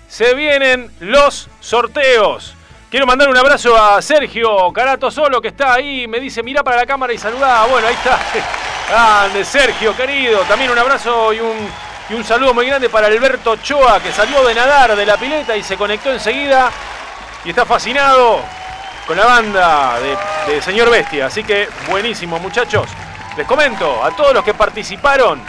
[0.09, 2.57] Se vienen los sorteos.
[2.89, 6.07] Quiero mandar un abrazo a Sergio Carato Solo, que está ahí.
[6.07, 7.67] Me dice, mira para la cámara y saluda.
[7.67, 8.19] Bueno, ahí está.
[8.89, 10.39] Grande, Sergio, querido.
[10.41, 11.69] También un abrazo y un,
[12.09, 15.55] y un saludo muy grande para Alberto Choa, que salió de nadar de la pileta
[15.55, 16.71] y se conectó enseguida.
[17.45, 18.39] Y está fascinado
[19.05, 21.27] con la banda de, de Señor Bestia.
[21.27, 22.89] Así que buenísimo, muchachos.
[23.37, 25.39] Les comento a todos los que participaron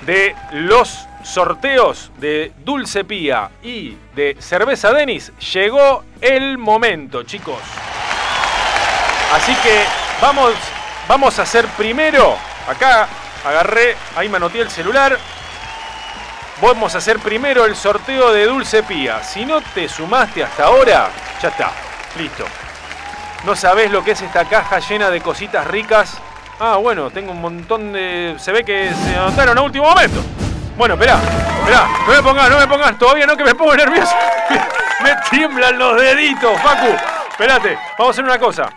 [0.00, 7.58] de los sorteos de Dulce Pía y de Cerveza Denis, llegó el momento, chicos.
[9.32, 9.82] Así que
[10.20, 10.52] vamos,
[11.08, 12.36] vamos a hacer primero,
[12.68, 13.08] acá
[13.44, 15.18] agarré, ahí me anoté el celular.
[16.62, 19.22] Vamos a hacer primero el sorteo de Dulce Pía.
[19.24, 21.10] Si no te sumaste hasta ahora,
[21.42, 21.72] ya está,
[22.16, 22.44] listo.
[23.44, 26.16] No sabés lo que es esta caja llena de cositas ricas.
[26.60, 28.36] Ah, bueno, tengo un montón de.
[28.38, 30.22] Se ve que se anotaron a último momento.
[30.76, 31.18] Bueno, esperá,
[31.60, 34.12] esperá, no me pongas, no me pongas, todavía no que me pongo nervioso.
[35.04, 36.96] me tiemblan los deditos, Facu.
[37.30, 38.70] Espérate, vamos a hacer una cosa.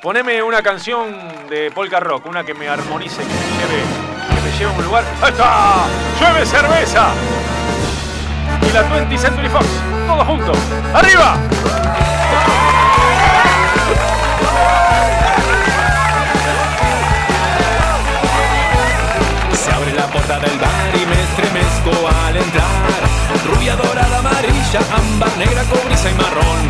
[0.00, 3.82] Poneme una canción de polka rock, una que me armonice, que me lleve,
[4.34, 5.04] que me lleve a un lugar.
[5.20, 5.84] ¡Ahí está!
[6.20, 7.08] ¡Llueve cerveza!
[8.62, 9.66] Y la 20 Century Fox,
[10.06, 10.58] todos juntos.
[10.94, 11.36] ¡Arriba!
[19.52, 20.59] Se abre la puerta del
[21.88, 23.00] al entrar.
[23.46, 26.60] Rubia, dorada, amarilla, ámbar, negra, cobriza y marrón.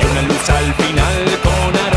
[0.00, 1.93] Y una luz al final con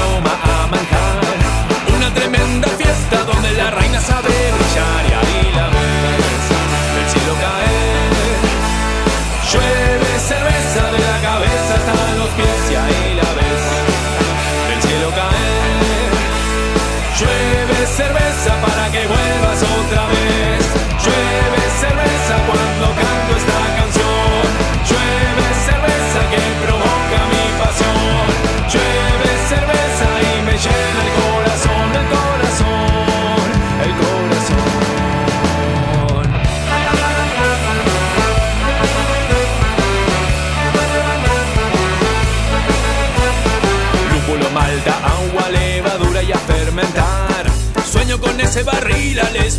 [48.88, 49.57] con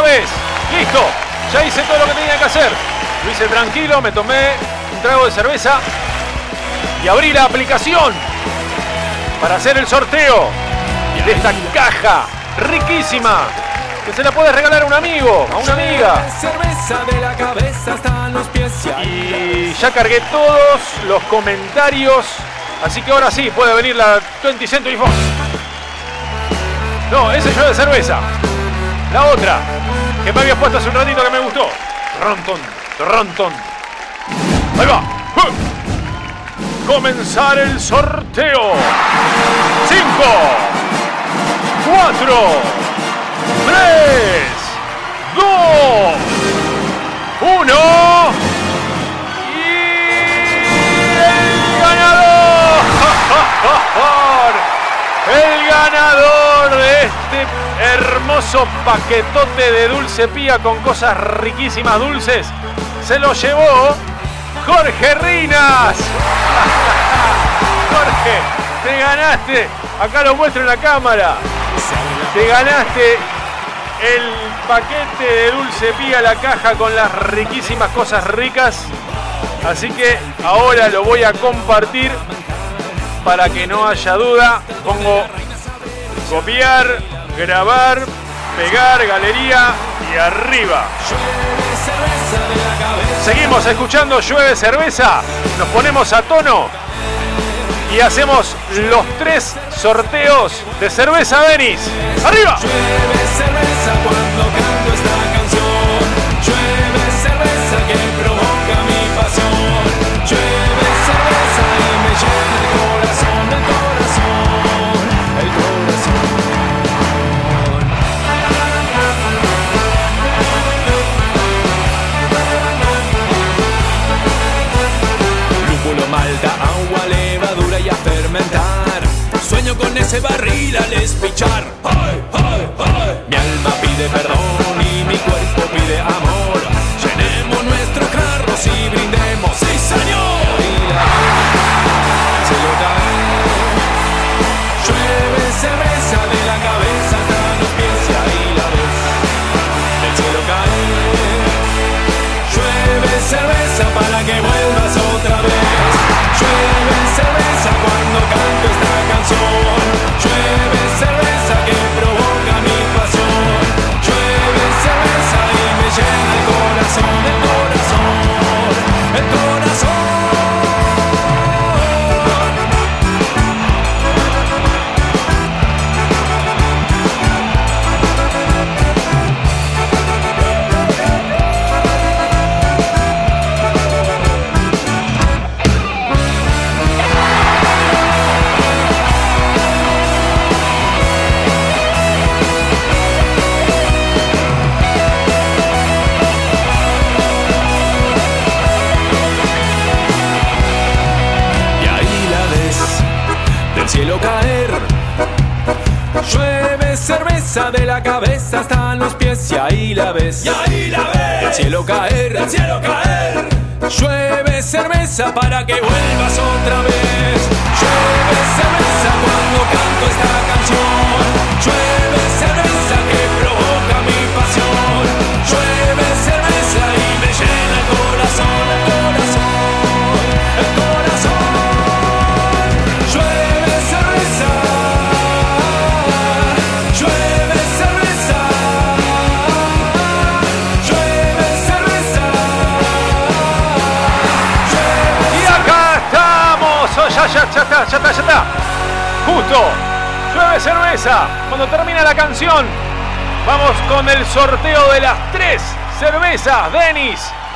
[0.00, 0.28] vez.
[0.76, 1.00] Listo,
[1.52, 2.70] ya hice todo lo que tenía que hacer.
[3.24, 4.52] Lo hice tranquilo, me tomé
[4.94, 5.80] un trago de cerveza
[7.02, 8.14] y abrí la aplicación
[9.40, 10.50] para hacer el sorteo
[11.24, 12.26] de esta caja
[12.58, 13.48] riquísima
[14.06, 16.24] que se la puedes regalar a un amigo, a una amiga.
[19.04, 22.24] Y ya cargué todos los comentarios,
[22.82, 25.10] así que ahora sí puede venir la 20 Century Fox.
[27.10, 28.20] No, ese yo de cerveza.
[29.12, 29.60] La otra,
[30.28, 31.66] que me había puesto hace un ratito que me gustó.
[32.22, 32.60] Ronton,
[32.98, 33.50] Ronton.
[34.78, 35.02] Ahí va.
[36.86, 38.74] Comenzar el sorteo.
[39.88, 40.04] 5,
[41.86, 42.36] 4,
[43.68, 44.42] 3,
[45.34, 45.44] 2,
[47.40, 47.74] 1.
[51.24, 52.82] el ganador.
[55.30, 57.46] El ganador de este
[57.80, 62.46] hermoso paquetote de dulce pía con cosas riquísimas dulces
[63.08, 63.94] se lo llevó
[64.66, 65.96] Jorge Rinas.
[67.90, 68.38] Jorge,
[68.84, 69.66] te ganaste.
[69.98, 71.36] Acá lo muestro en la cámara.
[72.34, 73.14] Te ganaste
[74.02, 74.30] el
[74.68, 78.84] paquete de dulce pía, la caja con las riquísimas cosas ricas.
[79.66, 82.12] Así que ahora lo voy a compartir
[83.24, 84.62] para que no haya duda.
[84.84, 85.24] Pongo
[86.30, 86.98] copiar,
[87.36, 88.02] grabar,
[88.56, 89.74] pegar, galería
[90.12, 90.86] y arriba.
[93.24, 95.22] Seguimos escuchando Llueve Cerveza.
[95.58, 96.68] Nos ponemos a tono
[97.94, 98.54] y hacemos
[98.90, 101.80] los tres sorteos de cerveza Denis.
[102.24, 102.58] ¡Arriba!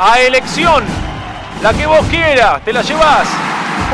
[0.03, 0.85] A elección.
[1.63, 3.29] La que vos quieras, te la llevas.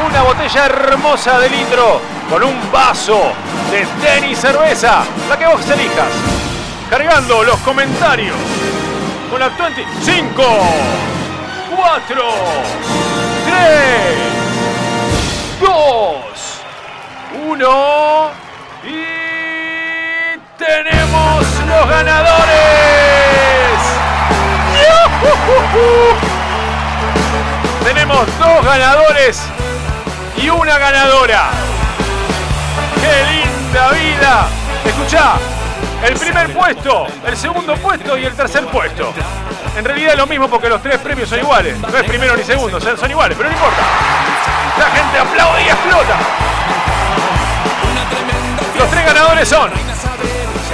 [0.07, 3.33] Una botella hermosa de litro con un vaso
[3.71, 5.05] de Denis cerveza.
[5.29, 6.09] La que vos elijas.
[6.89, 8.35] Cargando los comentarios.
[9.31, 9.85] Con la 20.
[10.03, 10.43] 5,
[11.77, 12.23] 4,
[13.45, 14.19] 3,
[15.61, 15.71] 2,
[17.51, 18.31] 1
[18.85, 19.05] y
[20.57, 22.38] tenemos los ganadores.
[28.09, 29.43] Tenemos dos ganadores
[30.39, 31.51] y una ganadora.
[33.03, 34.49] ¡Qué linda vida!
[34.87, 35.35] Escuchá,
[36.03, 39.13] el primer puesto, el segundo puesto y el tercer puesto.
[39.77, 41.79] En realidad es lo mismo porque los tres premios son iguales.
[41.79, 43.83] No es primero ni segundo, son iguales, pero no importa.
[44.79, 46.17] La gente aplaude y explota.
[48.79, 49.71] Los tres ganadores son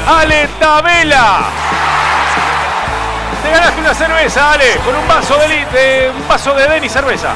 [0.06, 1.63] Ale Tabela.
[3.44, 7.34] Te ganaste una cerveza, Ale, con un vaso de, de- un vaso de Denis cerveza.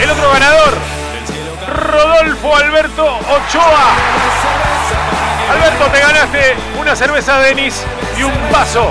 [0.00, 0.74] El otro ganador,
[1.74, 3.86] Rodolfo Alberto Ochoa.
[5.50, 7.82] Alberto, te ganaste una cerveza Denis
[8.18, 8.90] y un vaso.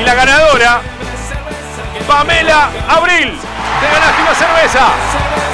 [0.00, 0.80] Y la ganadora,
[2.08, 3.38] Pamela Abril.
[3.80, 4.86] Te ganaste una cerveza,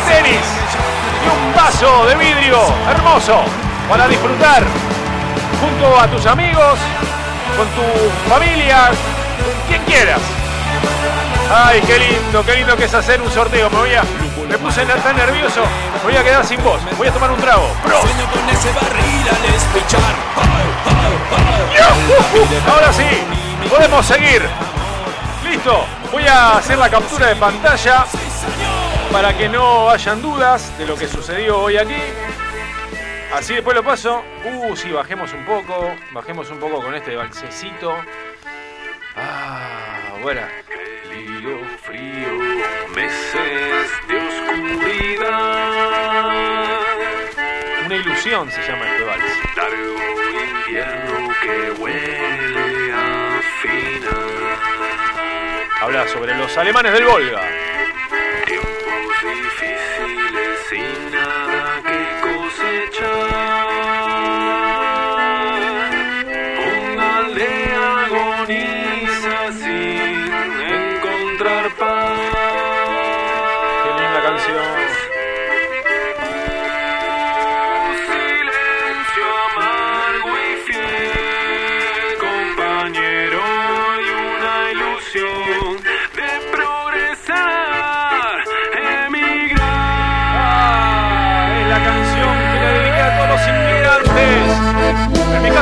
[0.08, 0.40] Denis
[1.24, 2.58] y un vaso de vidrio
[2.90, 3.42] hermoso
[3.88, 4.62] para disfrutar
[5.60, 6.78] junto a tus amigos,
[7.56, 10.20] con tu familia, con quien quieras.
[11.54, 13.68] Ay, qué lindo, qué lindo que es hacer un sorteo.
[13.70, 14.02] Me voy a.
[14.48, 15.62] Me puse tan nervioso,
[15.96, 16.80] me voy a quedar sin voz.
[16.98, 17.68] Voy a tomar un trago.
[21.72, 22.70] ¡Yujú!
[22.70, 23.06] Ahora sí,
[23.68, 24.46] podemos seguir.
[25.44, 28.04] Listo, voy a hacer la captura de pantalla
[29.10, 31.96] para que no hayan dudas de lo que sucedió hoy aquí.
[33.32, 34.22] Así después lo paso.
[34.44, 35.94] Uh, sí, bajemos un poco.
[36.12, 37.96] Bajemos un poco con este balsecito.
[39.16, 40.42] Ah, bueno.
[41.08, 42.28] Frío, frío,
[42.94, 45.32] meses de oscuridad.
[47.86, 49.24] Una ilusión se llama este vals.
[49.56, 49.96] Largo
[50.66, 54.32] invierno que huele a final.
[55.80, 57.42] Habla sobre los alemanes del Volga.
[58.46, 61.51] Tiempos difíciles sin nada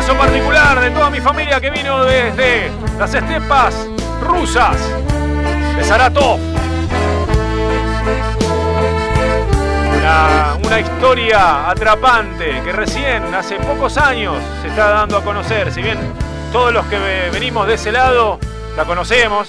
[0.00, 3.86] caso particular, de toda mi familia que vino desde las estepas
[4.22, 4.78] rusas
[5.76, 6.40] de Saratov.
[10.64, 15.70] Una, historia atrapante que recién, hace pocos años, se está dando a conocer.
[15.70, 15.98] Si bien
[16.50, 18.38] todos los que ve- venimos de ese lado
[18.78, 19.48] la conocemos,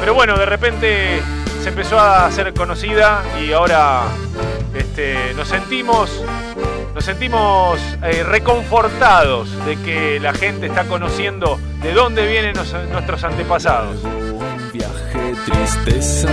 [0.00, 1.22] pero bueno, de repente
[1.62, 4.02] se empezó a hacer conocida y ahora
[4.74, 6.10] este, nos sentimos,
[6.94, 13.96] nos sentimos eh, reconfortados de que la gente está conociendo de dónde vienen nuestros antepasados.
[14.72, 16.28] Viaje, tristeza,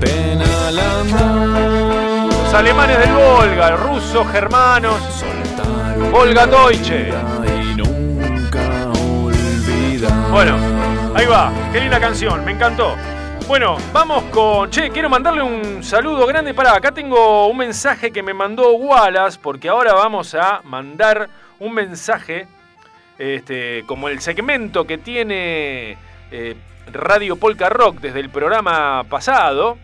[0.00, 2.26] pena al andar.
[2.26, 5.00] Los alemanes del Volga, rusos, germanos,
[6.10, 7.10] Volga Deutsche.
[7.48, 8.60] Y nunca.
[10.30, 10.56] Bueno,
[11.14, 12.96] ahí va, qué linda canción, me encantó.
[13.48, 14.68] Bueno, vamos con.
[14.70, 16.74] Che, quiero mandarle un saludo grande para.
[16.74, 21.28] Acá tengo un mensaje que me mandó Wallace, porque ahora vamos a mandar
[21.60, 22.48] un mensaje,
[23.18, 25.96] este, como el segmento que tiene
[26.32, 26.56] eh,
[26.92, 29.78] Radio Polka Rock desde el programa pasado.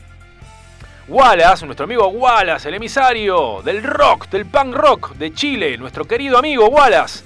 [1.07, 6.37] Wallace, nuestro amigo Wallace, el emisario del rock, del punk rock de Chile, nuestro querido
[6.37, 7.25] amigo Wallace,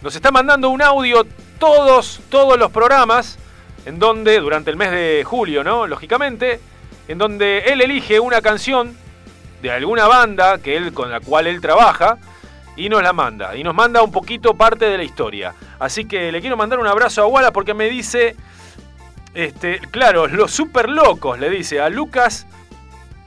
[0.00, 1.26] nos está mandando un audio
[1.58, 3.38] todos, todos los programas,
[3.84, 5.86] en donde, durante el mes de julio, ¿no?
[5.86, 6.60] Lógicamente,
[7.08, 8.96] en donde él elige una canción
[9.60, 12.18] de alguna banda que él, con la cual él trabaja
[12.76, 13.56] y nos la manda.
[13.56, 15.54] Y nos manda un poquito parte de la historia.
[15.78, 18.36] Así que le quiero mandar un abrazo a Wala porque me dice,
[19.34, 22.46] este, claro, los super locos, le dice a Lucas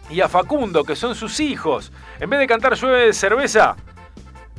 [0.09, 1.91] y a Facundo, que son sus hijos.
[2.19, 3.75] En vez de cantar llueve de cerveza,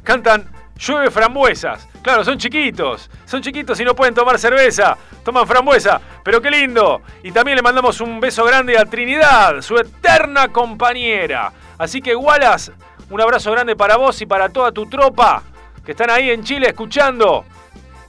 [0.03, 1.89] cantan llueve frambuesas.
[2.03, 7.03] Claro, son chiquitos, son chiquitos y no pueden tomar cerveza, toman frambuesa, pero qué lindo.
[7.23, 11.53] Y también le mandamos un beso grande a Trinidad, su eterna compañera.
[11.79, 12.73] Así que Wallace,
[13.11, 15.43] un abrazo grande para vos y para toda tu tropa
[15.85, 17.45] que están ahí en Chile escuchando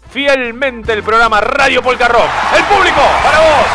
[0.10, 2.30] fielmente el programa Radio Polka Rock.
[2.56, 3.68] El público, para vos.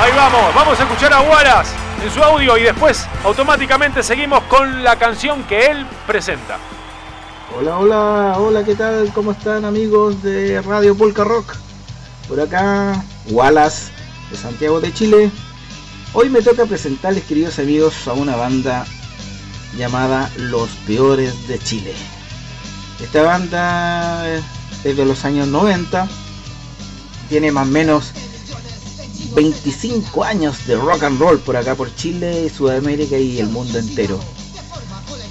[0.00, 4.82] Ahí vamos, vamos a escuchar a Wallace en su audio y después automáticamente seguimos con
[4.82, 6.58] la canción que él presenta.
[7.58, 9.12] Hola, hola, hola, ¿qué tal?
[9.12, 11.56] ¿Cómo están amigos de Radio Polka Rock?
[12.28, 13.90] Por acá, Wallace,
[14.30, 15.30] de Santiago de Chile.
[16.14, 18.86] Hoy me toca presentarles, queridos amigos, a una banda
[19.76, 21.92] llamada Los Peores de Chile.
[23.02, 24.26] Esta banda
[24.84, 26.08] es de los años 90,
[27.28, 28.12] tiene más o menos
[29.34, 34.18] 25 años de rock and roll por acá por Chile, Sudamérica y el mundo entero.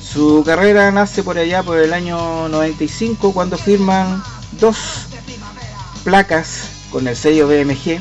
[0.01, 4.23] Su carrera nace por allá por el año 95 cuando firman
[4.59, 4.77] dos
[6.03, 7.99] placas con el sello BMG.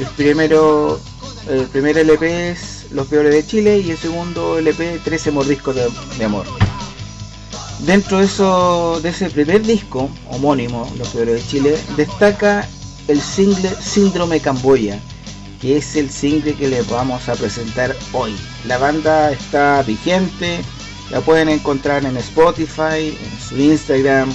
[0.00, 1.00] El primero,
[1.48, 5.88] el primer LP es Los Peores de Chile y el segundo LP 13 Mordiscos de,
[6.18, 6.46] de Amor.
[7.80, 12.68] Dentro de, eso, de ese primer disco homónimo, Los Peores de Chile, destaca
[13.08, 14.98] el single Síndrome Camboya,
[15.60, 18.34] que es el single que les vamos a presentar hoy.
[18.66, 20.60] La banda está vigente,
[21.10, 24.32] la pueden encontrar en Spotify, en su Instagram,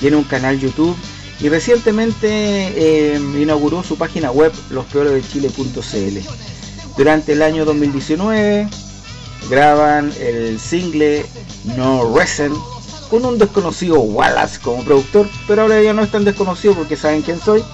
[0.00, 0.96] tiene un canal YouTube
[1.40, 6.18] y recientemente eh, inauguró su página web lospeoresdechile.cl.
[6.96, 8.68] Durante el año 2019
[9.50, 11.24] graban el single
[11.76, 12.52] No Reason
[13.10, 17.22] con un desconocido Wallace como productor, pero ahora ya no es tan desconocido porque saben
[17.22, 17.64] quién soy.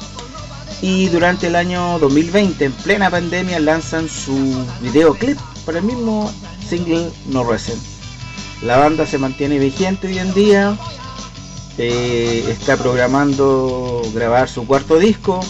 [0.80, 6.30] Y durante el año 2020, en plena pandemia, lanzan su videoclip para el mismo
[6.68, 7.78] single No Reason.
[8.62, 10.76] La banda se mantiene vigente hoy en día,
[11.78, 15.40] eh, está programando grabar su cuarto disco.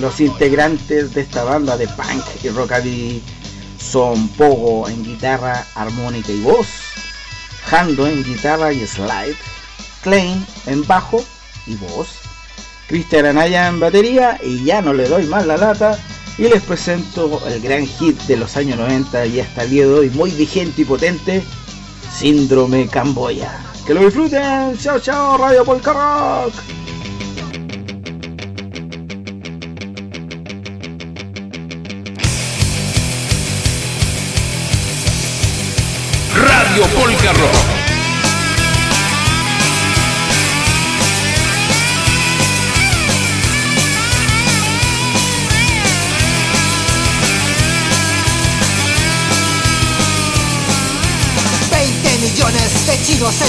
[0.00, 3.22] Los integrantes de esta banda de punk y rockabilly
[3.78, 6.66] son Pogo en guitarra, armónica y voz,
[7.70, 9.36] Hando en guitarra y slide,
[10.02, 11.24] Klein en bajo
[11.66, 12.08] y voz,
[12.88, 15.96] Cristian Anaya en batería y ya no le doy más la lata
[16.36, 19.92] y les presento el gran hit de los años 90 y hasta el día de
[19.92, 21.44] hoy muy vigente y potente,
[22.12, 23.60] Síndrome Camboya.
[23.86, 26.54] Que lo disfruten, chao chao Radio Polka Rock.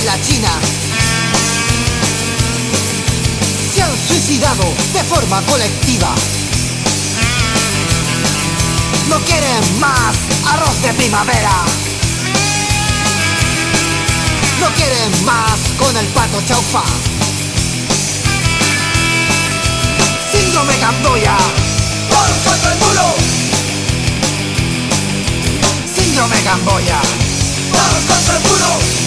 [0.05, 0.49] La China
[3.73, 4.63] se han suicidado
[4.93, 6.13] de forma colectiva.
[9.09, 10.15] No quieren más
[10.45, 11.51] arroz de primavera.
[14.59, 16.83] No quieren más con el pato chaufa.
[20.31, 21.37] Síndrome Camboya.
[22.09, 23.15] Todos contra el muro.
[25.95, 27.01] Síndrome Camboya.
[27.71, 29.00] Todos contra el muro.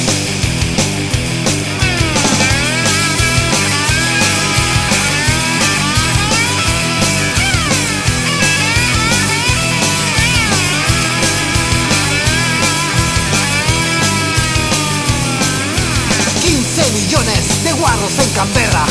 [17.24, 18.84] De guarros en Canberra.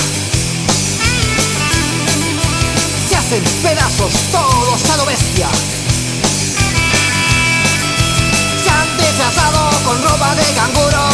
[3.08, 5.48] Se hacen pedazos todos a lo bestia.
[8.64, 11.10] Se han disfrazado con ropa de canguro.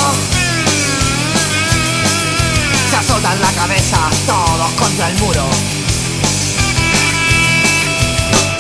[2.90, 5.46] Se azotan la cabeza todos contra el muro.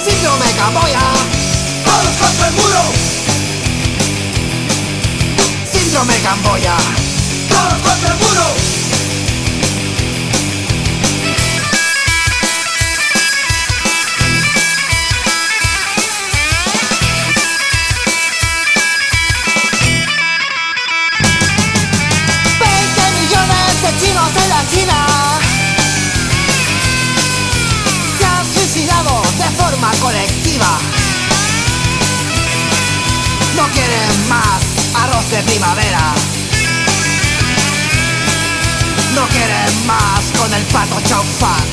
[0.03, 1.01] Síndrome Camboya.
[1.85, 2.81] Todos contra el muro.
[5.71, 7.08] Síndrome Camboya
[7.89, 8.45] contra el muro.
[23.99, 25.39] chinos en la China
[28.17, 30.79] se han suicidado de forma colectiva.
[33.55, 34.61] No quieren más
[34.93, 36.28] arroz de primavera.
[39.19, 39.53] No quiere
[39.85, 41.65] más con el pato chaufán.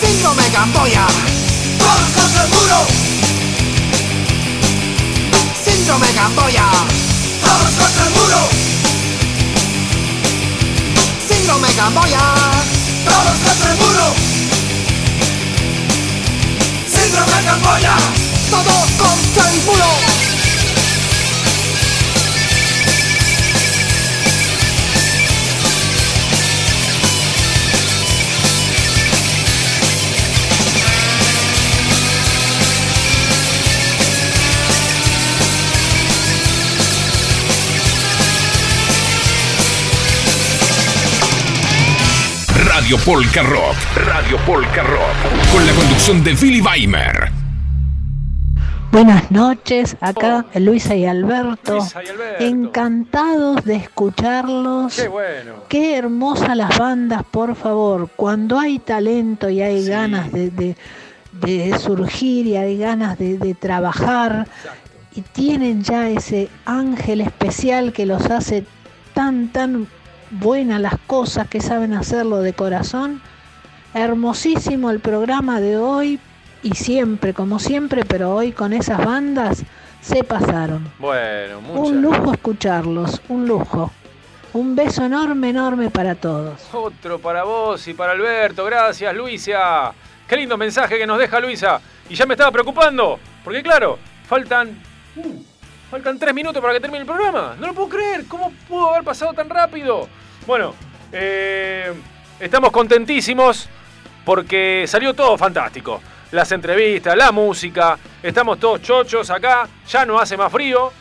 [0.00, 1.04] Síndrome Gamboya.
[1.78, 2.86] Todos contra el muro.
[5.64, 6.64] Síndrome Gamboya.
[7.42, 8.48] Todos contra el muro.
[11.28, 12.22] Síndrome Gamboya.
[13.04, 14.14] Todos contra el muro.
[16.86, 17.96] Síndrome Gamboya.
[18.48, 20.29] Todos contra el muro.
[42.90, 43.76] Radio Polka Rock.
[44.04, 45.52] Radio Polka Rock.
[45.52, 47.30] Con la conducción de Billy Weimer.
[48.90, 51.78] Buenas noches, acá Luisa y Alberto.
[52.40, 54.96] Encantados de escucharlos.
[54.96, 55.52] Qué bueno.
[55.68, 58.08] Qué hermosas las bandas, por favor.
[58.16, 60.76] Cuando hay talento y hay ganas de, de-
[61.30, 64.48] de surgir y hay ganas de, de trabajar
[65.14, 68.64] y tienen ya ese ángel especial que los hace
[69.14, 69.86] tan, tan
[70.30, 73.20] buenas las cosas que saben hacerlo de corazón.
[73.94, 76.20] Hermosísimo el programa de hoy
[76.62, 79.64] y siempre, como siempre, pero hoy con esas bandas
[80.00, 80.90] se pasaron.
[80.98, 83.90] Bueno, muchas Un lujo escucharlos, un lujo.
[84.52, 86.60] Un beso enorme, enorme para todos.
[86.72, 88.64] Otro para vos y para Alberto.
[88.64, 89.92] Gracias, Luisa.
[90.26, 91.80] Qué lindo mensaje que nos deja Luisa.
[92.08, 93.18] Y ya me estaba preocupando.
[93.44, 94.70] Porque claro, faltan...
[95.16, 95.49] uh,
[95.90, 97.56] faltan tres minutos para que termine el programa.
[97.58, 98.24] No lo puedo creer.
[98.28, 100.08] ¿Cómo pudo haber pasado tan rápido?
[100.46, 100.74] Bueno,
[101.12, 101.92] eh,
[102.38, 103.68] estamos contentísimos
[104.24, 106.00] porque salió todo fantástico.
[106.30, 107.98] Las entrevistas, la música.
[108.22, 109.68] Estamos todos chochos acá.
[109.88, 110.92] Ya no hace más frío.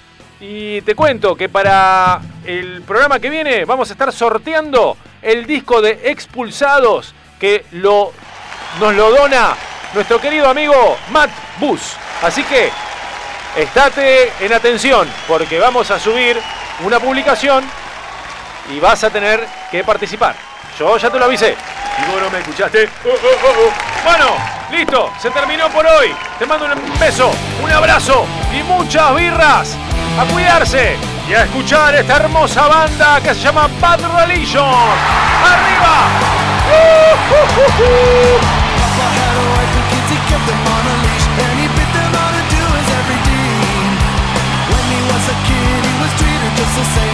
[0.41, 5.81] Y te cuento que para el programa que viene vamos a estar sorteando el disco
[5.81, 8.13] de Expulsados que lo,
[8.79, 9.55] nos lo dona
[9.93, 11.29] nuestro querido amigo Matt
[11.59, 11.95] Bus.
[12.21, 12.69] Así que
[13.55, 16.39] estate en atención porque vamos a subir
[16.83, 17.63] una publicación
[18.69, 20.35] y vas a tener que participar.
[20.77, 21.55] Yo ya te lo avisé.
[21.97, 22.89] Y vos no me escuchaste.
[23.05, 23.71] Oh, oh, oh.
[24.05, 24.37] Bueno,
[24.71, 26.15] listo, se terminó por hoy.
[26.37, 27.31] Te mando un beso,
[27.61, 28.25] un abrazo
[28.57, 29.75] y muchas birras.
[30.19, 30.97] A cuidarse
[31.29, 34.65] y a escuchar esta hermosa banda que se llama Bad Religion.
[34.65, 36.09] ¡Arriba!
[46.79, 47.08] The same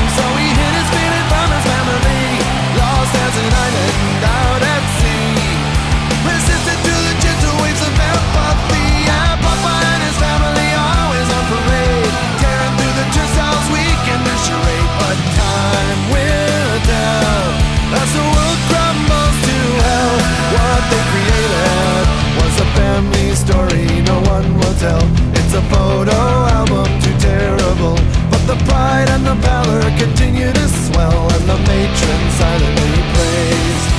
[29.26, 33.90] the valor continue to swell And the matron silently praised.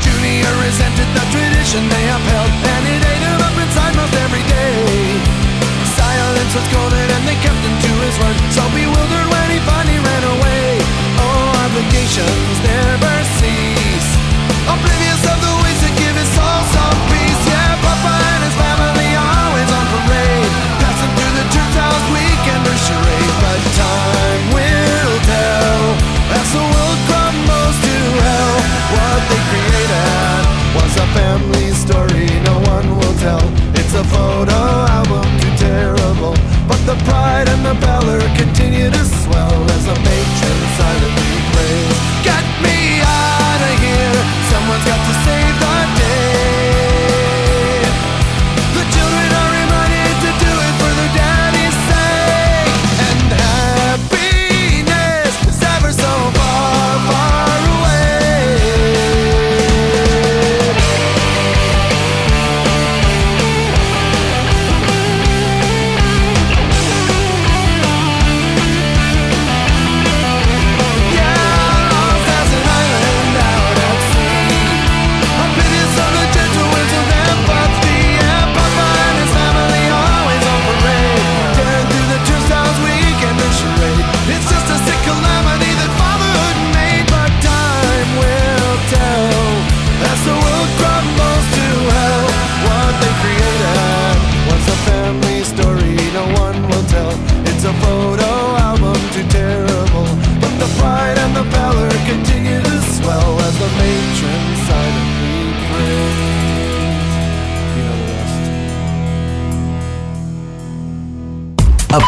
[0.00, 5.20] Junior resented the tradition they upheld And it ate him up inside most every day.
[6.00, 10.00] Silence was golden and they kept him to his word So bewildered when he finally
[10.00, 10.80] ran away.
[11.20, 13.79] Oh, obligations never cease.
[34.12, 34.60] photo
[34.98, 36.34] album too terrible.
[36.68, 39.96] But the pride and the valor continue to swell as a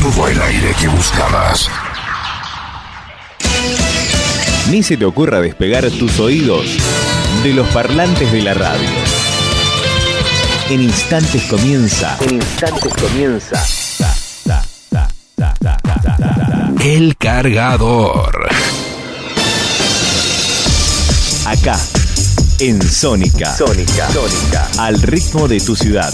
[0.00, 1.68] Todo el aire que buscabas.
[4.70, 6.64] Ni se te ocurra despegar tus oídos
[7.42, 8.88] de los parlantes de la radio.
[10.70, 12.16] En instantes comienza.
[12.22, 13.62] En instantes comienza.
[16.82, 18.48] El cargador.
[21.44, 21.78] Acá,
[22.58, 23.54] en Sónica.
[23.54, 24.10] Sónica.
[24.10, 24.68] Sónica.
[24.78, 26.12] Al ritmo de tu ciudad.